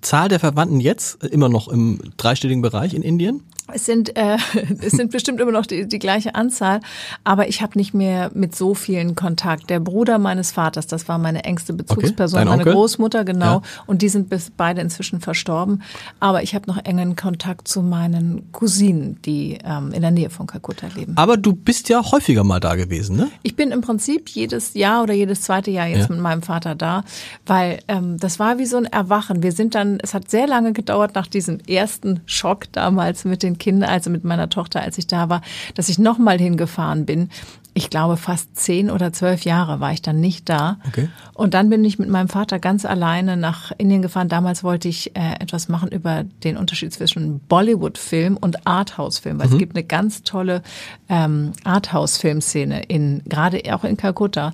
Zahl 0.00 0.28
der 0.28 0.40
Verwandten 0.40 0.80
jetzt 0.80 1.22
immer 1.22 1.48
noch 1.48 1.68
im 1.68 2.00
dreistelligen 2.16 2.62
Bereich 2.62 2.94
in 2.94 3.02
Indien? 3.02 3.44
Es 3.72 3.86
sind, 3.86 4.14
äh, 4.16 4.36
es 4.82 4.92
sind 4.92 5.10
bestimmt 5.10 5.40
immer 5.40 5.52
noch 5.52 5.64
die, 5.66 5.88
die 5.88 5.98
gleiche 5.98 6.34
Anzahl, 6.34 6.80
aber 7.24 7.48
ich 7.48 7.62
habe 7.62 7.78
nicht 7.78 7.94
mehr 7.94 8.30
mit 8.34 8.54
so 8.54 8.74
vielen 8.74 9.14
Kontakt. 9.14 9.70
Der 9.70 9.80
Bruder 9.80 10.18
meines 10.18 10.52
Vaters, 10.52 10.86
das 10.86 11.08
war 11.08 11.16
meine 11.18 11.44
engste 11.44 11.72
Bezugsperson, 11.72 12.40
dein 12.40 12.48
meine 12.48 12.60
Onkel? 12.62 12.74
Großmutter, 12.74 13.24
genau. 13.24 13.46
Ja. 13.56 13.62
Und 13.86 14.02
die 14.02 14.08
sind 14.10 14.28
bis 14.28 14.50
beide 14.50 14.80
inzwischen 14.82 15.20
verstorben. 15.20 15.82
Aber 16.20 16.42
ich 16.42 16.54
habe 16.54 16.66
noch 16.70 16.84
engen 16.84 17.16
Kontakt 17.16 17.66
zu 17.66 17.80
meinen 17.82 18.52
Cousinen, 18.52 19.20
die 19.22 19.58
ähm, 19.64 19.92
in 19.92 20.02
der 20.02 20.10
Nähe 20.10 20.28
von 20.30 20.46
Kalkutta 20.46 20.88
leben. 20.94 21.14
Aber 21.16 21.36
du 21.36 21.54
bist 21.54 21.88
ja 21.88 22.02
häufiger 22.12 22.44
mal 22.44 22.60
da 22.60 22.74
gewesen, 22.74 23.16
ne? 23.16 23.30
Ich 23.42 23.56
bin 23.56 23.70
im 23.70 23.80
Prinzip 23.80 24.28
jedes 24.28 24.74
Jahr 24.74 25.02
oder 25.02 25.14
jedes 25.14 25.40
zweite 25.40 25.70
Jahr 25.70 25.86
jetzt 25.86 26.08
Ja. 26.08 26.14
mit 26.14 26.20
meinem 26.20 26.42
Vater 26.42 26.74
da, 26.74 27.02
weil 27.46 27.78
ähm, 27.88 28.18
das 28.18 28.38
war 28.38 28.58
wie 28.58 28.66
so 28.66 28.76
ein 28.76 28.84
Erwachen. 28.86 29.42
Wir 29.42 29.52
sind 29.52 29.74
dann, 29.74 29.98
es 30.02 30.12
hat 30.12 30.30
sehr 30.30 30.46
lange 30.46 30.72
gedauert 30.74 31.14
nach 31.14 31.26
diesem 31.26 31.60
ersten 31.60 32.20
Schock 32.26 32.70
damals 32.72 33.24
mit 33.24 33.42
den 33.42 33.53
Kindern, 33.58 33.90
also 33.90 34.10
mit 34.10 34.24
meiner 34.24 34.48
Tochter, 34.48 34.80
als 34.80 34.98
ich 34.98 35.06
da 35.06 35.28
war, 35.28 35.42
dass 35.74 35.88
ich 35.88 35.98
nochmal 35.98 36.38
hingefahren 36.38 37.06
bin. 37.06 37.30
Ich 37.76 37.90
glaube, 37.90 38.16
fast 38.16 38.56
zehn 38.56 38.88
oder 38.88 39.12
zwölf 39.12 39.44
Jahre 39.44 39.80
war 39.80 39.92
ich 39.92 40.00
dann 40.00 40.20
nicht 40.20 40.48
da. 40.48 40.78
Okay. 40.86 41.08
Und 41.32 41.54
dann 41.54 41.70
bin 41.70 41.84
ich 41.84 41.98
mit 41.98 42.08
meinem 42.08 42.28
Vater 42.28 42.60
ganz 42.60 42.84
alleine 42.84 43.36
nach 43.36 43.72
Indien 43.76 44.00
gefahren. 44.00 44.28
Damals 44.28 44.62
wollte 44.62 44.86
ich 44.88 45.16
äh, 45.16 45.34
etwas 45.40 45.68
machen 45.68 45.88
über 45.88 46.22
den 46.44 46.56
Unterschied 46.56 46.92
zwischen 46.92 47.40
Bollywood-Film 47.40 48.36
und 48.36 48.64
Arthouse-Film, 48.64 49.40
weil 49.40 49.48
es 49.48 49.58
gibt 49.58 49.76
eine 49.76 49.84
ganz 49.84 50.22
tolle 50.22 50.62
ähm, 51.08 51.50
Arthouse-Filmszene 51.64 52.84
in 52.84 53.22
gerade 53.24 53.60
auch 53.74 53.82
in 53.82 53.96
Kalkutta. 53.96 54.52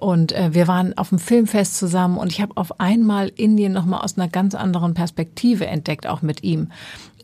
Und 0.00 0.32
äh, 0.32 0.54
wir 0.54 0.66
waren 0.66 0.96
auf 0.96 1.10
dem 1.10 1.18
Filmfest 1.18 1.76
zusammen 1.76 2.16
und 2.16 2.32
ich 2.32 2.40
habe 2.40 2.56
auf 2.56 2.80
einmal 2.80 3.30
Indien 3.36 3.72
noch 3.72 3.84
mal 3.84 4.00
aus 4.00 4.16
einer 4.16 4.28
ganz 4.28 4.54
anderen 4.54 4.94
Perspektive 4.94 5.66
entdeckt, 5.66 6.06
auch 6.06 6.22
mit 6.22 6.42
ihm. 6.42 6.68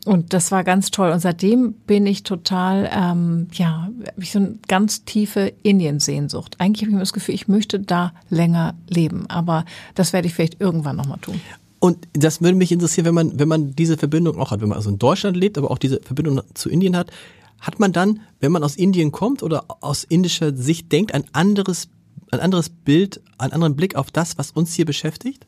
Und 0.07 0.31
das 0.31 0.53
war 0.53 0.63
ganz 0.63 0.89
toll. 0.89 1.11
Und 1.11 1.19
seitdem 1.19 1.73
bin 1.73 2.05
ich 2.05 2.23
total, 2.23 2.89
ähm, 2.93 3.47
ja, 3.51 3.89
hab 4.05 4.23
ich 4.23 4.31
so 4.31 4.39
eine 4.39 4.57
ganz 4.69 5.03
tiefe 5.03 5.51
Indien-Sehnsucht. 5.63 6.55
Eigentlich 6.59 6.83
habe 6.83 6.91
ich 6.91 6.93
immer 6.93 7.01
das 7.01 7.11
Gefühl, 7.11 7.35
ich 7.35 7.49
möchte 7.49 7.81
da 7.81 8.13
länger 8.29 8.75
leben. 8.87 9.29
Aber 9.29 9.65
das 9.95 10.13
werde 10.13 10.29
ich 10.29 10.33
vielleicht 10.33 10.61
irgendwann 10.61 10.95
nochmal 10.95 11.19
tun. 11.19 11.41
Und 11.79 12.07
das 12.13 12.41
würde 12.41 12.55
mich 12.55 12.71
interessieren, 12.71 13.05
wenn 13.05 13.15
man, 13.15 13.37
wenn 13.37 13.49
man 13.49 13.75
diese 13.75 13.97
Verbindung 13.97 14.39
auch 14.39 14.51
hat, 14.51 14.61
wenn 14.61 14.69
man 14.69 14.77
also 14.77 14.89
in 14.89 14.97
Deutschland 14.97 15.35
lebt, 15.35 15.57
aber 15.57 15.71
auch 15.71 15.77
diese 15.77 15.99
Verbindung 16.01 16.41
zu 16.53 16.69
Indien 16.69 16.95
hat, 16.95 17.11
hat 17.59 17.77
man 17.81 17.91
dann, 17.91 18.21
wenn 18.39 18.53
man 18.53 18.63
aus 18.63 18.77
Indien 18.77 19.11
kommt 19.11 19.43
oder 19.43 19.65
aus 19.81 20.05
indischer 20.05 20.55
Sicht 20.55 20.89
denkt, 20.89 21.13
ein 21.13 21.25
anderes, 21.33 21.89
ein 22.31 22.39
anderes 22.39 22.69
Bild, 22.69 23.19
einen 23.39 23.51
anderen 23.51 23.75
Blick 23.75 23.95
auf 23.95 24.09
das, 24.09 24.37
was 24.37 24.51
uns 24.51 24.73
hier 24.73 24.85
beschäftigt? 24.85 25.46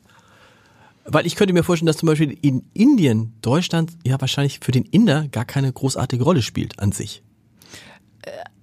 Weil 1.04 1.26
ich 1.26 1.36
könnte 1.36 1.54
mir 1.54 1.62
vorstellen, 1.62 1.86
dass 1.86 1.96
zum 1.96 2.06
Beispiel 2.06 2.36
in 2.42 2.64
Indien 2.74 3.34
Deutschland 3.42 3.92
ja 4.06 4.20
wahrscheinlich 4.20 4.60
für 4.60 4.72
den 4.72 4.84
Inder 4.84 5.28
gar 5.28 5.44
keine 5.44 5.72
großartige 5.72 6.22
Rolle 6.22 6.42
spielt 6.42 6.78
an 6.78 6.92
sich. 6.92 7.22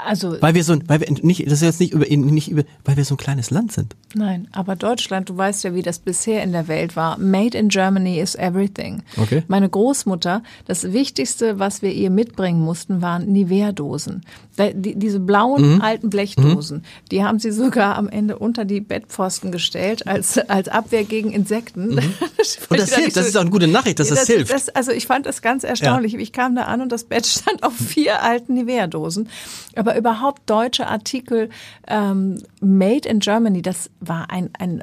Also 0.07 0.37
Weil 0.41 0.53
wir 0.55 0.63
so, 0.63 0.73
ein- 0.73 0.83
weil 0.87 1.01
wir 1.01 1.07
nicht, 1.21 1.45
das 1.45 1.53
ist 1.53 1.61
jetzt 1.61 1.79
nicht 1.79 1.93
über, 1.93 2.05
nicht 2.07 2.49
über, 2.49 2.63
weil 2.85 2.97
wir 2.97 3.05
so 3.05 3.15
ein 3.15 3.17
kleines 3.17 3.51
Land 3.51 3.71
sind. 3.71 3.95
Nein, 4.15 4.47
aber 4.51 4.75
Deutschland, 4.75 5.29
du 5.29 5.37
weißt 5.37 5.63
ja, 5.65 5.73
wie 5.75 5.81
das 5.81 5.99
bisher 5.99 6.41
in 6.43 6.51
der 6.53 6.67
Welt 6.67 6.95
war. 6.95 7.17
Made 7.17 7.57
in 7.57 7.69
Germany 7.69 8.19
is 8.19 8.35
everything. 8.35 9.03
Okay. 9.17 9.43
Meine 9.47 9.69
Großmutter, 9.69 10.43
das 10.65 10.93
Wichtigste, 10.93 11.59
was 11.59 11.81
wir 11.81 11.91
ihr 11.91 12.09
mitbringen 12.09 12.61
mussten, 12.61 13.01
waren 13.01 13.31
Nivea-Dosen. 13.31 14.21
Da- 14.55 14.71
Die, 14.73 14.95
diese 14.95 15.19
blauen 15.19 15.75
Mhm. 15.75 15.81
alten 15.81 16.09
Blechdosen, 16.09 16.83
die 17.11 17.23
haben 17.23 17.39
sie 17.39 17.51
sogar 17.51 17.95
am 17.95 18.07
Ende 18.09 18.39
unter 18.39 18.65
die 18.65 18.79
Bettpfosten 18.81 19.51
gestellt 19.51 20.07
als, 20.07 20.37
als 20.37 20.67
Abwehr 20.69 21.03
gegen 21.03 21.31
Insekten. 21.31 21.95
Mhm. 21.95 21.99
Und 22.69 22.79
das 22.79 22.95
hilft, 22.95 23.17
das 23.17 23.27
ist 23.27 23.35
auch 23.37 23.41
eine 23.41 23.49
gute 23.49 23.67
Nachricht, 23.67 23.99
dass 23.99 24.07
das, 24.09 24.25
hilft. 24.27 24.51
Das, 24.53 24.69
also 24.69 24.91
ich 24.91 25.05
fand 25.05 25.25
das 25.25 25.41
ganz 25.41 25.63
erstaunlich. 25.63 26.13
Ich 26.15 26.31
kam 26.31 26.55
da 26.55 26.63
an 26.63 26.81
und 26.81 26.91
das 26.91 27.03
Bett 27.03 27.25
stand 27.27 27.63
auf 27.63 27.73
vier 27.75 28.23
alten 28.23 28.53
Nivea-Dosen. 28.53 29.29
Aber 29.75 29.95
überhaupt 29.97 30.49
deutsche 30.49 30.87
Artikel 30.87 31.49
ähm, 31.87 32.41
Made 32.61 33.07
in 33.07 33.19
Germany, 33.19 33.61
das 33.61 33.89
war 33.99 34.29
ein, 34.29 34.49
ein, 34.57 34.81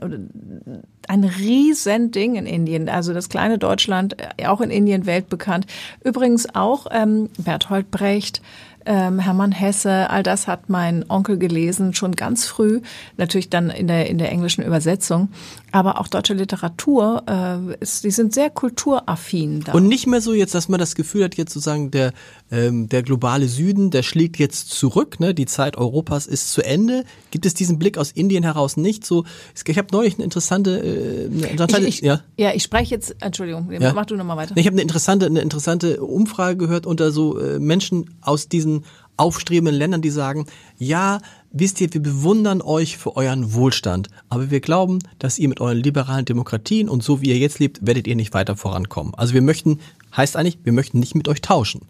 ein 1.09 1.25
Riesending 1.25 2.37
in 2.37 2.47
Indien. 2.47 2.89
Also 2.89 3.13
das 3.15 3.29
kleine 3.29 3.59
Deutschland, 3.59 4.17
äh, 4.39 4.47
auch 4.47 4.61
in 4.61 4.71
Indien 4.71 5.07
weltbekannt. 5.07 5.67
Übrigens 6.03 6.55
auch 6.55 6.87
ähm, 6.91 7.31
Berthold 7.39 7.91
Brecht, 7.91 8.43
ähm, 8.87 9.19
Hermann 9.19 9.53
Hesse, 9.53 10.11
all 10.11 10.23
das 10.23 10.47
hat 10.47 10.69
mein 10.69 11.05
Onkel 11.09 11.39
gelesen, 11.39 11.95
schon 11.95 12.13
ganz 12.13 12.47
früh, 12.47 12.81
natürlich 13.17 13.51
dann 13.51 13.71
in 13.71 13.87
der, 13.87 14.09
in 14.09 14.19
der 14.19 14.31
englischen 14.31 14.63
Übersetzung. 14.65 15.29
Aber 15.75 16.01
auch 16.01 16.07
deutsche 16.07 16.35
Literatur, 16.35 17.25
äh, 17.27 17.75
ist, 17.83 18.05
die 18.05 18.13
sind 18.13 18.33
sehr 18.33 18.49
kulturaffin 18.49 19.65
da. 19.65 19.73
Und 19.73 19.89
nicht 19.89 20.07
mehr 20.07 20.21
so 20.21 20.33
jetzt, 20.33 20.55
dass 20.55 20.69
man 20.69 20.79
das 20.79 20.95
Gefühl 20.95 21.25
hat, 21.25 21.35
jetzt 21.35 21.53
sozusagen 21.53 21.91
der, 21.91 22.13
ähm, 22.53 22.89
der 22.89 23.03
globale 23.03 23.49
Süden, 23.49 23.91
der 23.91 24.05
schlägt 24.05 24.39
jetzt 24.39 24.71
zurück, 24.71 25.19
ne? 25.19 25.35
die 25.35 25.47
Zeit 25.47 25.77
Europas 25.77 26.29
ist 26.29 26.53
zu 26.53 26.63
Ende. 26.63 27.05
Gibt 27.33 27.45
es 27.45 27.55
diesen 27.55 27.81
Blick 27.81 27.99
aus 27.99 28.13
Indien 28.13 28.45
heraus 28.45 28.77
nicht 28.77 29.05
so? 29.05 29.25
Ich 29.67 29.77
habe 29.77 29.89
neulich 29.91 30.15
eine 30.15 30.23
interessante, 30.23 30.79
äh, 30.79 31.27
eine 31.27 31.47
interessante 31.49 31.89
ich, 31.89 31.99
ich, 31.99 32.01
ja. 32.03 32.21
ja, 32.37 32.55
ich 32.55 32.63
spreche 32.63 32.95
jetzt, 32.95 33.17
Entschuldigung, 33.19 33.69
Ja. 33.73 33.93
mach 33.95 34.07
du 34.07 34.15
nochmal 34.15 34.37
weiter. 34.37 34.57
Ich 34.57 34.67
habe 34.67 34.75
eine 34.75 34.83
interessante, 34.83 35.27
eine 35.27 35.41
interessante 35.41 36.05
Umfrage 36.05 36.57
gehört 36.57 36.87
unter 36.87 37.11
so 37.11 37.37
äh, 37.41 37.59
Menschen 37.59 38.15
aus 38.21 38.49
diesen 38.49 38.85
aufstrebenden 39.17 39.75
Ländern, 39.75 40.03
die 40.03 40.11
sagen, 40.11 40.47
ja, 40.77 41.21
wisst 41.55 41.81
ihr, 41.81 41.95
wir 41.95 42.03
bewundern 42.03 42.61
euch 42.61 42.99
für 42.99 43.17
euren 43.17 43.55
Wohlstand, 43.55 44.09
aber 44.29 44.51
wir 44.51 44.61
glauben, 44.61 44.99
dass 45.19 45.39
ihr 45.39 45.49
mit 45.49 45.61
euren 45.61 45.79
liberalen 45.79 46.25
Demokratien 46.25 46.89
und 46.89 47.03
so 47.03 47.23
wie 47.23 47.31
ihr 47.31 47.39
jetzt 47.39 47.61
lebt, 47.61 47.87
werdet 47.87 48.07
ihr 48.07 48.17
nicht 48.17 48.35
weiter 48.35 48.57
vorankommen. 48.57 49.15
Also 49.15 49.33
wir 49.33 49.43
möchten, 49.43 49.79
heißt 50.17 50.37
eigentlich, 50.37 50.59
wir 50.65 50.73
möchten 50.73 50.99
nicht 50.99 51.15
mit 51.15 51.29
euch 51.29 51.41
tauschen. 51.41 51.83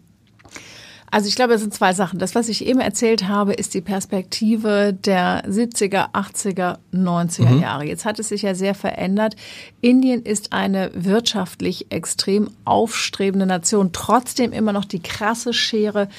Also 1.11 1.27
ich 1.27 1.35
glaube, 1.35 1.53
es 1.53 1.61
sind 1.61 1.73
zwei 1.73 1.93
Sachen. 1.93 2.19
Das, 2.19 2.35
was 2.35 2.49
ich 2.49 2.65
eben 2.65 2.79
erzählt 2.79 3.27
habe, 3.27 3.53
ist 3.53 3.73
die 3.73 3.81
Perspektive 3.81 4.93
der 4.93 5.45
70er, 5.45 6.11
80er, 6.13 6.77
90er 6.93 7.61
Jahre. 7.61 7.85
Jetzt 7.85 8.05
hat 8.05 8.19
es 8.19 8.29
sich 8.29 8.41
ja 8.41 8.53
sehr 8.53 8.75
verändert. 8.75 9.35
Indien 9.81 10.23
ist 10.23 10.51
eine 10.51 10.91
wirtschaftlich 10.93 11.87
extrem 11.89 12.49
aufstrebende 12.65 13.45
Nation, 13.45 13.91
trotzdem 13.93 14.51
immer 14.51 14.73
noch 14.73 14.85
die 14.85 14.99
krasse 14.99 15.53
Schere 15.53 16.09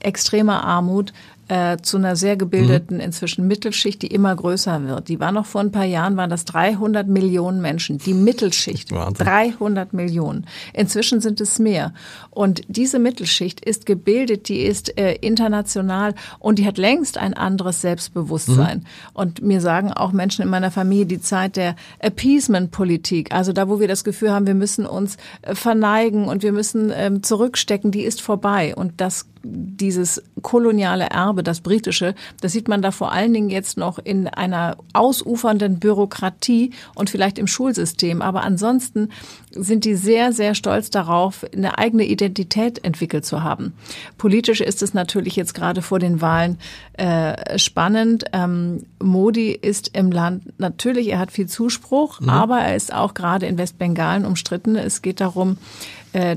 extremer 0.00 0.64
Armut 0.64 1.12
äh, 1.48 1.76
zu 1.78 1.96
einer 1.96 2.16
sehr 2.16 2.36
gebildeten 2.36 3.00
inzwischen 3.00 3.46
Mittelschicht, 3.46 4.02
die 4.02 4.08
immer 4.08 4.34
größer 4.34 4.86
wird. 4.86 5.08
Die 5.08 5.20
war 5.20 5.32
noch 5.32 5.46
vor 5.46 5.60
ein 5.60 5.72
paar 5.72 5.84
Jahren, 5.84 6.16
waren 6.16 6.30
das 6.30 6.44
300 6.44 7.06
Millionen 7.06 7.60
Menschen, 7.60 7.98
die 7.98 8.14
Mittelschicht. 8.14 8.92
Wahnsinn. 8.92 9.26
300 9.26 9.92
Millionen. 9.92 10.46
Inzwischen 10.72 11.20
sind 11.20 11.40
es 11.40 11.58
mehr. 11.58 11.92
Und 12.30 12.62
diese 12.68 12.98
Mittelschicht 12.98 13.64
ist 13.64 13.86
gebildet, 13.86 14.48
die 14.48 14.62
ist 14.62 14.98
äh, 14.98 15.14
international 15.14 16.14
und 16.38 16.58
die 16.58 16.66
hat 16.66 16.78
längst 16.78 17.18
ein 17.18 17.34
anderes 17.34 17.80
Selbstbewusstsein. 17.80 18.84
Und 19.12 19.42
mir 19.42 19.60
sagen 19.60 19.92
auch 19.92 20.12
Menschen 20.12 20.42
in 20.42 20.48
meiner 20.48 20.70
Familie, 20.70 21.06
die 21.06 21.20
Zeit 21.20 21.56
der 21.56 21.76
Appeasement-Politik, 22.00 23.32
also 23.32 23.52
da, 23.52 23.68
wo 23.68 23.80
wir 23.80 23.88
das 23.88 24.04
Gefühl 24.04 24.32
haben, 24.32 24.46
wir 24.46 24.54
müssen 24.54 24.86
uns 24.86 25.16
äh, 25.42 25.54
verneigen 25.54 26.26
und 26.26 26.42
wir 26.42 26.52
müssen 26.52 26.92
ähm, 26.94 27.22
zurückstecken, 27.22 27.90
die 27.90 28.02
ist 28.02 28.20
vorbei. 28.20 28.74
Und 28.74 29.00
das 29.00 29.26
dieses 29.46 30.22
koloniale 30.42 31.06
Erbe, 31.06 31.42
das 31.42 31.60
britische, 31.60 32.14
das 32.40 32.52
sieht 32.52 32.68
man 32.68 32.82
da 32.82 32.90
vor 32.90 33.12
allen 33.12 33.32
Dingen 33.32 33.50
jetzt 33.50 33.76
noch 33.76 33.98
in 33.98 34.28
einer 34.28 34.76
ausufernden 34.92 35.78
Bürokratie 35.78 36.72
und 36.94 37.10
vielleicht 37.10 37.38
im 37.38 37.46
Schulsystem. 37.46 38.22
Aber 38.22 38.42
ansonsten 38.42 39.10
sind 39.50 39.84
die 39.84 39.94
sehr, 39.94 40.32
sehr 40.32 40.54
stolz 40.54 40.90
darauf, 40.90 41.44
eine 41.52 41.78
eigene 41.78 42.04
Identität 42.04 42.84
entwickelt 42.84 43.24
zu 43.24 43.42
haben. 43.42 43.72
Politisch 44.18 44.60
ist 44.60 44.82
es 44.82 44.94
natürlich 44.94 45.36
jetzt 45.36 45.54
gerade 45.54 45.82
vor 45.82 45.98
den 45.98 46.20
Wahlen 46.20 46.58
äh, 46.94 47.58
spannend. 47.58 48.24
Ähm, 48.32 48.84
Modi 49.02 49.52
ist 49.52 49.96
im 49.96 50.10
Land 50.10 50.58
natürlich, 50.58 51.08
er 51.08 51.18
hat 51.18 51.32
viel 51.32 51.46
Zuspruch, 51.46 52.20
aber 52.26 52.58
er 52.58 52.76
ist 52.76 52.92
auch 52.92 53.14
gerade 53.14 53.46
in 53.46 53.58
Westbengalen 53.58 54.24
umstritten. 54.24 54.76
Es 54.76 55.02
geht 55.02 55.20
darum, 55.20 55.58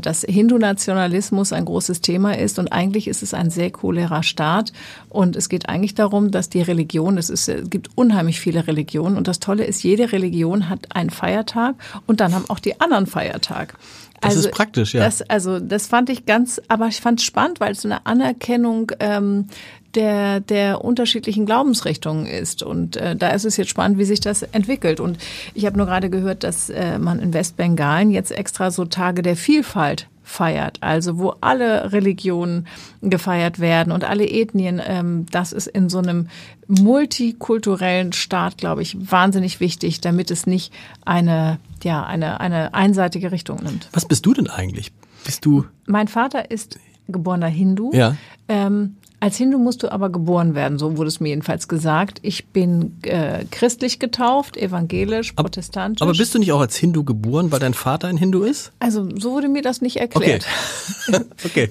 dass 0.01 0.21
Hindu-Nationalismus 0.21 1.53
ein 1.53 1.65
großes 1.65 2.01
Thema 2.01 2.37
ist 2.37 2.59
und 2.59 2.71
eigentlich 2.71 3.07
ist 3.07 3.23
es 3.23 3.33
ein 3.33 3.49
säkularer 3.49 4.23
Staat 4.23 4.73
und 5.09 5.35
es 5.35 5.49
geht 5.49 5.69
eigentlich 5.69 5.95
darum, 5.95 6.31
dass 6.31 6.49
die 6.49 6.61
Religion, 6.61 7.17
es, 7.17 7.29
ist, 7.29 7.47
es 7.47 7.69
gibt 7.69 7.89
unheimlich 7.95 8.39
viele 8.39 8.67
Religionen 8.67 9.15
und 9.17 9.27
das 9.27 9.39
Tolle 9.39 9.63
ist, 9.63 9.83
jede 9.83 10.11
Religion 10.11 10.69
hat 10.69 10.95
einen 10.95 11.09
Feiertag 11.09 11.75
und 12.07 12.19
dann 12.19 12.33
haben 12.33 12.45
auch 12.49 12.59
die 12.59 12.81
anderen 12.81 13.07
Feiertag. 13.07 13.75
Das 14.21 14.35
ist 14.35 14.51
praktisch, 14.51 14.93
ja. 14.93 15.03
Das, 15.03 15.21
also 15.21 15.59
das 15.59 15.87
fand 15.87 16.09
ich 16.09 16.25
ganz, 16.25 16.61
aber 16.67 16.87
ich 16.87 16.99
fand 16.99 17.19
es 17.19 17.25
spannend, 17.25 17.59
weil 17.59 17.71
es 17.71 17.81
so 17.81 17.87
eine 17.87 18.05
Anerkennung 18.05 18.91
ähm, 18.99 19.47
der, 19.95 20.39
der 20.39 20.83
unterschiedlichen 20.83 21.45
Glaubensrichtungen 21.45 22.25
ist. 22.25 22.63
Und 22.63 22.95
äh, 22.97 23.15
da 23.15 23.29
ist 23.29 23.45
es 23.45 23.57
jetzt 23.57 23.69
spannend, 23.69 23.97
wie 23.97 24.05
sich 24.05 24.19
das 24.19 24.43
entwickelt. 24.43 24.99
Und 24.99 25.17
ich 25.53 25.65
habe 25.65 25.77
nur 25.77 25.87
gerade 25.87 26.09
gehört, 26.09 26.43
dass 26.43 26.69
äh, 26.69 26.99
man 26.99 27.19
in 27.19 27.33
Westbengalen 27.33 28.11
jetzt 28.11 28.31
extra 28.31 28.71
so 28.71 28.85
Tage 28.85 29.21
der 29.21 29.35
Vielfalt 29.35 30.07
feiert, 30.23 30.77
also 30.81 31.17
wo 31.17 31.33
alle 31.41 31.91
Religionen 31.91 32.67
gefeiert 33.01 33.59
werden 33.59 33.91
und 33.91 34.03
alle 34.03 34.29
Ethnien. 34.29 34.79
Ähm, 34.85 35.25
das 35.31 35.51
ist 35.51 35.65
in 35.65 35.89
so 35.89 35.97
einem 35.97 36.27
multikulturellen 36.67 38.13
Staat, 38.13 38.57
glaube 38.57 38.83
ich, 38.83 39.11
wahnsinnig 39.11 39.59
wichtig, 39.59 40.01
damit 40.01 40.29
es 40.29 40.45
nicht 40.45 40.71
eine, 41.03 41.57
ja, 41.83 42.05
eine, 42.05 42.39
eine 42.39 42.75
einseitige 42.75 43.31
Richtung 43.31 43.63
nimmt. 43.63 43.89
Was 43.91 44.07
bist 44.07 44.25
du 44.25 44.33
denn 44.35 44.47
eigentlich? 44.47 44.91
Bist 45.25 45.45
du, 45.45 45.65
Mein 45.87 46.07
Vater 46.07 46.51
ist 46.51 46.79
geborener 47.07 47.47
Hindu. 47.47 47.91
ja, 47.93 48.15
Ähm, 48.47 48.97
als 49.19 49.35
Hindu 49.37 49.57
musst 49.57 49.83
du 49.83 49.91
aber 49.91 50.09
geboren 50.09 50.55
werden, 50.55 50.77
so 50.79 50.97
wurde 50.97 51.07
es 51.09 51.19
mir 51.19 51.29
jedenfalls 51.29 51.67
gesagt. 51.67 52.19
Ich 52.21 52.47
bin 52.47 52.97
äh, 53.03 53.45
christlich 53.51 53.99
getauft, 53.99 54.55
evangelisch, 54.57 55.33
protestantisch. 55.33 56.01
aber 56.01 56.13
bist 56.13 56.33
du 56.33 56.39
nicht 56.39 56.51
auch 56.51 56.61
als 56.61 56.75
Hindu 56.77 57.03
geboren, 57.03 57.51
weil 57.51 57.59
dein 57.59 57.73
Vater 57.73 58.07
ein 58.07 58.17
Hindu 58.17 58.43
ist? 58.43 58.71
also 58.79 59.07
so 59.17 59.31
wurde 59.31 59.49
mir 59.49 59.61
das 59.61 59.81
nicht 59.81 59.97
Okay. 59.97 60.03
erklärt. 60.31 60.45
okay. 61.45 61.69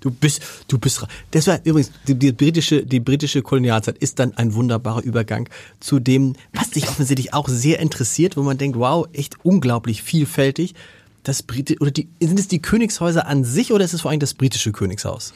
Du 0.00 0.10
bist, 0.10 0.42
du 0.68 0.78
bist. 0.78 1.04
Das 1.30 1.46
war 1.46 1.58
übrigens 1.64 1.90
die, 2.06 2.14
die 2.14 2.32
britische, 2.32 2.84
die 2.84 3.00
britische 3.00 3.42
Kolonialzeit 3.42 3.98
ist 3.98 4.18
dann 4.18 4.36
ein 4.36 4.54
wunderbarer 4.54 5.02
Übergang 5.02 5.48
zu 5.80 5.98
dem, 5.98 6.34
was 6.52 6.70
dich 6.70 6.88
offensichtlich 6.88 7.32
auch 7.34 7.48
sehr 7.48 7.80
interessiert, 7.80 8.36
wo 8.36 8.42
man 8.42 8.58
denkt, 8.58 8.78
wow, 8.78 9.06
echt 9.12 9.36
unglaublich 9.44 10.02
vielfältig. 10.02 10.74
Das 11.22 11.42
Brite 11.42 11.76
oder 11.80 11.90
die 11.90 12.08
sind 12.20 12.38
es 12.38 12.46
die 12.48 12.60
Königshäuser 12.62 13.26
an 13.26 13.42
sich 13.44 13.72
oder 13.72 13.84
ist 13.84 13.94
es 13.94 14.02
vor 14.02 14.10
allem 14.10 14.20
das 14.20 14.34
britische 14.34 14.70
Königshaus? 14.72 15.32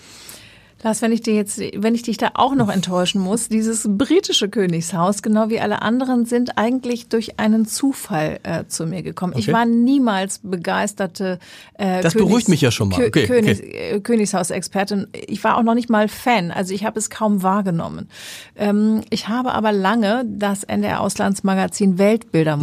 Lars, 0.83 1.03
wenn 1.03 1.13
ich 1.13 1.21
dir 1.21 1.35
jetzt, 1.35 1.61
wenn 1.61 1.95
ich 1.95 2.03
dich 2.03 2.17
da 2.17 2.31
auch 2.35 2.55
noch 2.55 2.71
enttäuschen 2.71 3.21
muss, 3.21 3.49
dieses 3.49 3.87
britische 3.87 4.49
Königshaus, 4.49 5.23
genau 5.23 5.51
wie 5.51 5.61
alle 5.61 5.83
anderen, 5.83 6.25
sind 6.25 6.57
eigentlich 6.57 7.09
durch 7.09 7.39
einen 7.39 7.67
Zufall 7.67 8.41
äh, 8.45 8.65
zu 8.67 8.87
mir 8.87 9.03
gekommen. 9.03 9.35
Ich 9.37 9.49
Okay. 9.49 9.53
war 9.53 9.67
niemals 9.67 10.41
begeisterte 10.43 11.39
äh, 11.75 12.01
Das 12.03 12.15
beruhigt 12.15 12.49
mich 12.49 12.61
ja 12.63 12.71
schon 12.71 12.89
mal. 12.89 13.05
Okay, 13.05 13.27
Königs, 13.27 13.61
okay. 13.61 13.91
äh, 13.97 14.01
Königshausexpertin. 14.01 15.09
Ich 15.13 15.43
war 15.45 15.59
auch 15.59 15.63
noch 15.63 15.75
nicht 15.75 15.91
mal 15.91 16.09
Fan, 16.09 16.51
also 16.51 16.73
ich 16.73 16.85
habe 16.85 16.99
es 16.99 17.11
kaum 17.11 17.43
wahrgenommen. 17.43 18.09
Ähm, 18.57 19.03
ich 19.11 19.29
habe 19.29 19.53
aber 19.53 19.73
lange 19.73 20.25
das 20.27 20.65
NDR 20.65 21.01
Auslandsmagazin 21.01 21.99
Weltbilder 21.99 22.57
Mhm. 22.57 22.63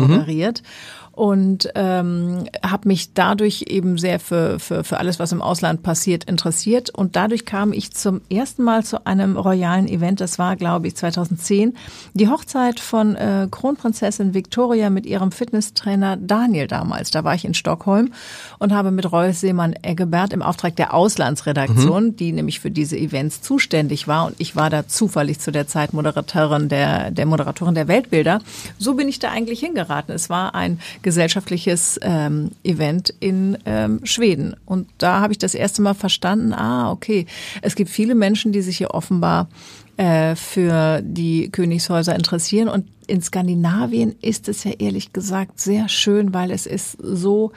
Und 1.18 1.72
ähm, 1.74 2.44
habe 2.64 2.88
mich 2.88 3.16
dadurch 3.16 3.66
eben 3.70 3.98
sehr 3.98 4.20
für, 4.20 4.60
für, 4.60 4.84
für 4.84 5.00
alles, 5.00 5.18
was 5.18 5.32
im 5.32 5.42
Ausland 5.42 5.82
passiert, 5.82 6.26
interessiert. 6.26 6.92
Und 6.92 7.16
dadurch 7.16 7.44
kam 7.44 7.74
ich 7.74 7.92
zum 7.92 8.22
ersten 8.30 8.62
Mal 8.62 8.86
zu 8.86 9.08
einem 9.08 9.36
royalen 9.36 9.88
Event. 9.88 10.22
Das 10.22 10.38
war, 10.38 10.56
glaube 10.56 10.86
ich, 10.86 10.96
2010. 10.96 11.76
Die 12.14 12.30
Hochzeit 12.30 12.80
von 12.80 13.16
äh, 13.16 13.48
Kronprinzessin 13.50 14.36
Victoria 14.36 14.92
mit 14.92 15.08
ihrem 15.08 15.32
Fitnesstrainer 15.32 16.18
Daniel 16.18 16.68
damals. 16.68 17.10
Da 17.10 17.24
war 17.24 17.34
ich 17.34 17.46
in 17.46 17.56
Stockholm 17.56 18.14
und 18.60 18.72
habe 18.72 18.92
mit 18.92 19.12
Rolf 19.12 19.40
Seemann 19.40 19.74
Eggebert 19.82 20.34
im 20.34 20.44
Auftrag 20.44 20.76
der 20.76 20.94
Auslandsredaktion, 20.94 22.16
die 22.16 22.32
nämlich 22.32 22.60
für 22.60 22.70
diese 22.70 22.96
Events 22.96 23.42
zuständig 23.42 24.08
war. 24.08 24.28
Und 24.28 24.36
ich 24.38 24.56
war 24.56 24.70
da 24.70 24.88
zufällig 24.88 25.40
zu 25.40 25.52
der 25.52 25.66
Zeit 25.66 25.94
Moderatorin 25.94 26.70
der, 26.70 27.10
der 27.10 27.26
Moderatorin 27.26 27.74
der 27.74 27.88
Weltbilder. 27.88 28.40
So 28.78 28.94
bin 28.94 29.08
ich 29.08 29.18
da 29.18 29.32
eigentlich 29.32 29.62
hingeraten. 29.62 30.14
Es 30.14 30.30
war 30.30 30.54
ein 30.54 30.80
gesellschaftliches 31.08 31.98
ähm, 32.04 32.52
Event 32.66 33.14
in 33.22 33.58
ähm, 33.66 34.02
Schweden. 34.04 34.58
Und 34.66 34.90
da 34.98 35.22
habe 35.22 35.32
ich 35.32 35.38
das 35.38 35.56
erste 35.56 35.82
Mal 35.82 35.94
verstanden, 35.94 36.52
ah, 36.52 36.92
okay, 36.92 37.26
es 37.62 37.76
gibt 37.76 37.90
viele 37.90 38.14
Menschen, 38.14 38.52
die 38.52 38.62
sich 38.62 38.76
hier 38.76 38.92
offenbar 38.92 39.48
äh, 39.98 40.36
für 40.36 41.02
die 41.04 41.50
Königshäuser 41.52 42.16
interessieren. 42.16 42.70
Und 42.70 42.88
in 43.08 43.22
Skandinavien 43.22 44.16
ist 44.22 44.50
es 44.50 44.64
ja 44.66 44.72
ehrlich 44.80 45.14
gesagt 45.14 45.60
sehr 45.62 45.88
schön, 45.88 46.34
weil 46.34 46.52
es 46.52 46.66
ist 46.66 46.98
so, 47.02 47.54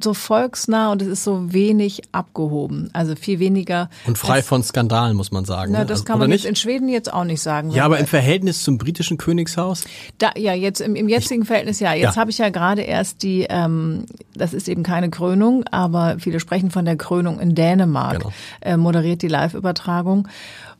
so 0.00 0.14
volksnah 0.14 0.90
und 0.92 1.02
es 1.02 1.08
ist 1.08 1.24
so 1.24 1.52
wenig 1.52 2.00
abgehoben. 2.12 2.88
Also 2.94 3.16
viel 3.16 3.38
weniger. 3.38 3.90
Und 4.06 4.16
frei 4.16 4.42
von 4.42 4.62
Skandalen, 4.62 5.14
muss 5.14 5.30
man 5.30 5.44
sagen. 5.44 5.72
Na, 5.72 5.80
ne? 5.80 5.84
das 5.86 6.00
Also- 6.00 6.04
kann 6.04 6.18
man 6.18 6.30
nicht? 6.30 6.44
jetzt 6.44 6.48
in 6.48 6.56
Schweden 6.56 6.88
jetzt 6.88 7.12
auch 7.12 7.24
nicht 7.24 7.42
sagen. 7.42 7.70
Ja, 7.70 7.84
aber 7.84 7.98
im 7.98 8.06
Verhältnis 8.06 8.62
zum 8.64 8.78
britischen 8.78 9.18
Königshaus? 9.18 9.84
Da, 10.18 10.30
ja, 10.38 10.54
jetzt 10.54 10.80
im, 10.80 10.96
im 10.96 11.08
jetzigen 11.08 11.44
Verhältnis 11.44 11.78
ja. 11.80 11.92
Jetzt 11.92 12.14
Ja. 12.14 12.20
habe 12.20 12.30
ich 12.30 12.38
ja 12.38 12.48
gerade 12.48 12.80
erst 12.80 13.22
die, 13.22 13.46
ähm, 13.50 14.06
das 14.34 14.54
ist 14.54 14.68
eben 14.70 14.82
keine 14.82 15.10
Krönung, 15.10 15.64
aber 15.70 16.16
viele 16.18 16.40
sprechen 16.40 16.70
von 16.70 16.86
der 16.86 16.96
Krönung 16.96 17.40
in 17.40 17.54
Dänemark, 17.54 18.20
Genau. 18.20 18.32
äh, 18.62 18.76
moderiert 18.78 19.20
die 19.20 19.28
Live-Übertragung. 19.28 20.28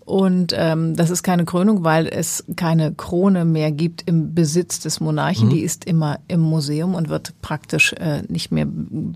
Und 0.06 0.54
ähm, 0.56 0.94
das 0.94 1.10
ist 1.10 1.24
keine 1.24 1.44
Krönung, 1.44 1.82
weil 1.82 2.06
es 2.06 2.44
keine 2.54 2.94
Krone 2.94 3.44
mehr 3.44 3.72
gibt 3.72 4.04
im 4.06 4.34
Besitz 4.34 4.78
des 4.78 5.00
Monarchen. 5.00 5.50
Die 5.50 5.62
ist 5.62 5.84
immer 5.84 6.20
im 6.28 6.40
Museum 6.40 6.94
und 6.94 7.08
wird 7.08 7.34
praktisch 7.42 7.92
äh, 7.94 8.22
nicht 8.28 8.52
mehr 8.52 8.68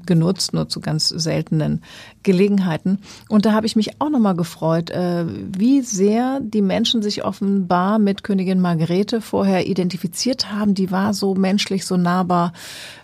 genutzt, 0.04 0.52
nur 0.52 0.68
zu 0.68 0.80
ganz 0.80 1.08
seltenen 1.08 1.82
Gelegenheiten. 2.24 2.98
Und 3.28 3.46
da 3.46 3.52
habe 3.52 3.66
ich 3.66 3.76
mich 3.76 4.00
auch 4.00 4.10
nochmal 4.10 4.34
gefreut, 4.34 4.90
äh, 4.90 5.26
wie 5.28 5.82
sehr 5.82 6.40
die 6.42 6.60
Menschen 6.60 7.02
sich 7.02 7.24
offenbar 7.24 8.00
mit 8.00 8.24
Königin 8.24 8.60
Margrethe 8.60 9.20
vorher 9.20 9.68
identifiziert 9.68 10.50
haben. 10.52 10.74
Die 10.74 10.90
war 10.90 11.14
so 11.14 11.36
menschlich, 11.36 11.86
so 11.86 11.96
nahbar. 11.96 12.52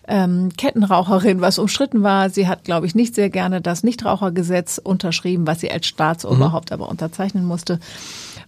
Ähm, 0.09 0.50
Kettenraucherin, 0.57 1.40
was 1.40 1.59
umstritten 1.59 2.02
war. 2.02 2.30
Sie 2.30 2.46
hat, 2.46 2.64
glaube 2.64 2.86
ich, 2.86 2.94
nicht 2.94 3.14
sehr 3.14 3.30
gerne 3.30 3.61
das 3.61 3.82
Nichtrauchergesetz 3.82 4.78
unterschrieben, 4.82 5.46
was 5.46 5.61
sie 5.61 5.70
als 5.70 5.86
Staatsoberhaupt 5.86 6.72
aber 6.72 6.88
unterzeichnen 6.88 7.44
musste. 7.44 7.80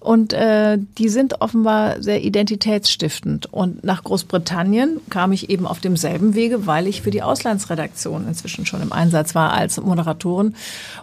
Und 0.00 0.32
äh, 0.32 0.78
die 0.96 1.08
sind 1.08 1.40
offenbar 1.40 2.00
sehr 2.02 2.22
identitätsstiftend. 2.22 3.52
Und 3.52 3.82
nach 3.84 4.04
Großbritannien 4.04 5.00
kam 5.10 5.32
ich 5.32 5.50
eben 5.50 5.66
auf 5.66 5.80
demselben 5.80 6.34
Wege, 6.34 6.66
weil 6.66 6.86
ich 6.86 7.02
für 7.02 7.10
die 7.10 7.22
Auslandsredaktion 7.22 8.28
inzwischen 8.28 8.64
schon 8.64 8.80
im 8.80 8.92
Einsatz 8.92 9.34
war 9.34 9.52
als 9.52 9.80
Moderatorin 9.80 10.54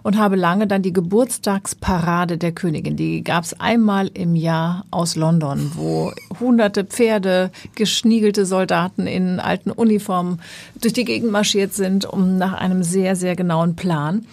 und 0.03 0.17
habe 0.17 0.37
lange 0.37 0.65
dann 0.65 0.81
die 0.81 0.93
Geburtstagsparade 0.93 2.37
der 2.37 2.53
Königin. 2.53 2.95
Die 2.95 3.23
gab 3.23 3.43
es 3.43 3.59
einmal 3.59 4.09
im 4.13 4.35
Jahr 4.35 4.85
aus 4.91 5.15
London, 5.15 5.71
wo 5.75 6.13
hunderte 6.39 6.85
Pferde, 6.85 7.51
geschniegelte 7.75 8.45
Soldaten 8.45 9.07
in 9.07 9.41
alten 9.41 9.71
Uniformen 9.71 10.39
durch 10.81 10.93
die 10.93 11.05
Gegend 11.05 11.31
marschiert 11.31 11.73
sind, 11.73 12.05
um 12.05 12.37
nach 12.37 12.53
einem 12.53 12.83
sehr, 12.83 13.15
sehr 13.15 13.35
genauen 13.35 13.75
Plan. 13.75 14.25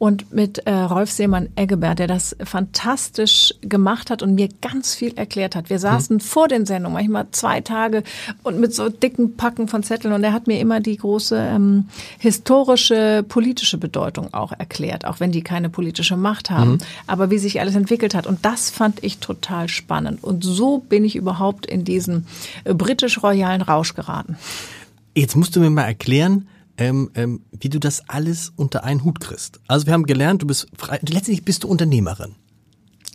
Und 0.00 0.32
mit 0.32 0.58
äh, 0.58 0.72
Rolf 0.72 1.10
Seemann-Eggebert, 1.10 1.98
der 1.98 2.06
das 2.06 2.36
fantastisch 2.44 3.52
gemacht 3.62 4.10
hat 4.10 4.22
und 4.22 4.36
mir 4.36 4.48
ganz 4.62 4.94
viel 4.94 5.12
erklärt 5.18 5.56
hat. 5.56 5.70
Wir 5.70 5.80
saßen 5.80 6.20
vor 6.20 6.46
den 6.46 6.66
Sendungen, 6.66 6.94
manchmal 6.94 7.26
zwei 7.32 7.60
Tage 7.62 8.04
und 8.44 8.60
mit 8.60 8.72
so 8.72 8.90
dicken 8.90 9.36
Packen 9.36 9.66
von 9.66 9.82
Zetteln. 9.82 10.14
Und 10.14 10.22
er 10.22 10.32
hat 10.32 10.46
mir 10.46 10.60
immer 10.60 10.78
die 10.78 10.96
große 10.96 11.36
ähm, 11.36 11.88
historische, 12.20 13.24
politische 13.28 13.76
Bedeutung 13.76 14.32
auch 14.32 14.52
erklärt, 14.52 15.04
auch 15.04 15.18
wenn 15.18 15.32
die 15.32 15.42
keine 15.42 15.68
politische 15.68 16.16
Macht 16.16 16.48
haben. 16.48 16.78
Aber 17.08 17.30
wie 17.30 17.38
sich 17.38 17.60
alles 17.60 17.74
entwickelt 17.74 18.14
hat. 18.14 18.28
Und 18.28 18.44
das 18.44 18.70
fand 18.70 19.02
ich 19.02 19.18
total 19.18 19.68
spannend. 19.68 20.22
Und 20.22 20.44
so 20.44 20.78
bin 20.78 21.04
ich 21.04 21.16
überhaupt 21.16 21.66
in 21.66 21.82
diesen 21.82 22.28
äh, 22.62 22.72
britisch-royalen 22.72 23.62
Rausch 23.62 23.96
geraten. 23.96 24.36
Jetzt 25.20 25.36
musst 25.36 25.56
du 25.56 25.60
mir 25.60 25.70
mal 25.70 25.84
erklären, 25.84 26.48
ähm, 26.76 27.10
ähm, 27.14 27.40
wie 27.58 27.68
du 27.68 27.78
das 27.80 28.08
alles 28.08 28.52
unter 28.56 28.84
einen 28.84 29.04
Hut 29.04 29.20
kriegst. 29.20 29.60
Also 29.66 29.86
wir 29.86 29.92
haben 29.92 30.04
gelernt, 30.04 30.42
du 30.42 30.46
bist 30.46 30.68
frei, 30.76 30.98
letztendlich 31.02 31.44
bist 31.44 31.64
du 31.64 31.68
Unternehmerin. 31.68 32.36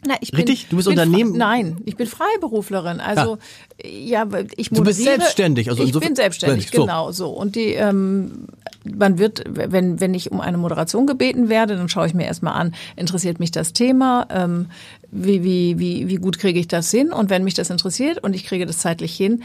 Na, 0.06 0.16
ich 0.20 0.34
Richtig? 0.34 0.64
Bin, 0.64 0.70
Du 0.72 0.76
bist 0.76 0.90
Unternehmen- 0.90 1.38
Nein, 1.38 1.78
ich 1.86 1.96
bin 1.96 2.08
Freiberuflerin. 2.08 3.00
Also 3.00 3.38
ja, 3.82 4.28
ich 4.58 4.68
Du 4.70 4.84
bist 4.84 5.00
moderiere- 5.00 5.04
selbstständig, 5.20 5.70
also 5.70 5.82
ich 5.82 5.94
bin 5.98 6.14
selbstständig, 6.14 6.72
so. 6.72 6.82
genau 6.82 7.14
so. 7.14 7.30
Und 7.30 7.56
die, 7.56 7.68
ähm, 7.76 8.48
man 8.84 9.18
wird, 9.18 9.44
wenn 9.48 10.02
wenn 10.02 10.14
ich 10.14 10.30
um 10.30 10.42
eine 10.42 10.58
Moderation 10.58 11.08
gebeten 11.08 11.48
werde, 11.48 11.78
dann 11.78 11.88
schaue 11.88 12.06
ich 12.08 12.14
mir 12.14 12.26
erstmal 12.26 12.56
an, 12.56 12.76
interessiert 12.98 13.40
mich 13.40 13.52
das 13.52 13.72
Thema, 13.72 14.28
ähm, 14.30 14.66
wie 15.10 15.42
wie 15.46 15.80
wie 15.80 16.10
wie 16.10 16.16
gut 16.16 16.38
kriege 16.38 16.60
ich 16.60 16.68
das 16.68 16.92
hin? 16.92 17.14
Und 17.14 17.30
wenn 17.30 17.46
mich 17.46 17.54
das 17.54 17.70
interessiert 17.70 18.22
und 18.22 18.34
ich 18.36 18.44
kriege 18.44 18.66
das 18.66 18.80
zeitlich 18.80 19.16
hin, 19.16 19.42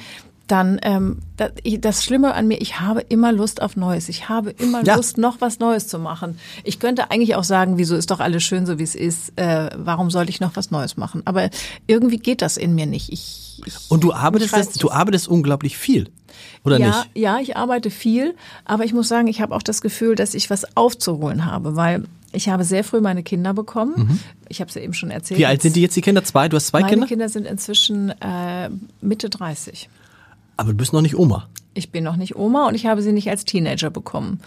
dann 0.49 0.79
ähm, 0.83 1.19
das, 1.37 2.05
Schlimme 2.05 2.35
an 2.35 2.49
mir, 2.49 2.61
ich 2.61 2.81
habe 2.81 3.01
immer 3.01 3.33
Lust 3.33 3.63
auf 3.63 3.77
Neues. 3.77 4.09
Ich 4.09 4.29
habe 4.29 4.51
immer 4.51 4.85
Ja. 4.85 4.97
Lust, 4.97 5.19
noch 5.19 5.41
was 5.41 5.59
Neues 5.59 5.87
zu 5.87 5.99
machen. 5.99 6.39
Ich 6.65 6.81
könnte 6.81 7.11
eigentlich 7.11 7.37
auch 7.37 7.45
sagen, 7.45 7.79
wieso 7.79 7.97
ist 7.97 8.11
doch 8.11 8.21
alles 8.21 8.43
schön, 8.43 8.67
so 8.67 8.79
wie 8.79 8.83
es 8.83 8.95
ist. 8.95 9.33
Äh, 9.37 9.71
warum 9.77 10.11
sollte 10.11 10.31
ich 10.31 10.41
noch 10.41 10.57
was 10.57 10.71
Neues 10.71 10.97
machen? 10.97 11.23
Aber 11.25 11.51
irgendwie 11.87 12.19
geht 12.19 12.43
das 12.43 12.57
in 12.57 12.75
mir 12.75 12.87
nicht. 12.87 13.13
Ich, 13.13 13.63
ich 13.65 13.75
Und 13.89 14.03
du 14.05 14.13
arbeitest, 14.13 14.55
das, 14.55 14.73
du 14.73 14.91
arbeitest 14.91 15.29
unglaublich 15.29 15.77
viel. 15.77 16.11
Oder 16.65 16.79
ja, 16.79 16.87
nicht? 16.89 17.11
Ja, 17.15 17.39
ich 17.41 17.57
arbeite 17.57 17.91
viel, 17.91 18.35
aber 18.65 18.85
ich 18.85 18.93
muss 18.93 19.09
sagen, 19.09 19.29
ich 19.29 19.41
habe 19.41 19.55
auch 19.55 19.63
das 19.63 19.81
Gefühl, 19.81 20.15
dass 20.15 20.35
ich 20.35 20.51
was 20.51 20.77
aufzuholen 20.77 21.45
habe, 21.47 21.77
weil 21.77 22.05
ich 22.33 22.49
habe 22.49 22.65
sehr 22.65 22.85
früh 22.85 23.01
meine 23.01 23.23
Kinder 23.23 23.55
bekommen. 23.55 24.21
Ich 24.49 24.61
habe 24.61 24.69
es 24.69 24.75
ja 24.75 24.83
eben 24.83 24.93
schon 24.93 25.11
erzählt. 25.11 25.39
Mhm. 25.39 25.43
Wie 25.43 25.47
alt 25.47 25.63
sind 25.63 25.77
die 25.77 25.83
jetzt, 25.83 25.97
die 25.97 26.03
Kinder? 26.03 26.23
Zwei? 26.25 26.49
Du 26.49 26.57
hast 26.57 26.67
zwei 26.69 26.81
Meine 26.81 26.91
Kinder? 26.91 27.07
Kinder 27.07 27.29
sind 27.29 27.47
inzwischen 27.47 28.11
äh, 28.21 28.69
Mitte 29.01 29.31
30. 29.31 29.89
Aber 30.59 30.73
du 30.73 30.77
bist 30.77 30.93
noch 30.93 31.01
nicht 31.01 31.17
Oma. 31.17 31.49
Ich 31.73 31.91
bin 31.91 32.05
noch 32.05 32.17
nicht 32.17 32.37
Oma 32.37 32.67
und 32.69 32.75
ich 32.75 32.85
habe 32.85 33.01
sie 33.01 33.13
nicht 33.13 33.31
als 33.31 33.47
Teenager 33.47 33.89
bekommen. 33.89 34.41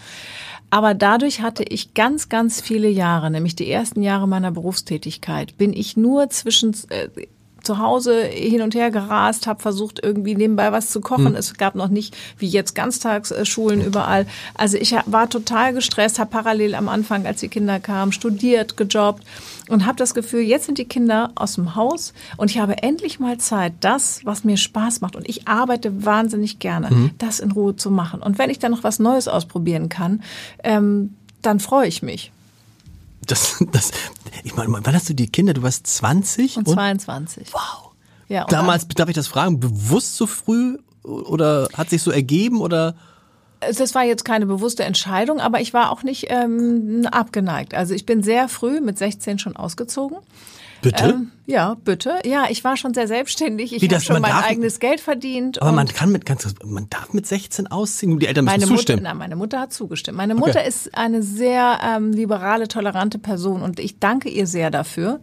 Aber 0.70 0.94
dadurch 0.94 1.40
hatte 1.40 1.64
ich 1.64 1.94
ganz, 1.94 2.28
ganz 2.28 2.60
viele 2.60 2.88
Jahre, 2.88 3.30
nämlich 3.30 3.56
die 3.56 3.70
ersten 3.70 4.02
Jahre 4.02 4.28
meiner 4.28 4.50
Berufstätigkeit, 4.50 5.56
bin 5.56 5.72
ich 5.72 5.96
nur 5.96 6.30
zwischen 6.30 6.74
äh, 6.90 7.08
zu 7.62 7.78
Hause 7.78 8.22
hin 8.24 8.62
und 8.62 8.74
her 8.74 8.90
gerast, 8.90 9.46
habe 9.46 9.62
versucht 9.62 10.00
irgendwie 10.02 10.34
nebenbei 10.34 10.72
was 10.72 10.90
zu 10.90 11.00
kochen. 11.00 11.36
Es 11.36 11.54
gab 11.54 11.74
noch 11.74 11.88
nicht 11.88 12.16
wie 12.38 12.48
jetzt 12.48 12.74
Ganztagsschulen 12.74 13.80
überall. 13.80 14.26
Also 14.54 14.76
ich 14.76 14.94
war 15.06 15.30
total 15.30 15.72
gestresst, 15.72 16.18
habe 16.18 16.30
parallel 16.30 16.74
am 16.74 16.88
Anfang, 16.88 17.26
als 17.26 17.40
die 17.40 17.48
Kinder 17.48 17.78
kamen, 17.80 18.12
studiert, 18.12 18.76
gejobbt 18.76 19.24
und 19.72 19.86
habe 19.86 19.96
das 19.96 20.12
Gefühl, 20.12 20.42
jetzt 20.42 20.66
sind 20.66 20.76
die 20.76 20.84
Kinder 20.84 21.32
aus 21.34 21.54
dem 21.54 21.74
Haus 21.74 22.12
und 22.36 22.50
ich 22.50 22.58
habe 22.58 22.82
endlich 22.82 23.18
mal 23.18 23.38
Zeit, 23.38 23.72
das, 23.80 24.20
was 24.24 24.44
mir 24.44 24.58
Spaß 24.58 25.00
macht 25.00 25.16
und 25.16 25.26
ich 25.26 25.48
arbeite 25.48 26.04
wahnsinnig 26.04 26.58
gerne, 26.58 27.10
das 27.18 27.40
in 27.40 27.52
Ruhe 27.52 27.74
zu 27.74 27.90
machen. 27.90 28.20
Und 28.20 28.38
wenn 28.38 28.50
ich 28.50 28.58
dann 28.58 28.72
noch 28.72 28.84
was 28.84 28.98
Neues 28.98 29.28
ausprobieren 29.28 29.88
kann, 29.88 30.22
ähm, 30.62 31.14
dann 31.40 31.58
freue 31.58 31.88
ich 31.88 32.02
mich. 32.02 32.32
Das, 33.26 33.64
das, 33.72 33.92
ich 34.44 34.54
meine, 34.56 34.72
wann 34.72 34.94
hast 34.94 35.08
du 35.08 35.14
die 35.14 35.28
Kinder? 35.28 35.54
Du 35.54 35.62
warst 35.62 35.86
20? 35.86 36.58
Und 36.58 36.68
22. 36.68 37.48
wow. 37.52 37.92
Ja, 38.28 38.42
und 38.42 38.52
Damals, 38.52 38.86
darf 38.88 39.08
ich 39.08 39.14
das 39.14 39.26
fragen, 39.26 39.58
bewusst 39.58 40.16
so 40.16 40.26
früh 40.26 40.78
oder 41.02 41.68
hat 41.74 41.90
sich 41.90 42.02
so 42.02 42.10
ergeben 42.10 42.60
oder? 42.60 42.94
Das 43.78 43.94
war 43.94 44.04
jetzt 44.04 44.24
keine 44.24 44.46
bewusste 44.46 44.84
Entscheidung, 44.84 45.40
aber 45.40 45.60
ich 45.60 45.72
war 45.72 45.90
auch 45.90 46.02
nicht 46.02 46.26
ähm, 46.30 47.06
abgeneigt. 47.10 47.74
Also 47.74 47.94
ich 47.94 48.06
bin 48.06 48.22
sehr 48.22 48.48
früh 48.48 48.80
mit 48.80 48.98
16 48.98 49.38
schon 49.38 49.56
ausgezogen. 49.56 50.18
Bitte? 50.82 51.04
Ähm, 51.10 51.30
ja, 51.46 51.76
bitte. 51.84 52.14
Ja, 52.24 52.46
ich 52.50 52.64
war 52.64 52.76
schon 52.76 52.92
sehr 52.92 53.06
selbstständig. 53.06 53.72
Ich 53.72 53.82
habe 53.88 54.00
schon 54.00 54.20
mein 54.20 54.32
darf- 54.32 54.48
eigenes 54.50 54.80
Geld 54.80 55.00
verdient. 55.00 55.62
Aber 55.62 55.70
man 55.70 55.86
kann 55.86 56.10
mit, 56.10 56.26
ganz, 56.26 56.44
man 56.64 56.88
darf 56.90 57.12
mit 57.12 57.24
16 57.24 57.68
ausziehen, 57.68 58.18
die 58.18 58.26
Eltern 58.26 58.46
müssen 58.46 58.54
meine 58.54 58.66
Mutter, 58.66 58.76
zustimmen. 58.78 59.02
na, 59.04 59.14
meine 59.14 59.36
Mutter 59.36 59.60
hat 59.60 59.72
zugestimmt. 59.72 60.16
Meine 60.16 60.34
Mutter 60.34 60.58
Okay. 60.58 60.68
ist 60.68 60.96
eine 60.98 61.22
sehr 61.22 61.78
ähm, 61.84 62.10
liberale, 62.12 62.66
tolerante 62.66 63.20
Person 63.20 63.62
und 63.62 63.78
ich 63.78 64.00
danke 64.00 64.28
ihr 64.28 64.48
sehr 64.48 64.72
dafür. 64.72 65.20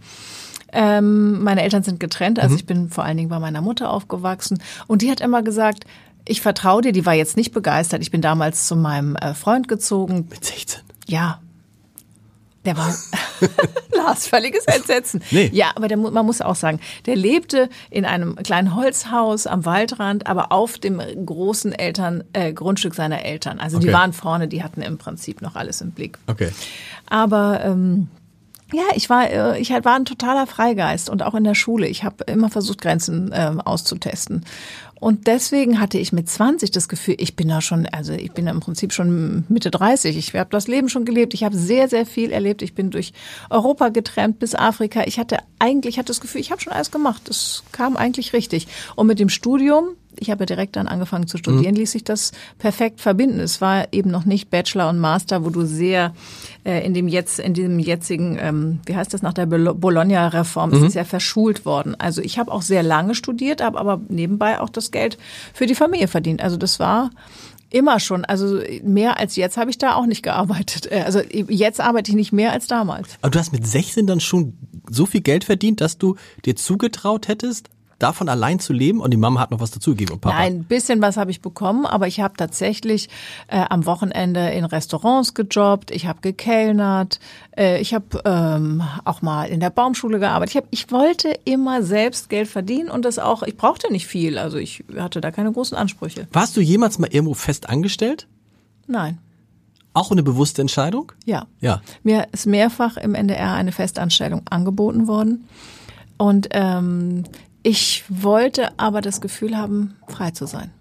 Ähm, 0.72 1.44
meine 1.44 1.64
Eltern 1.64 1.84
sind 1.84 2.00
getrennt, 2.00 2.38
Mhm. 2.38 2.44
also 2.44 2.56
ich 2.56 2.66
bin 2.66 2.90
vor 2.90 3.04
allen 3.04 3.18
Dingen 3.18 3.30
bei 3.30 3.40
meiner 3.40 3.62
Mutter 3.62 3.92
aufgewachsen 3.92 4.62
und 4.88 5.02
die 5.02 5.10
hat 5.10 5.20
immer 5.20 5.42
gesagt, 5.42 5.86
ich 6.30 6.42
vertraue 6.42 6.82
dir, 6.82 6.92
die 6.92 7.06
war 7.06 7.14
jetzt 7.14 7.38
nicht 7.38 7.52
begeistert. 7.52 8.02
Ich 8.02 8.12
bin 8.12 8.22
damals 8.22 8.68
zu 8.68 8.76
meinem 8.76 9.16
äh, 9.16 9.34
Freund 9.34 9.68
gezogen. 9.68 10.28
mit 10.30 10.44
16. 10.46 10.82
Ja. 11.08 11.40
Der 12.66 12.76
war 12.78 12.94
Lars, 13.96 14.28
völliges 14.28 14.66
Entsetzen. 14.66 15.22
Nee. 15.32 15.50
Ja, 15.54 15.72
aber 15.76 15.88
der, 15.88 15.98
man 15.98 16.26
muss 16.26 16.42
auch 16.42 16.56
sagen, 16.56 16.82
der 17.06 17.16
lebte 17.16 17.70
in 17.90 18.04
einem 18.06 18.36
kleinen 18.36 18.76
Holzhaus 18.76 19.48
am 19.48 19.66
Waldrand, 19.66 20.28
aber 20.28 20.52
auf 20.52 20.78
dem 20.78 21.02
großen 21.26 21.72
Eltern, 21.72 22.26
äh, 22.34 22.52
Grundstück 22.52 22.96
seiner 22.96 23.24
Eltern. 23.24 23.60
Also 23.60 23.78
Okay. 23.78 23.88
die 23.88 23.94
waren 23.94 24.12
vorne, 24.12 24.50
die 24.50 24.62
hatten 24.62 24.82
im 24.82 24.98
Prinzip 24.98 25.42
noch 25.42 25.56
alles 25.56 25.80
im 25.80 25.92
Blick. 25.92 26.18
Okay. 26.28 26.52
Aber 27.10 27.62
ähm, 27.64 28.10
ja, 28.74 28.84
ich 28.94 29.10
war, 29.10 29.30
äh, 29.32 29.60
ich 29.60 29.72
halt 29.72 29.86
war 29.86 29.96
ein 29.96 30.06
totaler 30.06 30.46
Freigeist 30.46 31.10
und 31.10 31.24
auch 31.24 31.34
in 31.36 31.46
der 31.46 31.56
Schule. 31.56 31.88
Ich 31.88 32.04
habe 32.04 32.26
immer 32.26 32.50
versucht, 32.50 32.82
Grenzen 32.82 33.32
ähm, 33.34 33.62
auszutesten. 33.62 34.46
Und 35.00 35.28
deswegen 35.28 35.80
hatte 35.80 35.98
ich 35.98 36.12
mit 36.12 36.30
20 36.30 36.72
das 36.72 36.90
Gefühl, 36.90 37.16
ich 37.20 37.36
bin 37.36 37.48
da 37.48 37.62
schon, 37.62 37.86
also 37.86 38.14
ich 38.14 38.32
bin 38.32 38.48
im 38.48 38.60
Prinzip 38.60 38.92
schon 38.92 39.46
Mitte 39.48 39.72
30. 39.72 40.18
Ich 40.18 40.36
habe 40.36 40.50
das 40.50 40.68
Leben 40.68 40.90
schon 40.90 41.06
gelebt. 41.06 41.34
Ich 41.34 41.44
habe 41.44 41.56
sehr, 41.56 41.88
sehr 41.88 42.06
viel 42.06 42.32
erlebt. 42.32 42.62
Ich 42.62 42.74
bin 42.74 42.92
durch 42.92 43.14
Europa 43.50 43.90
getrennt 43.90 44.40
bis 44.40 44.56
Afrika. 44.56 45.04
Ich 45.06 45.18
hatte 45.18 45.38
eigentlich, 45.58 45.98
hatte 45.98 46.08
das 46.08 46.22
Gefühl, 46.22 46.42
ich 46.42 46.52
habe 46.52 46.62
schon 46.62 46.74
alles 46.74 46.92
gemacht. 46.92 47.24
Das 47.26 47.64
kam 47.72 47.96
eigentlich 47.96 48.34
richtig. 48.34 48.68
Und 48.96 49.08
mit 49.08 49.20
dem 49.20 49.30
Studium, 49.30 49.90
ich 50.18 50.32
habe 50.32 50.46
direkt 50.46 50.76
dann 50.76 50.88
angefangen 50.88 51.28
zu 51.28 51.38
studieren, 51.38 51.74
mhm. 51.74 51.80
ließ 51.80 51.92
sich 51.92 52.04
das 52.04 52.32
perfekt 52.58 53.02
verbinden. 53.02 53.40
Es 53.40 53.62
war 53.62 53.88
eben 53.92 54.12
noch 54.12 54.26
nicht 54.26 54.50
Bachelor 54.50 54.90
und 54.90 55.00
Master, 55.00 55.46
wo 55.46 55.50
du 55.50 55.66
sehr 55.66 56.14
äh, 56.66 56.86
in 56.86 56.94
dem 56.94 57.08
jetzt, 57.08 57.40
in 57.40 57.54
diesem 57.54 57.80
jetzigen, 57.80 58.38
ähm, 58.40 58.80
wie 58.86 58.96
heißt 58.96 59.14
das 59.14 59.22
nach 59.22 59.34
der 59.34 59.46
Bologna-Reform, 59.46 60.72
mhm. 60.72 60.86
ist 60.86 60.96
ja 60.96 61.04
verschult 61.04 61.66
worden. 61.66 61.96
Also 62.00 62.22
ich 62.22 62.40
habe 62.40 62.52
auch 62.52 62.62
sehr 62.62 62.84
lange 62.84 63.16
studiert, 63.16 63.62
habe 63.62 63.80
aber 63.80 64.02
nebenbei 64.10 64.60
auch 64.60 64.70
das 64.70 64.92
Geld 64.92 65.18
für 65.54 65.66
die 65.66 65.76
Familie 65.76 66.08
verdient. 66.08 66.42
Also 66.42 66.58
das 66.58 66.80
war 66.80 67.12
Immer 67.72 68.00
schon. 68.00 68.26
Also 68.26 68.62
mehr 68.84 69.20
als 69.20 69.36
jetzt 69.36 69.56
habe 69.56 69.70
ich 69.70 69.78
da 69.78 69.94
auch 69.94 70.08
nicht 70.08 70.24
gearbeitet. 70.24 70.92
Äh, 70.92 71.04
also 71.06 71.22
jetzt 71.30 71.80
arbeite 71.80 72.10
ich 72.10 72.16
nicht 72.16 72.32
mehr 72.32 72.52
als 72.52 72.66
damals. 72.66 73.10
Aber 73.22 73.30
du 73.30 73.38
hast 73.38 73.52
mit 73.52 73.68
16 73.68 74.08
dann 74.08 74.20
schon 74.20 74.58
so 74.90 75.06
viel 75.06 75.22
Geld 75.22 75.44
verdient, 75.44 75.80
dass 75.82 76.00
du 76.00 76.16
dir 76.46 76.56
zugetraut 76.56 77.28
hättest, 77.28 77.70
davon 78.00 78.30
allein 78.30 78.60
zu 78.60 78.74
leben 78.74 79.02
und 79.02 79.12
die 79.12 79.18
Mama 79.18 79.40
hat 79.40 79.52
noch 79.52 79.60
was 79.60 79.72
dazugegeben 79.72 80.20
Papa? 80.20 80.36
Nein, 80.36 80.54
ein 80.54 80.64
bisschen 80.64 81.02
was 81.02 81.18
habe 81.18 81.32
ich 81.32 81.42
bekommen, 81.42 81.86
aber 81.86 82.08
ich 82.08 82.22
habe 82.22 82.36
tatsächlich 82.38 83.10
äh, 83.48 83.64
am 83.70 83.86
Wochenende 83.86 84.50
in 84.50 84.66
Restaurants 84.66 85.34
gejobbt, 85.34 85.92
ich 85.92 86.08
habe 86.08 86.22
gekellnert, 86.22 87.20
äh, 87.58 87.80
ich 87.80 87.94
habe 87.94 88.22
ähm, 88.26 88.82
auch 89.06 89.22
mal 89.22 89.46
in 89.46 89.60
der 89.60 89.70
Baumschule 89.70 90.20
gearbeitet. 90.20 90.56
Ich, 90.56 90.58
hab, 90.58 90.68
ich 90.72 90.92
wollte 90.92 91.38
immer 91.46 91.84
selbst 91.84 92.30
Geld 92.30 92.48
verdienen 92.48 92.90
und 92.90 93.06
das 93.06 93.20
auch, 93.20 93.44
ich 93.44 93.58
brauchte 93.58 93.92
nicht 93.92 94.08
viel, 94.08 94.38
also 94.38 94.58
ich 94.58 94.84
hatte 94.98 95.22
da 95.22 95.32
keine 95.32 95.52
großen 95.52 95.78
Ansprüche. 95.78 96.28
Warst 96.32 96.58
du 96.58 96.62
jemals 96.62 97.00
mal 97.00 97.10
irgendwo 97.12 97.34
fest 97.34 97.70
angestellt? 97.70 98.28
Nein. 98.88 99.20
Auch 99.94 100.12
eine 100.12 100.24
bewusste 100.24 100.62
Entscheidung? 100.62 101.12
Ja. 101.26 101.48
Ja. 101.60 101.82
Mir 102.04 102.28
ist 102.32 102.46
mehrfach 102.46 102.98
im 102.98 103.16
NDR 103.16 103.54
eine 103.54 103.72
Festanstellung 103.72 104.44
angeboten 104.50 105.08
worden. 105.08 105.48
Und 106.18 106.50
ähm, 106.52 107.24
ich 107.64 108.04
wollte 108.10 108.78
aber 108.80 109.02
das 109.02 109.22
Gefühl 109.22 109.58
haben, 109.58 109.96
frei 110.08 110.32
zu 110.32 110.46
sein. 110.46 110.72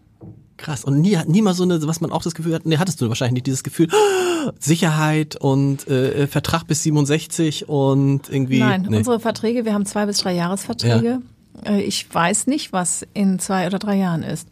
Krass. 0.57 0.85
Und 0.85 1.01
nie, 1.01 1.16
nie 1.26 1.41
mal 1.41 1.55
so 1.55 1.62
eine, 1.62 1.87
was 1.87 2.01
man 2.01 2.11
auch 2.11 2.22
das 2.22 2.35
Gefühl 2.35 2.55
hat, 2.55 2.66
nee, 2.66 2.79
hattest 2.79 3.01
du 3.01 3.09
wahrscheinlich 3.09 3.35
nicht 3.35 3.47
dieses 3.47 3.62
Gefühl, 3.62 3.89
Sicherheit 4.59 5.37
und 5.37 5.87
äh, 5.87 6.26
Vertrag 6.26 6.66
bis 6.66 6.83
67 6.83 7.68
und 7.68 8.29
irgendwie. 8.29 8.59
Nein, 8.59 8.87
nee. 8.89 8.97
unsere 8.97 9.20
Verträge, 9.20 9.64
wir 9.64 9.72
haben 9.72 9.87
zwei 9.87 10.07
bis 10.07 10.18
drei 10.18 10.35
Jahresverträge. 10.35 11.20
Ja. 11.64 11.72
Äh, 11.72 11.83
ich 11.83 12.12
weiß 12.12 12.49
nicht, 12.49 12.72
was 12.72 13.07
in 13.14 13.39
zwei 13.39 13.66
oder 13.66 13.79
drei 13.79 13.97
Jahren 13.97 14.24
ist. 14.24 14.49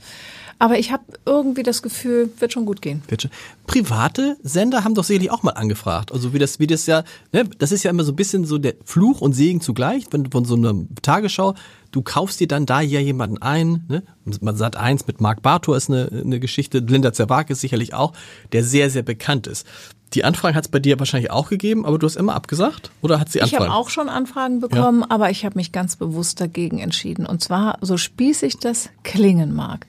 Aber 0.59 0.79
ich 0.79 0.91
habe 0.91 1.05
irgendwie 1.27 1.63
das 1.63 1.83
Gefühl, 1.83 2.31
wird 2.39 2.53
schon 2.53 2.65
gut 2.65 2.81
gehen. 2.81 3.03
Wird 3.09 3.23
schon. 3.23 3.31
Private 3.67 4.37
Sender 4.43 4.85
haben 4.85 4.95
doch 4.95 5.05
sicherlich 5.05 5.31
auch 5.31 5.43
mal 5.43 5.53
angefragt. 5.53 6.13
Also 6.13 6.33
wie 6.33 6.39
das, 6.39 6.59
wie 6.59 6.67
das 6.67 6.87
ja, 6.87 7.05
ne, 7.33 7.45
das 7.59 7.73
ist 7.73 7.83
ja 7.83 7.91
immer 7.91 8.05
so 8.05 8.13
ein 8.13 8.17
bisschen 8.17 8.45
so 8.45 8.57
der 8.57 8.75
Fluch 8.85 9.21
und 9.21 9.35
Segen 9.35 9.61
zugleich, 9.61 10.07
wenn 10.13 10.31
von 10.31 10.45
so 10.45 10.55
einer 10.55 10.75
Tagesschau, 11.03 11.55
du 11.91 12.03
kaufst 12.03 12.41
dir 12.41 12.49
dann 12.49 12.65
da 12.65 12.81
ja 12.81 13.01
jemanden 13.01 13.39
ein, 13.43 13.85
ne? 13.89 14.03
Man 14.41 14.57
sagt 14.57 14.77
eins 14.77 15.07
mit 15.07 15.21
Marc 15.21 15.43
Bartor 15.43 15.77
ist 15.77 15.91
eine, 15.91 16.11
eine 16.11 16.41
Geschichte, 16.41 16.79
Linda 16.79 17.13
Zerwakis 17.13 17.61
sicherlich 17.61 17.95
auch, 17.95 18.13
der 18.53 18.65
sehr, 18.65 18.91
sehr 18.91 19.03
bekannt 19.03 19.47
ist. 19.47 19.67
Die 20.15 20.25
Anfragen 20.25 20.55
hat 20.55 20.65
es 20.65 20.71
bei 20.71 20.79
dir 20.79 20.99
wahrscheinlich 20.99 21.31
auch 21.31 21.49
gegeben, 21.49 21.85
aber 21.85 21.99
du 21.99 22.07
hast 22.07 22.17
immer 22.17 22.35
abgesagt 22.35 22.91
oder 23.03 23.19
hat 23.19 23.31
sie 23.31 23.43
Anfragen? 23.43 23.65
Ich 23.65 23.71
habe 23.71 23.79
auch 23.79 23.91
schon 23.91 24.09
Anfragen 24.09 24.61
bekommen, 24.61 25.01
ja. 25.01 25.07
aber 25.11 25.31
ich 25.31 25.45
habe 25.45 25.57
mich 25.57 25.73
ganz 25.73 25.97
bewusst 25.97 26.41
dagegen 26.41 26.79
entschieden. 26.79 27.27
Und 27.27 27.43
zwar, 27.43 27.79
so 27.81 27.97
spießig 27.97 28.59
das 28.59 28.91
klingen 29.03 29.55
mag. 29.55 29.87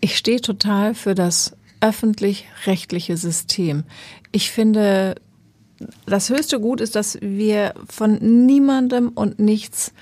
Ich 0.00 0.16
stehe 0.16 0.40
total 0.40 0.94
für 0.94 1.14
das 1.14 1.56
öffentlich-rechtliche 1.80 3.16
System. 3.16 3.84
Ich 4.32 4.50
finde, 4.50 5.16
das 6.06 6.28
höchste 6.28 6.60
Gut 6.60 6.80
ist, 6.80 6.94
dass 6.94 7.18
wir 7.20 7.74
von 7.88 8.46
niemandem 8.46 9.08
und 9.08 9.38
nichts 9.38 9.92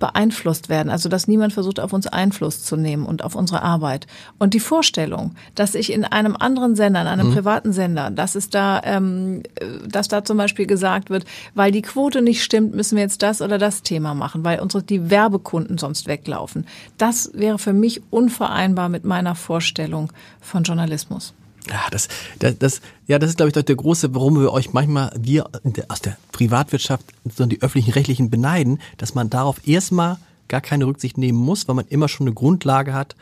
beeinflusst 0.00 0.68
werden. 0.68 0.90
Also 0.90 1.08
dass 1.08 1.28
niemand 1.28 1.52
versucht, 1.52 1.78
auf 1.78 1.92
uns 1.92 2.08
Einfluss 2.08 2.64
zu 2.64 2.76
nehmen 2.76 3.06
und 3.06 3.22
auf 3.22 3.36
unsere 3.36 3.62
Arbeit. 3.62 4.08
Und 4.38 4.54
die 4.54 4.60
Vorstellung, 4.60 5.36
dass 5.54 5.76
ich 5.76 5.92
in 5.92 6.04
einem 6.04 6.34
anderen 6.36 6.74
Sender, 6.74 7.02
in 7.02 7.06
einem 7.06 7.28
mhm. 7.28 7.34
privaten 7.34 7.72
Sender, 7.72 8.10
dass 8.10 8.34
es 8.34 8.50
da, 8.50 8.80
ähm, 8.82 9.44
dass 9.86 10.08
da 10.08 10.24
zum 10.24 10.36
Beispiel 10.36 10.66
gesagt 10.66 11.10
wird, 11.10 11.24
weil 11.54 11.70
die 11.70 11.82
Quote 11.82 12.22
nicht 12.22 12.42
stimmt, 12.42 12.74
müssen 12.74 12.96
wir 12.96 13.02
jetzt 13.04 13.22
das 13.22 13.40
oder 13.40 13.58
das 13.58 13.82
Thema 13.82 14.14
machen, 14.14 14.44
weil 14.44 14.58
unsere 14.58 14.82
die 14.82 15.10
Werbekunden 15.10 15.78
sonst 15.78 16.08
weglaufen. 16.08 16.66
Das 16.98 17.30
wäre 17.34 17.58
für 17.58 17.72
mich 17.72 18.02
unvereinbar 18.10 18.88
mit 18.88 19.04
meiner 19.04 19.36
Vorstellung 19.36 20.12
von 20.40 20.64
Journalismus. 20.64 21.34
Ja, 21.68 21.82
das, 21.90 22.08
das, 22.38 22.58
das, 22.58 22.80
ja, 23.06 23.18
das 23.18 23.30
ist, 23.30 23.36
glaube 23.36 23.48
ich, 23.48 23.64
der 23.64 23.76
große, 23.76 24.14
warum 24.14 24.40
wir 24.40 24.52
euch 24.52 24.72
manchmal, 24.72 25.12
wir 25.18 25.48
aus 25.88 26.00
der 26.00 26.16
Privatwirtschaft, 26.32 27.04
sondern 27.24 27.50
die 27.50 27.62
öffentlichen 27.62 27.92
Rechtlichen 27.92 28.30
beneiden, 28.30 28.80
dass 28.96 29.14
man 29.14 29.30
darauf 29.30 29.66
erstmal 29.66 30.18
gar 30.48 30.60
keine 30.60 30.86
Rücksicht 30.86 31.18
nehmen 31.18 31.38
muss, 31.38 31.68
weil 31.68 31.76
man 31.76 31.86
immer 31.88 32.08
schon 32.08 32.26
eine 32.26 32.34
Grundlage 32.34 32.92
hat, 32.92 33.14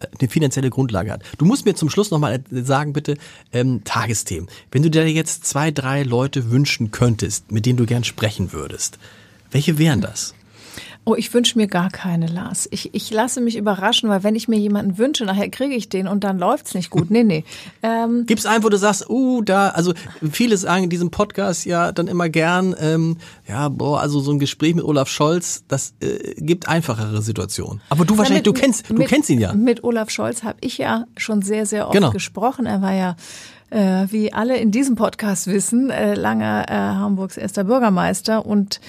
äh, 0.00 0.06
eine 0.20 0.28
finanzielle 0.28 0.70
Grundlage 0.70 1.12
hat. 1.12 1.22
Du 1.38 1.44
musst 1.44 1.64
mir 1.64 1.74
zum 1.74 1.88
Schluss 1.88 2.10
nochmal 2.10 2.42
sagen, 2.50 2.92
bitte, 2.92 3.16
ähm, 3.52 3.82
Tagesthemen. 3.84 4.48
Wenn 4.70 4.82
du 4.82 4.90
dir 4.90 5.10
jetzt 5.10 5.46
zwei, 5.46 5.70
drei 5.70 6.02
Leute 6.02 6.50
wünschen 6.50 6.90
könntest, 6.90 7.52
mit 7.52 7.64
denen 7.64 7.78
du 7.78 7.86
gern 7.86 8.04
sprechen 8.04 8.52
würdest, 8.52 8.98
welche 9.50 9.78
wären 9.78 10.00
das? 10.00 10.34
Oh, 11.06 11.14
ich 11.14 11.34
wünsche 11.34 11.58
mir 11.58 11.66
gar 11.66 11.90
keine, 11.90 12.26
Lars. 12.26 12.66
Ich, 12.70 12.94
ich 12.94 13.10
lasse 13.10 13.42
mich 13.42 13.56
überraschen, 13.56 14.08
weil 14.08 14.22
wenn 14.22 14.34
ich 14.34 14.48
mir 14.48 14.58
jemanden 14.58 14.96
wünsche, 14.96 15.26
nachher 15.26 15.50
kriege 15.50 15.74
ich 15.74 15.90
den 15.90 16.08
und 16.08 16.24
dann 16.24 16.38
läuft's 16.38 16.74
nicht 16.74 16.88
gut. 16.88 17.10
Nee, 17.10 17.24
nee. 17.24 17.44
Ähm, 17.82 18.24
Gibt's 18.24 18.46
einen, 18.46 18.64
wo 18.64 18.70
du 18.70 18.78
sagst, 18.78 19.10
uh, 19.10 19.42
da, 19.42 19.68
also 19.68 19.92
viele 20.32 20.56
sagen 20.56 20.84
in 20.84 20.90
diesem 20.90 21.10
Podcast 21.10 21.66
ja 21.66 21.92
dann 21.92 22.08
immer 22.08 22.30
gern, 22.30 22.74
ähm, 22.80 23.18
ja, 23.46 23.68
boah, 23.68 24.00
also 24.00 24.20
so 24.20 24.30
ein 24.30 24.38
Gespräch 24.38 24.74
mit 24.74 24.84
Olaf 24.84 25.08
Scholz, 25.08 25.64
das 25.68 25.92
äh, 26.00 26.34
gibt 26.38 26.66
einfachere 26.66 27.20
Situationen. 27.20 27.82
Aber 27.90 28.06
du 28.06 28.16
wahrscheinlich, 28.16 28.46
mit, 28.46 28.46
du 28.46 28.52
kennst, 28.54 28.88
du 28.88 29.04
kennst 29.04 29.28
ihn 29.28 29.38
ja. 29.38 29.52
Mit 29.52 29.84
Olaf 29.84 30.08
Scholz 30.08 30.44
habe 30.44 30.56
ich 30.62 30.78
ja 30.78 31.04
schon 31.18 31.42
sehr, 31.42 31.66
sehr 31.66 31.86
oft 31.88 31.94
genau. 31.94 32.10
gesprochen. 32.10 32.64
Er 32.64 32.80
war 32.80 32.94
ja 32.94 33.16
äh, 33.74 34.06
wie 34.10 34.32
alle 34.32 34.56
in 34.56 34.70
diesem 34.70 34.94
Podcast 34.94 35.48
wissen, 35.48 35.90
äh, 35.90 36.14
lange 36.14 36.66
äh, 36.68 36.72
Hamburgs 36.72 37.36
erster 37.36 37.64
Bürgermeister 37.64 38.46
und 38.46 38.80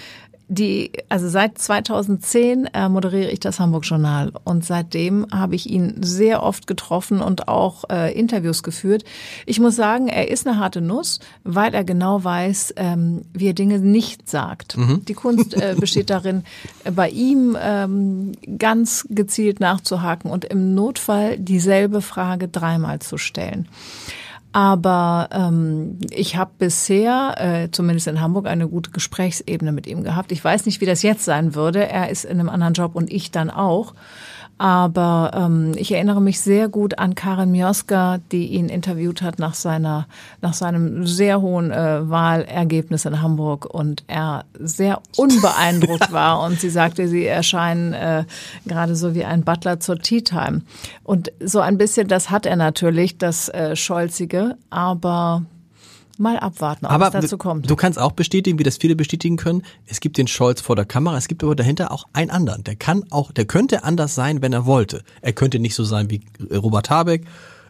die, 0.48 0.92
also 1.10 1.28
seit 1.28 1.58
2010 1.58 2.66
äh, 2.74 2.88
moderiere 2.90 3.32
ich 3.32 3.40
das 3.40 3.60
Hamburg 3.60 3.86
Journal 3.86 4.32
und 4.44 4.64
seitdem 4.64 5.26
habe 5.32 5.56
ich 5.56 5.70
ihn 5.70 6.04
sehr 6.04 6.44
oft 6.44 6.68
getroffen 6.68 7.22
und 7.22 7.48
auch 7.48 7.86
äh, 7.90 8.18
Interviews 8.18 8.62
geführt. 8.62 9.04
Ich 9.46 9.60
muss 9.60 9.76
sagen, 9.76 10.08
er 10.08 10.30
ist 10.30 10.48
eine 10.48 10.60
harte 10.60 10.82
Nuss, 10.82 11.20
weil 11.44 11.74
er 11.74 11.84
genau 11.84 12.24
weiß, 12.24 12.76
ähm, 12.78 13.24
wie 13.34 13.48
er 13.48 13.54
Dinge 13.54 13.80
nicht 13.80 14.30
sagt. 14.30 14.78
Mhm. 14.78 15.04
Die 15.06 15.14
Kunst 15.14 15.54
äh, 15.56 15.76
besteht 15.80 16.10
darin, 16.10 16.44
bei 16.94 17.10
ihm 17.10 17.58
ähm, 17.60 18.34
ganz 18.58 19.08
gezielt 19.10 19.60
nachzuhaken 19.60 20.30
und 20.30 20.46
im 20.46 20.76
Notfall 20.76 21.40
dieselbe 21.40 22.02
Frage 22.02 22.48
dreimal 22.48 23.00
zu 23.00 23.18
stellen. 23.18 23.68
Aber 24.56 25.28
ähm, 25.34 25.98
ich 26.12 26.38
habe 26.38 26.52
bisher, 26.58 27.36
äh, 27.38 27.72
zumindest 27.72 28.08
in 28.08 28.22
Hamburg, 28.22 28.48
eine 28.48 28.70
gute 28.70 28.90
Gesprächsebene 28.90 29.74
mit 29.74 29.86
ihm 29.86 30.02
gehabt. 30.06 30.32
Ich 30.32 30.42
weiß 30.42 30.66
nicht, 30.66 30.80
wie 30.80 30.86
das 30.86 31.02
jetzt 31.02 31.26
sein 31.26 31.56
würde. 31.56 31.86
Er 31.90 32.10
ist 32.10 32.24
in 32.24 32.40
einem 32.40 32.48
anderen 32.48 32.74
Job 32.74 32.96
und 32.96 33.12
ich 33.12 33.32
dann 33.32 33.50
auch. 33.50 33.96
Aber 34.58 35.32
ähm, 35.36 35.74
ich 35.76 35.92
erinnere 35.92 36.22
mich 36.22 36.40
sehr 36.40 36.70
gut 36.70 36.98
an 36.98 37.14
Karin 37.14 37.52
Mioska, 37.52 38.20
die 38.32 38.48
ihn 38.48 38.70
interviewt 38.70 39.22
hat 39.22 39.38
nach 39.38 39.54
seiner, 39.54 40.08
nach 40.42 40.54
seinem 40.54 41.06
sehr 41.06 41.42
hohen 41.42 41.72
äh, 41.72 42.10
Wahlergebnis 42.10 43.04
in 43.04 43.22
Hamburg 43.22 43.66
und 43.66 44.06
er 44.08 44.46
sehr 44.58 45.02
unbeeindruckt 45.18 46.12
war 46.14 46.42
und 46.42 46.62
sie 46.62 46.70
sagte, 46.70 47.10
sie 47.10 47.26
erscheinen 47.26 47.94
äh, 47.94 48.24
gerade 48.66 48.96
so 48.96 49.14
wie 49.14 49.26
ein 49.26 49.44
Butler 49.44 49.82
zur 49.82 50.00
Tea 50.00 50.22
Time. 50.22 50.62
Und 51.04 51.34
so 51.44 51.60
ein 51.60 51.78
bisschen, 51.78 52.08
das 52.08 52.30
hat 52.30 52.46
er 52.46 52.56
natürlich, 52.56 53.18
das 53.18 53.50
äh, 53.50 53.76
Scholzige, 53.76 54.56
aber 54.70 55.44
Mal 56.18 56.40
abwarten, 56.40 56.86
ob 56.86 56.92
aber 56.92 57.08
es 57.08 57.12
dazu 57.14 57.38
kommt. 57.38 57.70
Du 57.70 57.76
kannst 57.76 58.00
auch 58.00 58.14
bestätigen, 58.14 58.58
wie 58.58 58.64
das 58.64 58.78
viele 58.78 58.96
bestätigen 58.96 59.38
können. 59.38 59.64
Es 59.86 60.00
gibt 60.00 60.18
den 60.18 60.28
Scholz 60.28 60.62
vor 60.62 60.76
der 60.76 60.86
Kamera, 60.86 61.18
es 61.18 61.28
gibt 61.28 61.44
aber 61.44 61.56
dahinter 61.56 61.92
auch 61.92 62.06
einen 62.14 62.32
anderen. 62.32 62.64
Der 62.64 62.76
kann 62.76 63.04
auch, 63.10 63.32
der 63.32 63.46
könnte 63.46 63.84
anders 63.84 64.16
sein, 64.16 64.42
wenn 64.42 64.54
er 64.54 64.66
wollte. 64.66 65.04
Er 65.22 65.34
könnte 65.34 65.60
nicht 65.60 65.76
so 65.76 65.84
sein 65.84 66.10
wie 66.10 66.22
Robert 66.52 66.90
Habeck. 66.90 67.26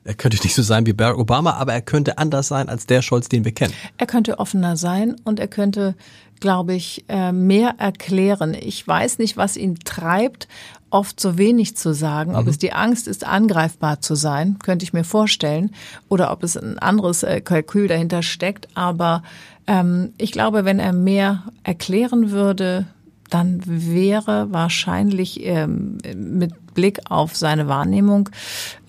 Er 0.05 0.13
könnte 0.13 0.37
nicht 0.43 0.53
so 0.53 0.61
sein 0.61 0.85
wie 0.85 0.93
Barack 0.93 1.17
Obama, 1.17 1.53
aber 1.53 1.73
er 1.73 1.81
könnte 1.81 2.19
anders 2.19 2.47
sein 2.47 2.69
als 2.69 2.85
der 2.85 3.01
Scholz, 3.01 3.27
den 3.27 3.43
wir 3.43 3.53
kennen. 3.53 3.73
Er 3.97 4.05
könnte 4.05 4.37
offener 4.37 4.77
sein 4.77 5.15
und 5.23 5.39
er 5.39 5.47
könnte, 5.47 5.95
glaube 6.39 6.75
ich, 6.75 7.05
äh, 7.07 7.31
mehr 7.31 7.75
erklären. 7.79 8.53
Ich 8.53 8.87
weiß 8.87 9.17
nicht, 9.17 9.35
was 9.35 9.57
ihn 9.57 9.79
treibt, 9.83 10.47
oft 10.91 11.19
so 11.19 11.39
wenig 11.39 11.75
zu 11.75 11.93
sagen. 11.95 12.35
Ob 12.35 12.43
mhm. 12.43 12.51
es 12.51 12.59
die 12.59 12.71
Angst 12.71 13.07
ist, 13.07 13.25
angreifbar 13.25 13.99
zu 13.99 14.13
sein, 14.13 14.59
könnte 14.59 14.83
ich 14.83 14.93
mir 14.93 15.03
vorstellen, 15.03 15.71
oder 16.07 16.31
ob 16.31 16.43
es 16.43 16.55
ein 16.55 16.77
anderes 16.77 17.23
äh, 17.23 17.41
Kalkül 17.41 17.87
dahinter 17.87 18.21
steckt. 18.21 18.67
Aber 18.75 19.23
ähm, 19.65 20.13
ich 20.19 20.31
glaube, 20.31 20.65
wenn 20.65 20.77
er 20.77 20.93
mehr 20.93 21.45
erklären 21.63 22.29
würde, 22.29 22.85
dann 23.31 23.59
wäre 23.65 24.53
wahrscheinlich 24.53 25.43
ähm, 25.43 25.97
mit 26.15 26.53
Blick 26.75 26.99
auf 27.09 27.35
seine 27.35 27.67
Wahrnehmung 27.67 28.29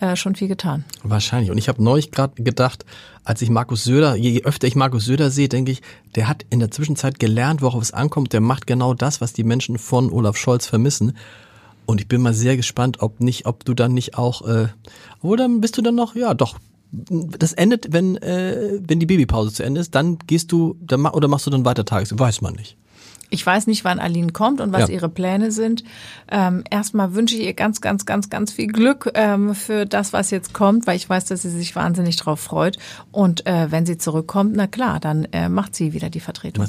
äh, 0.01 0.15
schon 0.17 0.35
viel 0.35 0.49
getan. 0.49 0.85
Wahrscheinlich. 1.03 1.51
Und 1.51 1.57
ich 1.57 1.69
habe 1.69 1.83
neulich 1.83 2.11
gerade 2.11 2.43
gedacht, 2.43 2.85
als 3.25 3.41
ich 3.41 3.49
Markus 3.49 3.85
Söder, 3.85 4.15
je 4.17 4.43
öfter 4.45 4.67
ich 4.67 4.77
Markus 4.77 5.07
Söder 5.07 5.31
sehe, 5.31 5.49
denke 5.49 5.73
ich, 5.73 5.81
der 6.15 6.29
hat 6.29 6.45
in 6.51 6.61
der 6.61 6.71
Zwischenzeit 6.71 7.19
gelernt, 7.19 7.63
worauf 7.63 7.83
es 7.83 7.93
ankommt. 7.93 8.33
Der 8.35 8.41
macht 8.41 8.67
genau 8.67 8.93
das, 8.93 9.21
was 9.21 9.33
die 9.33 9.45
Menschen 9.45 9.79
von 9.79 10.13
Olaf 10.13 10.37
Scholz 10.37 10.67
vermissen. 10.67 11.17
Und 11.87 12.01
ich 12.01 12.09
bin 12.09 12.21
mal 12.21 12.35
sehr 12.35 12.57
gespannt, 12.57 13.01
ob 13.01 13.21
nicht, 13.21 13.47
ob 13.47 13.65
du 13.65 13.73
dann 13.73 13.95
nicht 13.95 14.19
auch, 14.19 14.43
äh, 14.47 14.69
oder 15.23 15.45
dann 15.45 15.61
bist 15.61 15.79
du 15.79 15.83
dann 15.83 15.95
noch, 15.95 16.15
ja, 16.15 16.35
doch. 16.35 16.59
Das 16.93 17.53
endet, 17.53 17.93
wenn 17.93 18.17
äh, 18.19 18.79
wenn 18.81 19.01
die 19.01 19.07
Babypause 19.07 19.53
zu 19.53 19.65
Ende 19.65 19.81
ist, 19.81 19.95
dann 19.95 20.19
gehst 20.27 20.53
du, 20.53 20.77
dann 20.81 21.05
oder 21.05 21.29
machst 21.29 21.47
du 21.47 21.51
dann 21.51 21.65
weiter 21.65 21.85
Tages, 21.85 22.17
weiß 22.17 22.43
man 22.43 22.55
nicht. 22.55 22.77
Ich 23.31 23.45
weiß 23.45 23.67
nicht, 23.67 23.85
wann 23.85 23.99
Aline 23.99 24.33
kommt 24.33 24.61
und 24.61 24.73
was 24.73 24.83
Ja. 24.83 24.95
ihre 24.95 25.09
Pläne 25.09 25.51
sind. 25.51 25.85
Ähm, 26.31 26.65
erstmal 26.71 27.15
wünsche 27.15 27.35
ich 27.37 27.43
ihr 27.43 27.55
ganz, 27.55 27.81
ganz, 27.81 28.07
ganz, 28.07 28.31
ganz 28.31 28.53
viel 28.53 28.69
Glück 28.69 29.11
ähm, 29.15 29.55
für 29.55 29.85
das, 29.87 30.13
was 30.13 30.31
jetzt 30.31 30.53
kommt, 30.53 30.87
weil 30.87 30.97
ich 30.97 31.09
weiß, 31.09 31.25
dass 31.27 31.43
sie 31.43 31.51
sich 31.51 31.75
wahnsinnig 31.77 32.17
drauf 32.17 32.41
freut. 32.41 32.79
Und 33.13 33.47
äh, 33.47 33.71
wenn 33.71 33.87
sie 33.87 33.99
zurückkommt, 33.99 34.53
na 34.55 34.67
klar, 34.67 35.01
dann 35.01 35.27
äh, 35.33 35.49
macht 35.49 35.75
sie 35.75 35.93
wieder 35.93 36.11
die 36.11 36.21
Vertretung. 36.21 36.65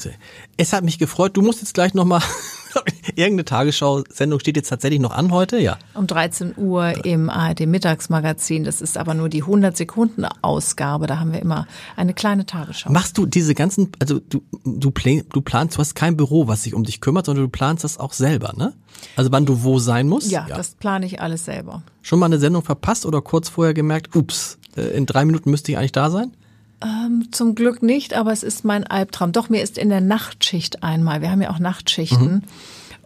Es 0.57 0.73
hat 0.73 0.83
mich 0.83 0.97
gefreut. 0.99 1.37
Du 1.37 1.41
musst 1.41 1.61
jetzt 1.61 1.73
gleich 1.73 1.93
nochmal, 1.93 2.21
irgendeine 3.15 3.45
Tagesschau-Sendung 3.45 4.39
steht 4.39 4.57
jetzt 4.57 4.69
tatsächlich 4.69 4.99
noch 4.99 5.11
an 5.11 5.31
heute, 5.31 5.57
ja. 5.59 5.77
Um 5.93 6.07
13 6.07 6.53
Uhr 6.57 7.05
im 7.05 7.29
ARD 7.29 7.65
Mittagsmagazin. 7.65 8.63
Das 8.63 8.81
ist 8.81 8.97
aber 8.97 9.13
nur 9.13 9.29
die 9.29 9.41
100 9.41 9.75
Sekunden 9.75 10.25
Ausgabe. 10.41 11.07
Da 11.07 11.19
haben 11.19 11.33
wir 11.33 11.41
immer 11.41 11.67
eine 11.95 12.13
kleine 12.13 12.45
Tagesschau. 12.45 12.91
Machst 12.91 13.17
du 13.17 13.25
diese 13.25 13.53
ganzen, 13.55 13.91
also 13.99 14.19
du, 14.19 14.41
du, 14.63 14.91
du 15.29 15.41
planst, 15.41 15.77
du 15.77 15.79
hast 15.79 15.95
kein 15.95 16.17
Büro, 16.17 16.47
was 16.47 16.63
sich 16.63 16.73
um 16.73 16.83
dich 16.83 17.01
kümmert, 17.01 17.25
sondern 17.25 17.45
du 17.45 17.49
planst 17.49 17.83
das 17.83 17.97
auch 17.97 18.13
selber, 18.13 18.53
ne? 18.55 18.73
Also 19.15 19.31
wann 19.31 19.45
du 19.45 19.63
wo 19.63 19.79
sein 19.79 20.07
musst? 20.07 20.31
Ja, 20.31 20.47
das 20.47 20.75
plane 20.75 21.05
ich 21.05 21.21
alles 21.21 21.45
selber. 21.45 21.83
Schon 22.01 22.19
mal 22.19 22.25
eine 22.27 22.39
Sendung 22.39 22.63
verpasst 22.63 23.05
oder 23.05 23.21
kurz 23.21 23.49
vorher 23.49 23.73
gemerkt, 23.73 24.15
ups, 24.15 24.57
äh, 24.75 24.81
in 24.97 25.05
drei 25.05 25.25
Minuten 25.25 25.51
müsste 25.51 25.71
ich 25.71 25.77
eigentlich 25.77 25.91
da 25.91 26.09
sein? 26.09 26.31
Zum 27.31 27.55
Glück 27.55 27.81
nicht, 27.81 28.13
aber 28.13 28.31
es 28.31 28.43
ist 28.43 28.63
mein 28.65 28.85
Albtraum. 28.85 29.31
Doch, 29.31 29.49
mir 29.49 29.61
ist 29.63 29.77
in 29.77 29.89
der 29.89 30.01
Nachtschicht 30.01 30.83
einmal, 30.83 31.21
wir 31.21 31.31
haben 31.31 31.41
ja 31.41 31.49
auch 31.49 31.59
Nachtschichten. 31.59 32.43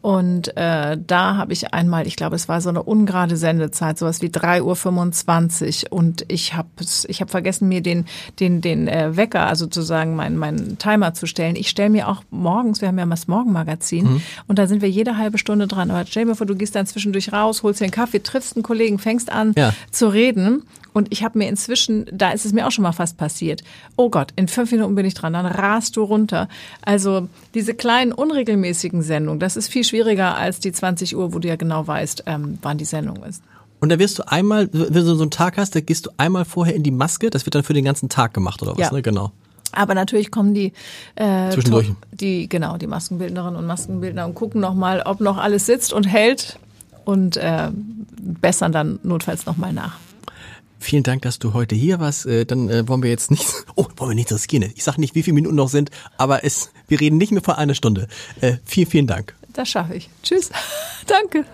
Und 0.02 0.58
äh, 0.58 0.98
da 1.06 1.36
habe 1.38 1.54
ich 1.54 1.76
einmal, 1.76 2.08
ich 2.08 2.16
glaube, 2.16 2.36
es 2.36 2.50
war 2.50 2.60
so 2.60 2.70
eine 2.70 2.82
ungerade 2.82 3.38
Sendezeit, 3.38 4.00
sowas 4.00 4.24
wie 4.24 4.30
3.25 4.30 5.86
Uhr. 5.92 5.94
Und 5.98 6.26
ich 6.28 6.56
habe 6.56 6.70
ich 7.08 7.22
hab 7.22 7.30
vergessen, 7.30 7.68
mir 7.68 7.82
den, 7.82 8.06
den, 8.40 8.62
den 8.62 8.88
äh, 8.88 9.16
Wecker, 9.16 9.46
also 9.46 9.66
sozusagen 9.66 10.16
meinen 10.16 10.38
meinen 10.38 10.80
Timer 10.80 11.14
zu 11.14 11.28
stellen. 11.28 11.56
Ich 11.56 11.70
stelle 11.70 11.92
mir 11.92 12.08
auch 12.08 12.24
morgens, 12.32 12.82
wir 12.82 12.88
haben 12.88 12.98
ja 12.98 13.06
mal 13.06 13.14
das 13.16 13.28
Morgenmagazin, 13.28 14.22
und 14.48 14.58
da 14.58 14.66
sind 14.66 14.82
wir 14.82 14.90
jede 14.90 15.18
halbe 15.18 15.38
Stunde 15.38 15.68
dran. 15.68 15.92
Aber 15.92 16.04
stell 16.08 16.26
dir 16.26 16.36
vor, 16.36 16.48
du 16.48 16.56
gehst 16.56 16.76
dann 16.76 16.88
zwischendurch 16.88 17.32
raus, 17.32 17.62
holst 17.62 17.80
dir 17.82 17.86
einen 17.86 17.92
Kaffee, 17.92 18.20
triffst 18.24 18.56
einen 18.56 18.64
Kollegen, 18.64 18.98
fängst 18.98 19.32
an 19.32 19.54
Ja. 19.56 19.72
zu 19.92 20.08
reden. 20.08 20.64
Und 20.94 21.08
ich 21.12 21.24
habe 21.24 21.38
mir 21.38 21.48
inzwischen, 21.48 22.06
da 22.12 22.32
ist 22.32 22.46
es 22.46 22.52
mir 22.52 22.68
auch 22.68 22.72
schon 22.72 22.84
mal 22.84 22.92
fast 22.92 23.18
passiert. 23.18 23.64
Oh 23.96 24.10
Gott, 24.10 24.34
in 24.36 24.48
fünf 24.50 24.72
Minuten 24.72 24.94
bin 24.96 25.06
ich 25.06 25.14
dran, 25.14 25.34
dann 25.34 25.46
rast 25.46 25.96
du 25.96 26.04
runter. 26.04 26.50
Also 26.82 27.30
diese 27.54 27.74
kleinen 27.74 28.12
unregelmäßigen 28.12 29.02
Sendungen, 29.02 29.39
das 29.39 29.56
ist 29.56 29.70
viel 29.70 29.84
schwieriger 29.86 30.36
als 30.38 30.60
die 30.60 30.72
20 30.74 31.16
Uhr, 31.16 31.34
wo 31.34 31.39
du 31.39 31.48
ja 31.48 31.56
genau 31.56 31.88
weißt, 31.88 32.24
ähm, 32.26 32.58
wann 32.62 32.78
die 32.78 32.86
Sendung 32.86 33.24
ist. 33.24 33.42
Und 33.80 33.89
da 33.89 33.98
wirst 34.00 34.20
du 34.20 34.28
einmal, 34.28 34.70
wenn 34.74 34.94
du 34.94 35.16
so 35.16 35.22
einen 35.24 35.32
Tag 35.32 35.58
hast, 35.58 35.76
da 35.76 35.80
gehst 35.80 36.06
du 36.06 36.12
einmal 36.18 36.46
vorher 36.46 36.76
in 36.76 36.84
die 36.84 36.92
Maske, 36.92 37.30
das 37.30 37.46
wird 37.46 37.56
dann 37.56 37.64
für 37.64 37.74
den 37.74 37.86
ganzen 37.86 38.10
Tag 38.10 38.34
gemacht 38.34 38.62
oder 38.62 38.74
was, 38.74 38.80
Ja. 38.80 38.92
ne? 38.92 39.02
Genau. 39.02 39.32
Aber 39.72 39.96
natürlich 39.96 40.30
kommen 40.32 40.54
die 40.54 40.74
äh, 41.16 41.50
Zwischendurch. 41.52 41.94
die 42.12 42.50
genau 42.50 42.76
die 42.78 42.88
Maskenbildnerinnen 42.88 43.56
und 43.56 43.66
Maskenbildner 43.66 44.26
und 44.26 44.36
gucken 44.36 44.60
noch 44.60 44.76
mal, 44.76 45.02
ob 45.06 45.22
noch 45.22 45.38
alles 45.38 45.66
sitzt 45.66 45.94
und 45.94 46.04
hält 46.04 46.60
und 47.06 47.38
äh, 47.38 47.72
bessern 48.20 48.74
dann 48.74 49.00
notfalls 49.04 49.46
noch 49.46 49.56
mal 49.56 49.72
nach. 49.72 49.98
Vielen 50.82 51.04
Dank, 51.04 51.22
dass 51.22 51.38
du 51.38 51.54
heute 51.54 51.76
hier 51.76 52.00
warst. 52.00 52.26
Äh, 52.26 52.44
Dann 52.44 52.68
äh, 52.68 52.88
wollen 52.88 53.04
wir 53.04 53.12
jetzt 53.12 53.30
nicht, 53.30 53.46
oh, 53.76 53.86
wollen 53.98 54.12
wir 54.12 54.16
nicht 54.16 54.32
riskieren. 54.32 54.72
Ich 54.76 54.84
sag 54.84 54.98
nicht, 54.98 55.14
wie 55.14 55.22
viele 55.22 55.36
Minuten 55.36 55.56
noch 55.56 55.70
sind, 55.70 55.92
aber 56.18 56.44
es, 56.44 56.72
wir 56.88 57.00
reden 57.00 57.18
nicht 57.18 57.32
mehr 57.32 57.44
vor 57.44 57.60
einer 57.60 57.76
Stunde. 57.76 58.08
Äh, 58.42 58.58
vielen, 58.66 58.88
vielen 58.88 59.08
Dank. 59.08 59.36
Das 59.54 59.70
schaffe 59.70 59.94
ich. 59.94 60.10
Tschüss. 60.24 60.50
Danke. 61.06 61.46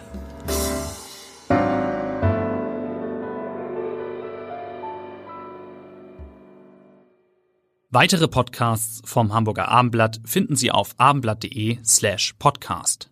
Weitere 7.89 8.29
Podcasts 8.29 9.01
vom 9.03 9.33
Hamburger 9.33 9.67
Abendblatt 9.67 10.21
finden 10.23 10.55
Sie 10.55 10.71
auf 10.71 10.93
abendblatt.de 10.97 11.79
slash 11.83 12.33
podcast. 12.39 13.09